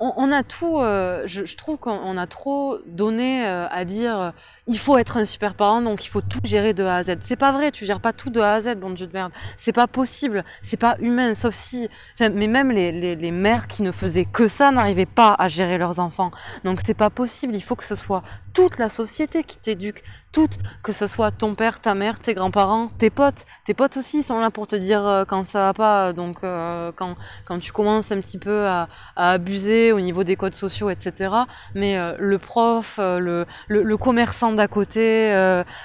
on, 0.00 0.30
a 0.30 0.42
tout, 0.42 0.78
euh, 0.78 1.24
je, 1.26 1.56
trouve 1.56 1.76
qu'on 1.76 2.16
a 2.16 2.26
trop 2.26 2.78
donné 2.86 3.44
euh, 3.44 3.66
à 3.68 3.84
dire 3.84 4.18
euh, 4.18 4.30
il 4.68 4.78
faut 4.78 4.96
être 4.96 5.16
un 5.16 5.24
super 5.24 5.54
parent, 5.54 5.82
donc 5.82 6.04
il 6.04 6.08
faut 6.08 6.20
tout 6.20 6.38
gérer 6.44 6.72
de 6.72 6.84
A 6.84 6.96
à 6.96 7.02
Z. 7.02 7.16
C'est 7.24 7.36
pas 7.36 7.52
vrai, 7.52 7.72
tu 7.72 7.84
gères 7.84 8.00
pas 8.00 8.12
tout 8.12 8.30
de 8.30 8.40
A 8.40 8.54
à 8.54 8.60
Z, 8.60 8.76
bon 8.76 8.90
Dieu 8.90 9.06
de 9.06 9.12
merde. 9.12 9.32
C'est 9.56 9.72
pas 9.72 9.86
possible, 9.86 10.44
c'est 10.62 10.76
pas 10.76 10.96
humain, 11.00 11.34
sauf 11.34 11.54
si. 11.54 11.88
Mais 12.20 12.46
même 12.46 12.70
les, 12.70 12.92
les, 12.92 13.16
les 13.16 13.30
mères 13.30 13.66
qui 13.66 13.82
ne 13.82 13.90
faisaient 13.90 14.26
que 14.26 14.46
ça 14.46 14.70
n'arrivaient 14.70 15.06
pas 15.06 15.34
à 15.36 15.48
gérer 15.48 15.78
leurs 15.78 15.98
enfants. 15.98 16.30
Donc 16.64 16.80
c'est 16.84 16.94
pas 16.94 17.10
possible, 17.10 17.54
il 17.54 17.62
faut 17.62 17.76
que 17.76 17.84
ce 17.84 17.94
soit 17.94 18.22
toute 18.58 18.78
la 18.78 18.88
société 18.88 19.44
qui 19.44 19.56
t'éduque, 19.56 20.02
toutes, 20.32 20.58
que 20.82 20.92
ce 20.92 21.06
soit 21.06 21.30
ton 21.30 21.54
père, 21.54 21.80
ta 21.80 21.94
mère, 21.94 22.18
tes 22.18 22.34
grands-parents, 22.34 22.88
tes 22.98 23.08
potes. 23.08 23.46
Tes 23.64 23.72
potes 23.72 23.96
aussi 23.96 24.24
sont 24.24 24.40
là 24.40 24.50
pour 24.50 24.66
te 24.66 24.74
dire 24.74 25.06
euh, 25.06 25.24
quand 25.24 25.46
ça 25.46 25.60
va 25.66 25.74
pas, 25.74 26.12
donc 26.12 26.38
euh, 26.42 26.90
quand, 26.96 27.14
quand 27.44 27.60
tu 27.60 27.70
commences 27.70 28.10
un 28.10 28.20
petit 28.20 28.36
peu 28.36 28.66
à, 28.66 28.88
à, 29.14 29.30
abuser 29.30 29.92
au 29.92 30.00
niveau 30.00 30.24
des 30.24 30.34
codes 30.34 30.56
sociaux, 30.56 30.90
etc. 30.90 31.32
Mais 31.76 31.96
euh, 31.96 32.16
le 32.18 32.36
prof, 32.38 32.98
le, 32.98 33.46
le, 33.68 33.82
le, 33.84 33.96
commerçant 33.96 34.50
d'à 34.50 34.66
côté, 34.66 35.30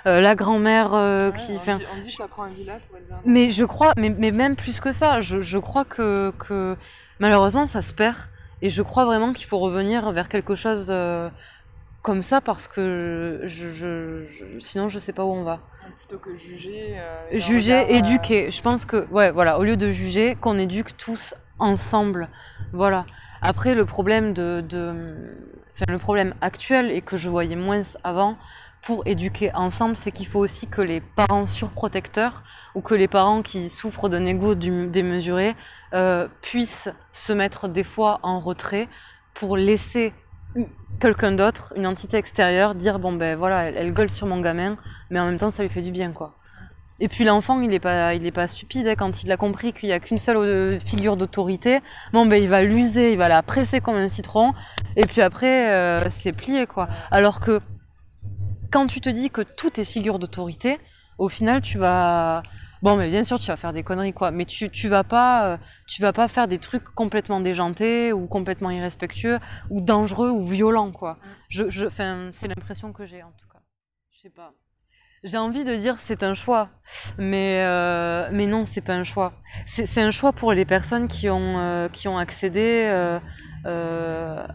la 0.05 0.35
grand-mère 0.35 1.31
qui... 1.37 1.51
On 1.51 1.77
dit, 1.77 1.85
on 1.95 2.01
dit 2.01 2.09
je 2.09 2.23
un 2.23 2.47
village 2.47 2.81
pour 2.89 2.97
Mais 3.23 3.51
je 3.51 3.65
crois, 3.65 3.93
mais, 3.97 4.09
mais 4.09 4.31
même 4.31 4.55
plus 4.55 4.79
que 4.79 4.91
ça, 4.91 5.19
je, 5.19 5.41
je 5.41 5.59
crois 5.59 5.85
que, 5.85 6.33
que 6.39 6.75
malheureusement 7.19 7.67
ça 7.67 7.83
se 7.83 7.93
perd. 7.93 8.17
Et 8.63 8.69
je 8.69 8.81
crois 8.81 9.03
vraiment 9.05 9.33
qu'il 9.33 9.45
faut 9.45 9.59
revenir 9.59 10.11
vers 10.11 10.29
quelque 10.29 10.55
chose 10.55 10.91
comme 12.03 12.21
ça 12.21 12.41
parce 12.41 12.67
que 12.67 13.41
je, 13.45 13.71
je, 13.71 14.25
je, 14.25 14.59
sinon 14.59 14.89
je 14.89 14.99
sais 14.99 15.13
pas 15.13 15.25
où 15.25 15.31
on 15.31 15.43
va. 15.43 15.59
Plutôt 15.97 16.19
que 16.19 16.35
juger. 16.35 16.99
Euh, 16.99 17.39
juger, 17.39 17.79
regard, 17.79 17.95
éduquer. 17.95 18.47
Euh... 18.47 18.51
Je 18.51 18.61
pense 18.61 18.85
que 18.85 19.07
ouais 19.09 19.31
voilà 19.31 19.57
au 19.57 19.63
lieu 19.63 19.77
de 19.77 19.89
juger 19.89 20.35
qu'on 20.39 20.59
éduque 20.59 20.95
tous 20.97 21.33
ensemble. 21.57 22.29
Voilà. 22.73 23.05
Après 23.41 23.73
le 23.73 23.85
problème 23.85 24.33
de, 24.33 24.61
de 24.61 24.93
enfin, 25.73 25.91
le 25.91 25.97
problème 25.97 26.35
actuel 26.41 26.91
et 26.91 27.01
que 27.01 27.17
je 27.17 27.29
voyais 27.29 27.55
moins 27.55 27.83
avant 28.03 28.37
pour 28.81 29.07
éduquer 29.07 29.53
ensemble, 29.53 29.95
c'est 29.95 30.11
qu'il 30.11 30.27
faut 30.27 30.39
aussi 30.39 30.67
que 30.67 30.81
les 30.81 30.99
parents 30.99 31.47
surprotecteurs 31.47 32.43
ou 32.75 32.81
que 32.81 32.93
les 32.93 33.07
parents 33.07 33.41
qui 33.41 33.69
souffrent 33.69 34.09
d'un 34.09 34.25
ego 34.25 34.55
démesuré 34.55 35.55
euh, 35.93 36.27
puissent 36.41 36.89
se 37.13 37.31
mettre 37.31 37.69
des 37.69 37.85
fois 37.85 38.19
en 38.23 38.39
retrait 38.39 38.89
pour 39.33 39.55
laisser 39.55 40.13
quelqu'un 40.99 41.33
d'autre, 41.33 41.73
une 41.75 41.87
entité 41.87 42.17
extérieure, 42.17 42.75
dire 42.75 42.99
bon 42.99 43.13
ben 43.13 43.37
voilà, 43.37 43.65
elle, 43.65 43.93
gueule 43.93 44.09
sur 44.09 44.27
mon 44.27 44.39
gamin, 44.39 44.77
mais 45.09 45.19
en 45.19 45.25
même 45.25 45.37
temps 45.37 45.51
ça 45.51 45.63
lui 45.63 45.69
fait 45.69 45.81
du 45.81 45.91
bien 45.91 46.11
quoi. 46.11 46.35
Et 46.99 47.07
puis 47.07 47.23
l'enfant, 47.23 47.59
il 47.59 47.73
est 47.73 47.79
pas, 47.79 48.13
il 48.13 48.25
est 48.25 48.31
pas 48.31 48.47
stupide 48.47 48.87
hein, 48.87 48.95
quand 48.95 49.23
il 49.23 49.31
a 49.31 49.37
compris 49.37 49.73
qu'il 49.73 49.89
y 49.89 49.91
a 49.91 49.99
qu'une 49.99 50.17
seule 50.17 50.37
euh, 50.37 50.79
figure 50.79 51.17
d'autorité. 51.17 51.81
Bon 52.13 52.25
ben 52.25 52.41
il 52.41 52.47
va 52.47 52.61
l'user, 52.61 53.11
il 53.11 53.17
va 53.17 53.27
la 53.27 53.41
presser 53.41 53.81
comme 53.81 53.95
un 53.95 54.07
citron, 54.07 54.53
et 54.95 55.05
puis 55.05 55.21
après 55.21 55.71
euh, 55.71 56.09
c'est 56.11 56.31
plié 56.31 56.67
quoi. 56.67 56.87
Alors 57.11 57.39
que 57.39 57.59
quand 58.71 58.87
tu 58.87 59.01
te 59.01 59.09
dis 59.09 59.29
que 59.29 59.41
tout 59.41 59.79
est 59.79 59.85
figure 59.85 60.19
d'autorité, 60.19 60.79
au 61.17 61.29
final 61.29 61.61
tu 61.61 61.77
vas 61.77 62.43
Bon, 62.83 62.97
mais 62.97 63.07
bien 63.07 63.23
sûr, 63.23 63.39
tu 63.39 63.47
vas 63.47 63.55
faire 63.55 63.71
des 63.71 63.81
conneries, 63.81 64.11
quoi. 64.11 64.31
Mais 64.31 64.43
tu, 64.45 64.69
tu 64.69 64.89
vas 64.89 65.05
pas, 65.05 65.53
euh, 65.53 65.57
tu 65.87 66.01
vas 66.01 66.11
pas 66.11 66.27
faire 66.27 66.49
des 66.49 66.59
trucs 66.59 66.83
complètement 66.83 67.39
déjantés 67.39 68.11
ou 68.11 68.27
complètement 68.27 68.69
irrespectueux 68.71 69.39
ou 69.69 69.79
dangereux 69.79 70.29
ou 70.29 70.45
violents, 70.45 70.91
quoi. 70.91 71.17
Je, 71.47 71.69
je, 71.69 71.87
c'est 71.89 72.47
l'impression 72.49 72.91
que 72.91 73.05
j'ai, 73.05 73.23
en 73.23 73.31
tout 73.31 73.47
cas. 73.47 73.59
Je 74.11 74.19
sais 74.19 74.29
pas. 74.29 74.51
J'ai 75.23 75.37
envie 75.37 75.63
de 75.63 75.73
dire 75.77 75.99
c'est 75.99 76.21
un 76.23 76.33
choix, 76.33 76.69
mais 77.17 77.63
euh, 77.65 78.27
mais 78.33 78.45
non, 78.45 78.65
c'est 78.65 78.81
pas 78.81 78.95
un 78.95 79.05
choix. 79.05 79.31
C'est 79.65 80.01
un 80.01 80.11
choix 80.11 80.33
pour 80.33 80.51
les 80.51 80.65
personnes 80.65 81.07
qui 81.07 81.29
ont 81.29 81.57
euh, 81.59 81.87
qui 81.87 82.09
ont 82.09 82.17
accédé 82.17 82.89
euh, 83.65 84.45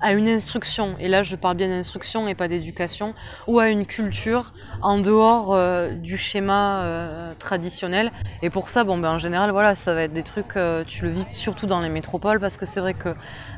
à 0.00 0.12
une 0.12 0.28
instruction, 0.28 0.94
et 0.98 1.08
là 1.08 1.22
je 1.22 1.36
parle 1.36 1.56
bien 1.56 1.68
d'instruction 1.68 2.26
et 2.28 2.34
pas 2.34 2.48
d'éducation, 2.48 3.14
ou 3.46 3.58
à 3.58 3.68
une 3.68 3.86
culture 3.86 4.52
en 4.82 4.98
dehors 4.98 5.52
euh, 5.52 5.92
du 5.92 6.16
schéma 6.16 6.82
euh, 6.82 7.34
traditionnel. 7.38 8.10
Et 8.42 8.50
pour 8.50 8.68
ça, 8.68 8.84
bon, 8.84 8.98
ben, 8.98 9.12
en 9.12 9.18
général, 9.18 9.50
voilà, 9.50 9.74
ça 9.74 9.94
va 9.94 10.02
être 10.02 10.12
des 10.12 10.22
trucs, 10.22 10.56
euh, 10.56 10.84
tu 10.86 11.04
le 11.04 11.10
vis 11.10 11.24
surtout 11.34 11.66
dans 11.66 11.80
les 11.80 11.88
métropoles, 11.88 12.40
parce 12.40 12.56
que 12.56 12.66
c'est 12.66 12.80
vrai 12.80 12.94
que 12.94 13.10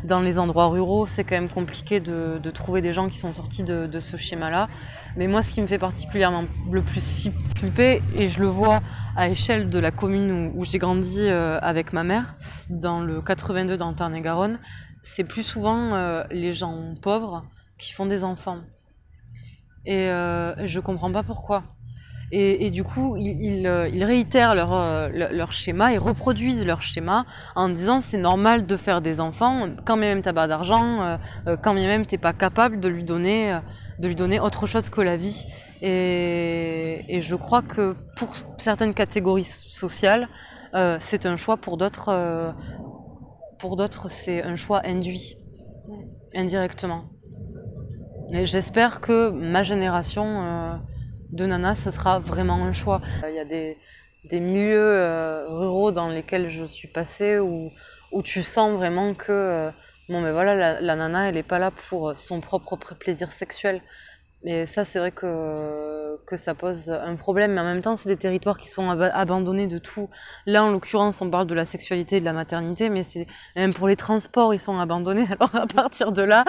dans 0.04 0.20
les 0.20 0.38
endroits 0.38 0.66
ruraux, 0.66 1.06
c'est 1.06 1.24
quand 1.24 1.36
même 1.36 1.48
compliqué 1.48 2.00
de, 2.00 2.38
de, 2.42 2.50
trouver 2.50 2.82
des 2.82 2.92
gens 2.92 3.08
qui 3.08 3.18
sont 3.18 3.32
sortis 3.32 3.62
de, 3.62 3.86
de 3.86 4.00
ce 4.00 4.16
schéma-là. 4.16 4.68
Mais 5.16 5.28
moi, 5.28 5.42
ce 5.42 5.50
qui 5.50 5.62
me 5.62 5.66
fait 5.66 5.78
particulièrement 5.78 6.44
le 6.70 6.82
plus 6.82 7.30
flipper, 7.56 8.02
et 8.16 8.28
je 8.28 8.40
le 8.40 8.46
vois 8.46 8.80
à 9.16 9.28
échelle 9.28 9.70
de 9.70 9.78
la 9.78 9.90
commune 9.90 10.52
où, 10.54 10.60
où 10.60 10.64
j'ai 10.64 10.78
grandi 10.78 11.28
avec 11.28 11.92
ma 11.92 12.02
mère, 12.02 12.34
dans 12.68 13.00
le 13.00 13.20
82 13.20 13.76
dans 13.76 13.92
Tarn-et-Garonne, 13.92 14.58
c'est 15.02 15.24
plus 15.24 15.42
souvent 15.42 15.94
euh, 15.94 16.24
les 16.30 16.52
gens 16.52 16.94
pauvres 17.00 17.44
qui 17.78 17.92
font 17.92 18.06
des 18.06 18.24
enfants. 18.24 18.60
Et 19.84 20.08
euh, 20.08 20.66
je 20.66 20.80
comprends 20.80 21.10
pas 21.10 21.22
pourquoi. 21.22 21.64
Et, 22.34 22.70
du 22.70 22.82
coup, 22.82 23.18
ils, 23.18 23.66
euh, 23.66 23.90
réitèrent 23.92 24.54
leur, 24.54 24.72
euh, 24.72 25.10
leur, 25.10 25.52
schéma, 25.52 25.92
ils 25.92 25.98
reproduisent 25.98 26.64
leur 26.64 26.80
schéma 26.80 27.26
en 27.54 27.68
disant 27.68 28.00
c'est 28.00 28.16
normal 28.16 28.64
de 28.64 28.78
faire 28.78 29.02
des 29.02 29.20
enfants 29.20 29.68
quand 29.84 29.98
même 29.98 30.22
t'as 30.22 30.32
pas 30.32 30.48
d'argent, 30.48 31.18
quand 31.62 31.74
même 31.74 32.06
t'es 32.06 32.16
pas 32.16 32.32
capable 32.32 32.80
de 32.80 32.88
lui 32.88 33.04
donner, 33.04 33.58
de 33.98 34.08
lui 34.08 34.14
donner 34.14 34.40
autre 34.40 34.66
chose 34.66 34.88
que 34.88 35.02
la 35.02 35.18
vie. 35.18 35.44
Et 35.82 37.20
je 37.20 37.36
crois 37.36 37.60
que 37.60 37.94
pour 38.16 38.34
certaines 38.56 38.94
catégories 38.94 39.44
sociales, 39.44 40.26
c'est 41.00 41.26
un 41.26 41.36
choix, 41.36 41.58
pour 41.58 41.76
d'autres, 41.76 42.54
pour 43.62 43.76
d'autres, 43.76 44.10
c'est 44.10 44.42
un 44.42 44.56
choix 44.56 44.80
induit, 44.84 45.36
indirectement. 46.34 47.04
Et 48.32 48.44
j'espère 48.44 49.00
que 49.00 49.30
ma 49.30 49.62
génération 49.62 50.24
euh, 50.26 50.74
de 51.30 51.46
nana, 51.46 51.76
ce 51.76 51.92
sera 51.92 52.18
vraiment 52.18 52.64
un 52.64 52.72
choix. 52.72 53.00
Il 53.28 53.36
y 53.36 53.38
a 53.38 53.44
des, 53.44 53.78
des 54.24 54.40
milieux 54.40 54.90
euh, 54.96 55.46
ruraux 55.48 55.92
dans 55.92 56.08
lesquels 56.08 56.48
je 56.48 56.64
suis 56.64 56.88
passée 56.88 57.38
où, 57.38 57.70
où 58.10 58.22
tu 58.22 58.42
sens 58.42 58.72
vraiment 58.72 59.14
que 59.14 59.30
euh, 59.30 59.70
bon, 60.08 60.20
mais 60.22 60.32
voilà, 60.32 60.56
la, 60.56 60.80
la, 60.80 60.96
nana, 60.96 61.28
elle 61.28 61.36
n'est 61.36 61.44
pas 61.44 61.60
là 61.60 61.70
pour 61.70 62.18
son 62.18 62.40
propre 62.40 62.96
plaisir 62.96 63.32
sexuel. 63.32 63.80
Et 64.44 64.66
ça, 64.66 64.84
c'est 64.84 64.98
vrai 64.98 65.12
que, 65.12 66.16
que 66.26 66.36
ça 66.36 66.54
pose 66.54 66.90
un 66.90 67.14
problème, 67.14 67.52
mais 67.52 67.60
en 67.60 67.64
même 67.64 67.80
temps, 67.80 67.96
c'est 67.96 68.08
des 68.08 68.16
territoires 68.16 68.58
qui 68.58 68.68
sont 68.68 68.90
ab 68.90 69.02
abandonnés 69.14 69.68
de 69.68 69.78
tout. 69.78 70.10
Là, 70.46 70.64
en 70.64 70.70
l'occurrence, 70.70 71.20
on 71.22 71.30
parle 71.30 71.46
de 71.46 71.54
la 71.54 71.64
sexualité 71.64 72.16
et 72.16 72.20
de 72.20 72.24
la 72.24 72.32
maternité, 72.32 72.90
mais 72.90 73.04
c'est 73.04 73.28
même 73.54 73.72
pour 73.72 73.86
les 73.86 73.94
transports, 73.94 74.52
ils 74.52 74.58
sont 74.58 74.78
abandonnés. 74.78 75.26
Alors, 75.40 75.54
à 75.54 75.66
partir 75.66 76.10
de 76.10 76.22
là, 76.22 76.44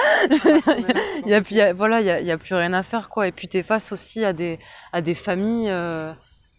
il 1.25 1.29
y 1.29 1.61
a, 1.61 1.73
voilà, 1.73 2.01
il 2.01 2.25
y 2.25 2.27
y 2.27 2.31
a, 2.31 2.37
plus 2.37 2.55
rien 2.55 2.73
à 2.73 2.81
faire, 2.81 3.09
quoi. 3.09 3.27
Et 3.27 3.31
puis, 3.31 3.47
tu 3.47 3.57
es 3.57 3.63
face 3.63 3.91
aussi 3.91 4.25
à 4.25 4.33
des, 4.33 4.57
à 4.91 5.01
des 5.01 5.15
familles. 5.15 5.69
Euh, 5.69 6.11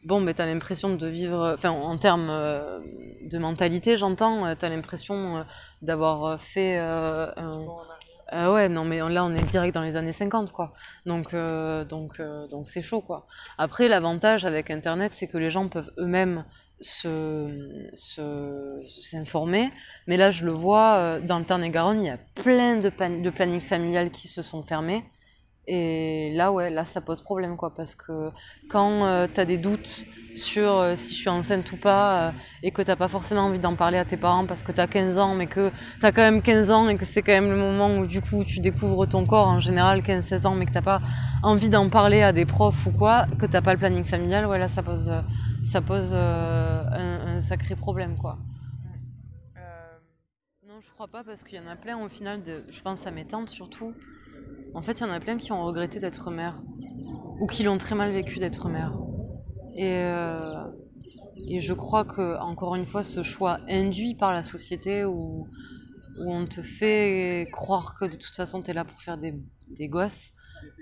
bon, 0.05 0.21
mais 0.21 0.35
tu 0.35 0.43
as 0.43 0.47
l'impression 0.47 0.95
de 0.95 1.07
vivre, 1.09 1.55
enfin, 1.55 1.71
en 1.71 1.99
termes 1.99 2.29
euh, 2.31 2.79
de 3.23 3.39
mentalité, 3.39 3.97
j'entends, 3.97 4.47
euh, 4.47 4.55
tu 4.57 4.65
as 4.65 4.69
l'impression 4.69 5.45
d'avoir 5.83 6.41
fait 6.41 6.77
un 6.77 7.49
euh, 8.35 8.53
ouais, 8.53 8.69
non, 8.69 8.85
mais 8.85 8.99
là, 8.99 9.25
on 9.25 9.35
est 9.35 9.47
direct 9.47 9.75
dans 9.75 9.83
les 9.83 9.97
années 9.97 10.13
50, 10.13 10.53
quoi. 10.53 10.75
Donc, 11.07 11.35
euh, 11.35 11.85
donc, 11.85 12.19
euh, 12.19 12.49
donc 12.49 12.69
c'est 12.69 12.83
chaud, 12.83 13.01
quoi. 13.01 13.27
Après, 13.59 13.89
l'avantage 13.89 14.45
avec 14.45 14.71
Internet, 14.71 15.13
c'est 15.13 15.29
que 15.29 15.39
les 15.39 15.51
gens 15.51 15.69
peuvent 15.69 15.93
eux-mêmes 15.99 16.45
se, 16.81 17.93
s'informer. 18.87 19.71
Mais 20.09 20.17
là, 20.17 20.31
je 20.31 20.45
le 20.45 20.53
vois, 20.53 21.21
dans 21.21 21.39
le 21.39 21.45
Tarn-et-Garonne, 21.45 22.03
il 22.03 22.07
y 22.07 22.11
a 22.11 22.19
plein 22.35 22.77
de, 22.77 22.91
de 23.23 23.31
planning 23.31 23.61
familial 23.61 24.11
qui 24.11 24.27
se 24.29 24.43
sont 24.43 24.63
fermés. 24.63 25.05
Et 25.67 26.33
là, 26.35 26.53
ouais, 26.53 26.69
là, 26.69 26.85
ça 26.85 27.01
pose 27.01 27.23
problème, 27.23 27.57
quoi, 27.57 27.75
parce 27.75 27.95
que 27.95 28.31
quand 28.69 29.05
euh, 29.05 29.27
tu 29.33 29.41
as 29.41 29.47
des 29.47 29.57
doutes 29.57 30.05
sur 30.35 30.73
euh, 30.73 30.97
si 30.97 31.15
je 31.15 31.21
suis 31.21 31.31
enceinte 31.31 31.71
ou 31.73 31.77
pas, 31.79 32.29
euh, 32.29 32.33
et 32.63 32.71
que 32.71 32.83
t'as 32.83 32.97
pas 32.97 33.09
forcément 33.09 33.43
envie 33.43 33.59
d'en 33.59 33.75
parler 33.75 33.97
à 33.97 34.05
tes 34.05 34.19
parents 34.19 34.47
parce 34.47 34.63
que 34.63 34.73
tu 34.73 34.81
as 34.81 34.87
15 34.87 35.17
ans, 35.17 35.35
mais 35.35 35.47
que 35.47 35.71
tu 36.01 36.07
as 36.07 36.13
quand 36.13 36.23
même 36.23 36.43
15 36.43 36.71
ans 36.71 36.89
et 36.89 36.97
que 36.99 37.07
c'est 37.07 37.23
quand 37.23 37.33
même 37.33 37.49
le 37.49 37.57
moment 37.57 37.97
où 37.97 38.07
du 38.07 38.21
coup 38.21 38.45
tu 38.45 38.61
découvres 38.61 39.09
ton 39.09 39.25
corps 39.25 39.49
en 39.49 39.61
général 39.61 40.03
15-16 40.03 40.47
ans, 40.47 40.55
mais 40.55 40.67
que 40.67 40.73
t'as 40.73 40.83
pas 40.83 40.99
envie 41.43 41.71
d'en 41.71 41.89
parler 41.89 42.21
à 42.21 42.33
des 42.33 42.45
profs 42.45 42.87
ou 42.87 42.91
quoi, 42.91 43.27
que 43.39 43.47
t'as 43.47 43.63
pas 43.63 43.73
le 43.73 43.79
planning 43.79 44.05
familial, 44.05 44.47
ouais, 44.47 44.59
là, 44.59 44.69
ça 44.69 44.83
pose, 44.83 45.11
ça 45.65 45.81
pose 45.81 46.13
un, 46.15 47.37
un, 47.37 47.41
sacré 47.41 47.75
problème, 47.75 48.19
quoi. 48.19 48.37
Non, 50.67 50.81
je 50.81 50.91
crois 50.91 51.09
pas 51.09 51.23
parce 51.23 51.43
qu'il 51.45 51.57
y 51.57 51.61
en 51.61 51.69
a 51.69 51.77
plein 51.77 51.97
au 51.99 52.09
final, 52.09 52.43
de, 52.43 52.65
je 52.69 52.83
pense 52.83 53.07
à 53.07 53.11
mes 53.13 53.25
tantes 53.25 53.49
surtout 53.49 53.95
en 54.75 54.83
fait, 54.83 55.01
il 55.01 55.07
y 55.07 55.07
en 55.07 55.13
a 55.13 55.21
plein 55.21 55.37
qui 55.37 55.53
ont 55.53 55.65
regretté 55.65 56.01
d'être 56.01 56.31
mère 56.31 56.63
ou 57.41 57.47
qui 57.47 57.63
l'ont 57.63 57.79
très 57.79 57.95
mal 57.95 58.11
vécu 58.11 58.39
d'être 58.39 58.69
mère. 58.69 58.93
Et, 59.77 59.93
euh, 59.93 60.65
et 61.49 61.61
je 61.61 61.73
crois 61.73 62.05
que, 62.05 62.39
encore 62.41 62.75
une 62.75 62.87
fois, 62.87 63.03
ce 63.03 63.23
choix 63.23 63.59
induit 63.69 64.15
par 64.15 64.33
la 64.33 64.45
société 64.45 65.05
où, 65.05 65.49
où 66.19 66.33
on 66.33 66.45
te 66.45 66.63
fait 66.63 67.49
croire 67.53 67.97
que 67.99 68.05
de 68.05 68.17
toute 68.17 68.35
façon 68.35 68.63
tu 68.63 68.71
es 68.71 68.75
là 68.75 68.85
pour 68.85 69.01
faire 69.03 69.19
des, 69.19 69.35
des 69.69 69.89
gosses, 69.89 70.33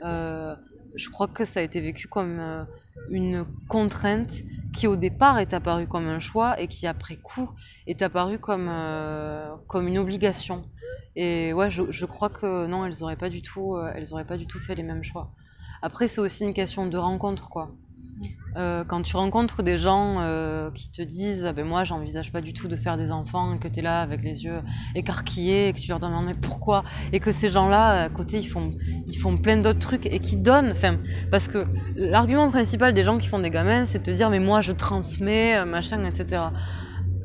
euh, 0.04 0.54
je 0.94 1.08
crois 1.08 1.28
que 1.28 1.44
ça 1.44 1.60
a 1.60 1.62
été 1.62 1.80
vécu 1.80 2.08
comme 2.08 2.38
euh, 2.38 2.64
une 3.10 3.44
contrainte 3.68 4.32
qui 4.72 4.86
au 4.86 4.96
départ 4.96 5.38
est 5.38 5.54
apparue 5.54 5.86
comme 5.86 6.06
un 6.06 6.20
choix 6.20 6.60
et 6.60 6.68
qui 6.68 6.86
après 6.86 7.16
coup 7.16 7.50
est 7.86 8.02
apparue 8.02 8.38
comme, 8.38 8.68
euh, 8.70 9.54
comme 9.68 9.86
une 9.86 9.98
obligation. 9.98 10.62
Et 11.14 11.52
ouais, 11.52 11.70
je, 11.70 11.82
je, 11.90 12.06
crois 12.06 12.30
que 12.30 12.66
non, 12.66 12.86
elles 12.86 13.02
auraient 13.02 13.16
pas 13.16 13.28
elles 13.94 14.12
auraient 14.12 14.26
pas 14.26 14.38
du 14.38 14.46
tout 14.46 14.58
fait 14.58 14.74
les 14.74 14.82
mêmes 14.82 15.04
choix. 15.04 15.30
Après, 15.82 16.08
c'est 16.08 16.20
aussi 16.20 16.44
une 16.44 16.54
question 16.54 16.86
de 16.86 16.96
rencontre, 16.96 17.48
quoi. 17.48 17.72
Euh, 18.56 18.84
quand 18.86 19.00
tu 19.00 19.16
rencontres 19.16 19.62
des 19.62 19.78
gens 19.78 20.16
euh, 20.18 20.70
qui 20.72 20.90
te 20.90 21.00
disent 21.00 21.46
ah 21.46 21.54
ben 21.54 21.66
moi 21.66 21.84
j'envisage 21.84 22.32
pas 22.32 22.42
du 22.42 22.52
tout 22.52 22.68
de 22.68 22.76
faire 22.76 22.98
des 22.98 23.10
enfants, 23.10 23.56
que 23.56 23.66
tu 23.66 23.78
es 23.78 23.82
là 23.82 24.02
avec 24.02 24.22
les 24.22 24.44
yeux 24.44 24.60
écarquillés 24.94 25.68
et 25.68 25.72
que 25.72 25.78
tu 25.78 25.88
leur 25.88 26.00
demandes 26.00 26.26
mais 26.26 26.34
pourquoi? 26.34 26.84
Et 27.12 27.20
que 27.20 27.32
ces 27.32 27.50
gens-là 27.50 28.02
à 28.02 28.08
côté 28.10 28.38
ils 28.38 28.48
font 28.48 28.70
ils 29.06 29.16
font 29.16 29.38
plein 29.38 29.56
d'autres 29.56 29.78
trucs 29.78 30.04
et 30.04 30.18
qui 30.18 30.36
donnent 30.36 30.72
enfin 30.72 30.96
parce 31.30 31.48
que 31.48 31.64
l'argument 31.96 32.50
principal 32.50 32.92
des 32.92 33.04
gens 33.04 33.16
qui 33.16 33.28
font 33.28 33.38
des 33.38 33.50
gamins 33.50 33.86
c'est 33.86 34.00
de 34.00 34.04
te 34.04 34.10
dire 34.10 34.28
mais 34.28 34.40
moi 34.40 34.60
je 34.60 34.72
transmets 34.72 35.56
euh, 35.56 35.64
machin 35.64 36.04
etc 36.04 36.42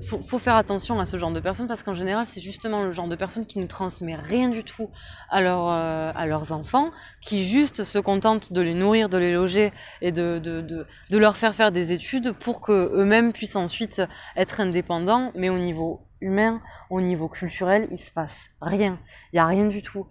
faut, 0.08 0.20
faut 0.20 0.40
faire 0.40 0.56
attention 0.56 1.00
à 1.00 1.06
ce 1.06 1.18
genre 1.18 1.32
de 1.32 1.40
personnes 1.40 1.68
parce 1.68 1.84
qu'en 1.84 1.94
général, 1.94 2.26
c'est 2.26 2.42
justement 2.42 2.84
le 2.84 2.92
genre 2.92 3.08
de 3.08 3.16
personnes 3.16 3.46
qui 3.46 3.60
ne 3.60 3.68
transmet 3.68 4.16
rien 4.16 4.50
du 4.50 4.64
tout 4.64 4.90
euh, 5.34 6.12
à 6.16 6.26
leurs 6.26 6.52
enfants, 6.52 6.92
qui 7.22 7.48
juste 7.48 7.84
se 7.84 8.00
contentent 8.00 8.54
de 8.54 8.62
les 8.62 8.74
nourrir, 8.74 9.10
de 9.10 9.18
les 9.18 9.34
loger 9.34 9.74
et 10.02 10.12
de, 10.12 10.40
de 10.40 11.18
leur 11.18 11.38
faire 11.38 11.56
faire 11.56 11.72
des 11.72 11.92
études 11.92 12.32
pour 12.34 12.62
qu'eux-mêmes 12.62 13.34
puissent 13.34 13.56
ensuite 13.56 14.02
être 14.36 14.60
indépendants, 14.60 15.32
mais 15.36 15.50
au 15.50 15.58
niveau 15.58 16.02
humain, 16.22 16.62
au 16.90 17.02
niveau 17.02 17.28
culturel, 17.28 17.88
il 17.92 17.98
se 17.98 18.12
passe 18.12 18.50
rien. 18.62 18.98
Il 19.32 19.36
n'y 19.36 19.40
a 19.40 19.46
rien 19.46 19.66
du 19.66 19.82
tout 19.82 20.08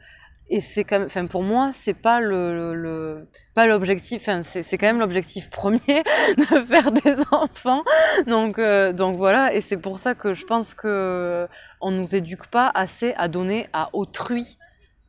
et 0.49 0.61
c'est 0.61 0.85
quand 0.85 1.03
enfin 1.05 1.27
pour 1.27 1.43
moi, 1.43 1.71
c'est 1.73 1.95
pas 1.95 2.21
le, 2.21 2.75
le, 2.75 3.29
pas 3.55 3.67
l'objectif, 3.67 4.23
enfin 4.23 4.43
c'est 4.45 4.79
quand 4.79 4.87
même 4.87 5.01
l'objectif 5.01 5.51
premier 5.51 6.05
de 6.37 6.65
faire 6.65 6.93
des 6.93 7.17
enfants. 7.33 7.83
Donc 8.27 8.59
euh, 8.59 8.93
donc 8.93 9.17
voilà, 9.17 9.55
et 9.55 9.61
c'est 9.61 9.77
pour 9.77 9.99
ça 9.99 10.15
que 10.15 10.35
je 10.35 10.45
pense 10.45 10.75
que 10.75 11.49
on 11.81 11.91
nous 11.91 12.15
éduque 12.15 12.47
pas 12.47 12.71
assez 12.75 13.15
à 13.17 13.29
donner 13.29 13.69
à 13.73 13.91
autrui. 13.93 14.59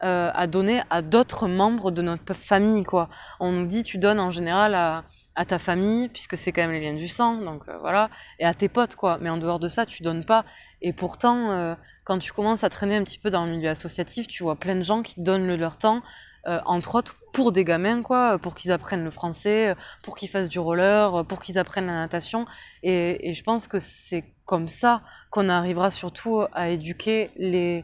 Euh, 0.04 0.30
à 0.36 0.46
donner 0.46 0.84
à 0.92 1.02
d'autres 1.02 1.48
membres 1.48 1.90
de 1.90 2.04
notre 2.04 2.36
famille 2.36 2.84
quoi. 2.84 3.10
On 3.40 3.52
nous 3.52 3.66
dit 3.66 3.82
tu 3.82 3.98
donnes 3.98 4.20
en 4.20 4.30
général 4.30 4.76
à, 4.76 5.06
à 5.34 5.44
ta 5.44 5.58
famille 5.58 6.08
puisque 6.10 6.38
c'est 6.38 6.52
quand 6.52 6.62
même 6.62 6.70
les 6.72 6.82
liens 6.82 6.94
du 6.94 7.08
sang 7.08 7.38
donc 7.38 7.64
euh, 7.68 7.80
voilà 7.80 8.12
et 8.38 8.46
à 8.46 8.54
tes 8.54 8.70
potes 8.70 8.96
quoi. 8.96 9.18
Mais 9.22 9.32
en 9.32 9.38
dehors 9.38 9.58
de 9.58 9.68
ça 9.68 9.88
tu 9.88 10.04
donnes 10.04 10.24
pas 10.24 10.46
et 10.84 10.94
pourtant 10.94 11.50
euh, 11.50 11.74
quand 12.08 12.20
tu 12.20 12.32
commences 12.32 12.64
à 12.64 12.70
traîner 12.70 12.96
un 12.96 13.04
petit 13.04 13.20
peu 13.20 13.30
dans 13.30 13.44
le 13.44 13.52
milieu 13.52 13.68
associatif, 13.68 14.30
tu 14.30 14.42
vois 14.42 14.56
plein 14.56 14.76
de 14.76 14.82
gens 14.82 15.04
qui 15.04 15.20
donnent 15.20 15.54
leur 15.54 15.78
temps, 15.78 16.02
euh, 16.48 16.62
entre 16.66 16.96
autres 16.96 17.18
pour 17.34 17.52
des 17.52 17.66
gamins, 17.66 18.02
quoi, 18.02 18.40
pour 18.40 18.56
qu'ils 18.56 18.72
apprennent 18.72 19.04
le 19.04 19.12
français, 19.12 19.76
pour 20.06 20.16
qu'ils 20.16 20.30
fassent 20.30 20.48
du 20.48 20.58
roller, 20.58 21.26
pour 21.28 21.42
qu'ils 21.42 21.60
apprennent 21.60 21.88
la 21.88 22.00
natation. 22.00 22.46
Et, 22.82 23.34
je 23.34 23.44
pense 23.44 23.68
que 23.68 23.82
c'est 23.82 24.24
comme 24.46 24.70
ça 24.70 25.02
qu'on 25.32 25.50
arrivera 25.50 25.92
surtout 25.92 26.44
à 26.54 26.70
éduquer 26.70 27.30
les, 27.36 27.84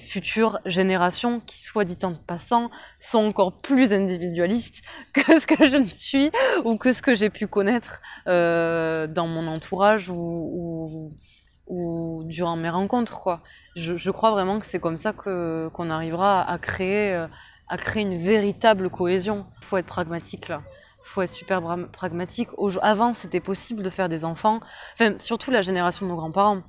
futures 0.00 0.60
générations 0.66 1.40
qui, 1.40 1.62
soit 1.62 1.86
dit 1.86 1.96
en 2.02 2.14
passant, 2.14 2.70
sont 3.00 3.24
encore 3.24 3.56
plus 3.62 3.90
individualistes 3.94 4.82
que 5.14 5.40
ce 5.40 5.46
que 5.46 5.66
je 5.66 5.78
ne 5.78 5.86
suis 5.86 6.30
ou 6.64 6.76
que 6.76 6.92
ce 6.92 7.00
que 7.00 7.14
j'ai 7.14 7.30
pu 7.30 7.46
connaître 7.46 8.02
euh, 8.26 9.06
dans 9.06 9.26
mon 9.26 9.46
entourage 9.46 10.10
ou, 10.10 10.14
ou 10.14 11.10
ou 11.72 12.22
durant 12.26 12.56
mes 12.56 12.68
rencontres 12.68 13.18
quoi. 13.18 13.40
Je, 13.76 14.10
crois 14.10 14.30
vraiment 14.30 14.60
que 14.60 14.66
c'est 14.66 14.78
comme 14.78 14.98
ça 14.98 15.14
que 15.14 15.70
qu'on 15.72 15.88
arrivera 15.88 16.42
à 16.42 16.58
créer 16.58 17.14
euh, 17.14 17.26
à 17.68 17.78
créer 17.78 18.02
une 18.02 18.18
véritable 18.22 18.90
cohésion. 18.90 19.46
Faut 19.62 19.78
être 19.78 19.86
pragmatique 19.86 20.48
là. 20.48 20.60
Faut 21.02 21.22
être 21.22 21.30
super 21.30 21.62
pragmatique. 21.90 22.50
Avant, 22.82 23.14
c'était 23.14 23.40
possible 23.40 23.82
de 23.82 23.88
faire 23.88 24.10
des 24.10 24.24
enfants. 24.24 24.60
Enfin, 24.92 25.14
surtout 25.18 25.50
la 25.50 25.62
génération 25.62 26.06
de 26.06 26.10
nos 26.10 26.16
grands-parents. 26.16 26.62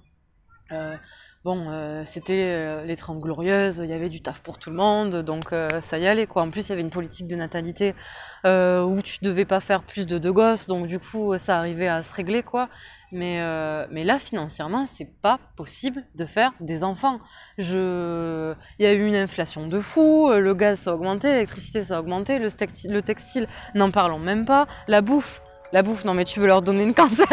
Euh, 0.72 0.96
bon, 1.44 1.64
euh, 1.68 2.04
c'était 2.06 2.54
euh, 2.54 2.86
les 2.86 2.96
30 2.96 3.20
glorieuses, 3.20 3.82
il 3.84 3.90
y 3.90 3.94
avait 3.94 4.10
du 4.10 4.22
taf 4.22 4.42
pour 4.42 4.58
tout 4.58 4.70
le 4.70 4.76
monde, 4.76 5.18
donc 5.18 5.52
euh, 5.52 5.82
ça 5.82 5.98
y 5.98 6.08
allait. 6.08 6.28
En 6.36 6.50
plus, 6.50 6.68
il 6.68 6.70
y 6.70 6.72
avait 6.72 6.82
une 6.82 6.90
politique 6.90 7.28
de 7.28 7.36
natalité 7.36 7.96
où 8.46 9.02
tu 9.02 9.20
devais 9.22 9.46
pas 9.46 9.60
faire 9.60 9.84
plus 9.84 10.06
de 10.06 10.18
deux 10.18 10.34
gosses, 10.34 10.68
donc 10.68 10.88
du 10.88 11.00
coup, 11.00 11.38
ça 11.38 11.58
arrivait 11.58 11.88
à 11.88 12.02
se 12.02 12.14
régler 12.14 12.44
quoi. 12.44 12.70
Mais, 13.12 13.40
là, 14.04 14.20
financièrement, 14.20 14.86
c'est 14.86 15.10
pas 15.22 15.40
possible 15.56 16.04
de 16.16 16.26
faire 16.26 16.52
des 16.60 16.84
enfants. 16.84 17.20
Il 17.58 17.66
y 18.80 18.86
a 18.86 18.94
eu 18.94 19.06
une 19.06 19.16
inflation 19.16 19.68
de 19.68 19.80
fou, 19.80 20.30
le 20.32 20.54
gaz 20.54 20.80
ça 20.80 20.92
a 20.92 20.94
augmenté, 20.94 21.30
l'électricité 21.30 21.84
ça 21.84 21.98
a 21.98 22.00
augmenté, 22.00 22.40
le 22.40 22.52
textile, 22.52 22.92
le 22.92 23.02
textile 23.02 23.48
n'en 23.76 23.92
parlons 23.92 24.20
même 24.20 24.46
pas, 24.46 24.68
la 24.88 25.02
bouffe. 25.02 25.42
La 25.72 25.82
bouffe, 25.82 26.06
non 26.06 26.14
mais 26.14 26.26
tu 26.26 26.40
veux 26.40 26.48
leur 26.48 26.62
donner 26.62 26.84
une 26.84 26.94
cancer 26.96 27.26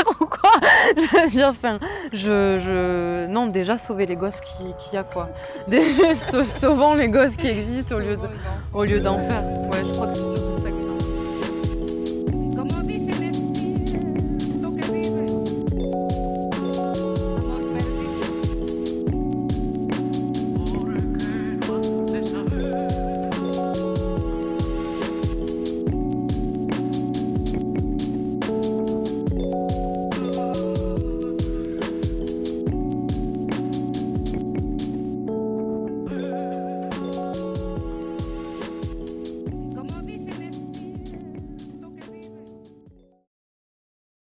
Je 0.96 1.20
veux 1.20 1.30
dire, 1.30 1.48
enfin, 1.48 1.78
je, 2.12 2.58
je... 2.58 3.26
Non, 3.26 3.46
déjà 3.46 3.78
sauver 3.78 4.06
les 4.06 4.16
gosses 4.16 4.40
qui, 4.40 4.64
qui 4.78 4.96
y 4.96 4.98
a 4.98 5.02
quoi. 5.04 5.28
Déjà, 5.68 6.14
sauvons 6.14 6.94
les 6.94 7.08
gosses 7.08 7.36
qui 7.36 7.48
existent 7.48 7.96
au 7.96 7.98
lieu 8.00 8.16
de, 8.16 8.28
au 8.72 8.84
lieu 8.84 9.00
d'en 9.00 9.18
faire. 9.18 9.42
Ouais, 9.70 9.78
je 9.86 9.92
crois 9.92 10.08
que 10.08 10.14
c'est 10.14 10.36
surtout 10.36 10.58
ça. 10.59 10.59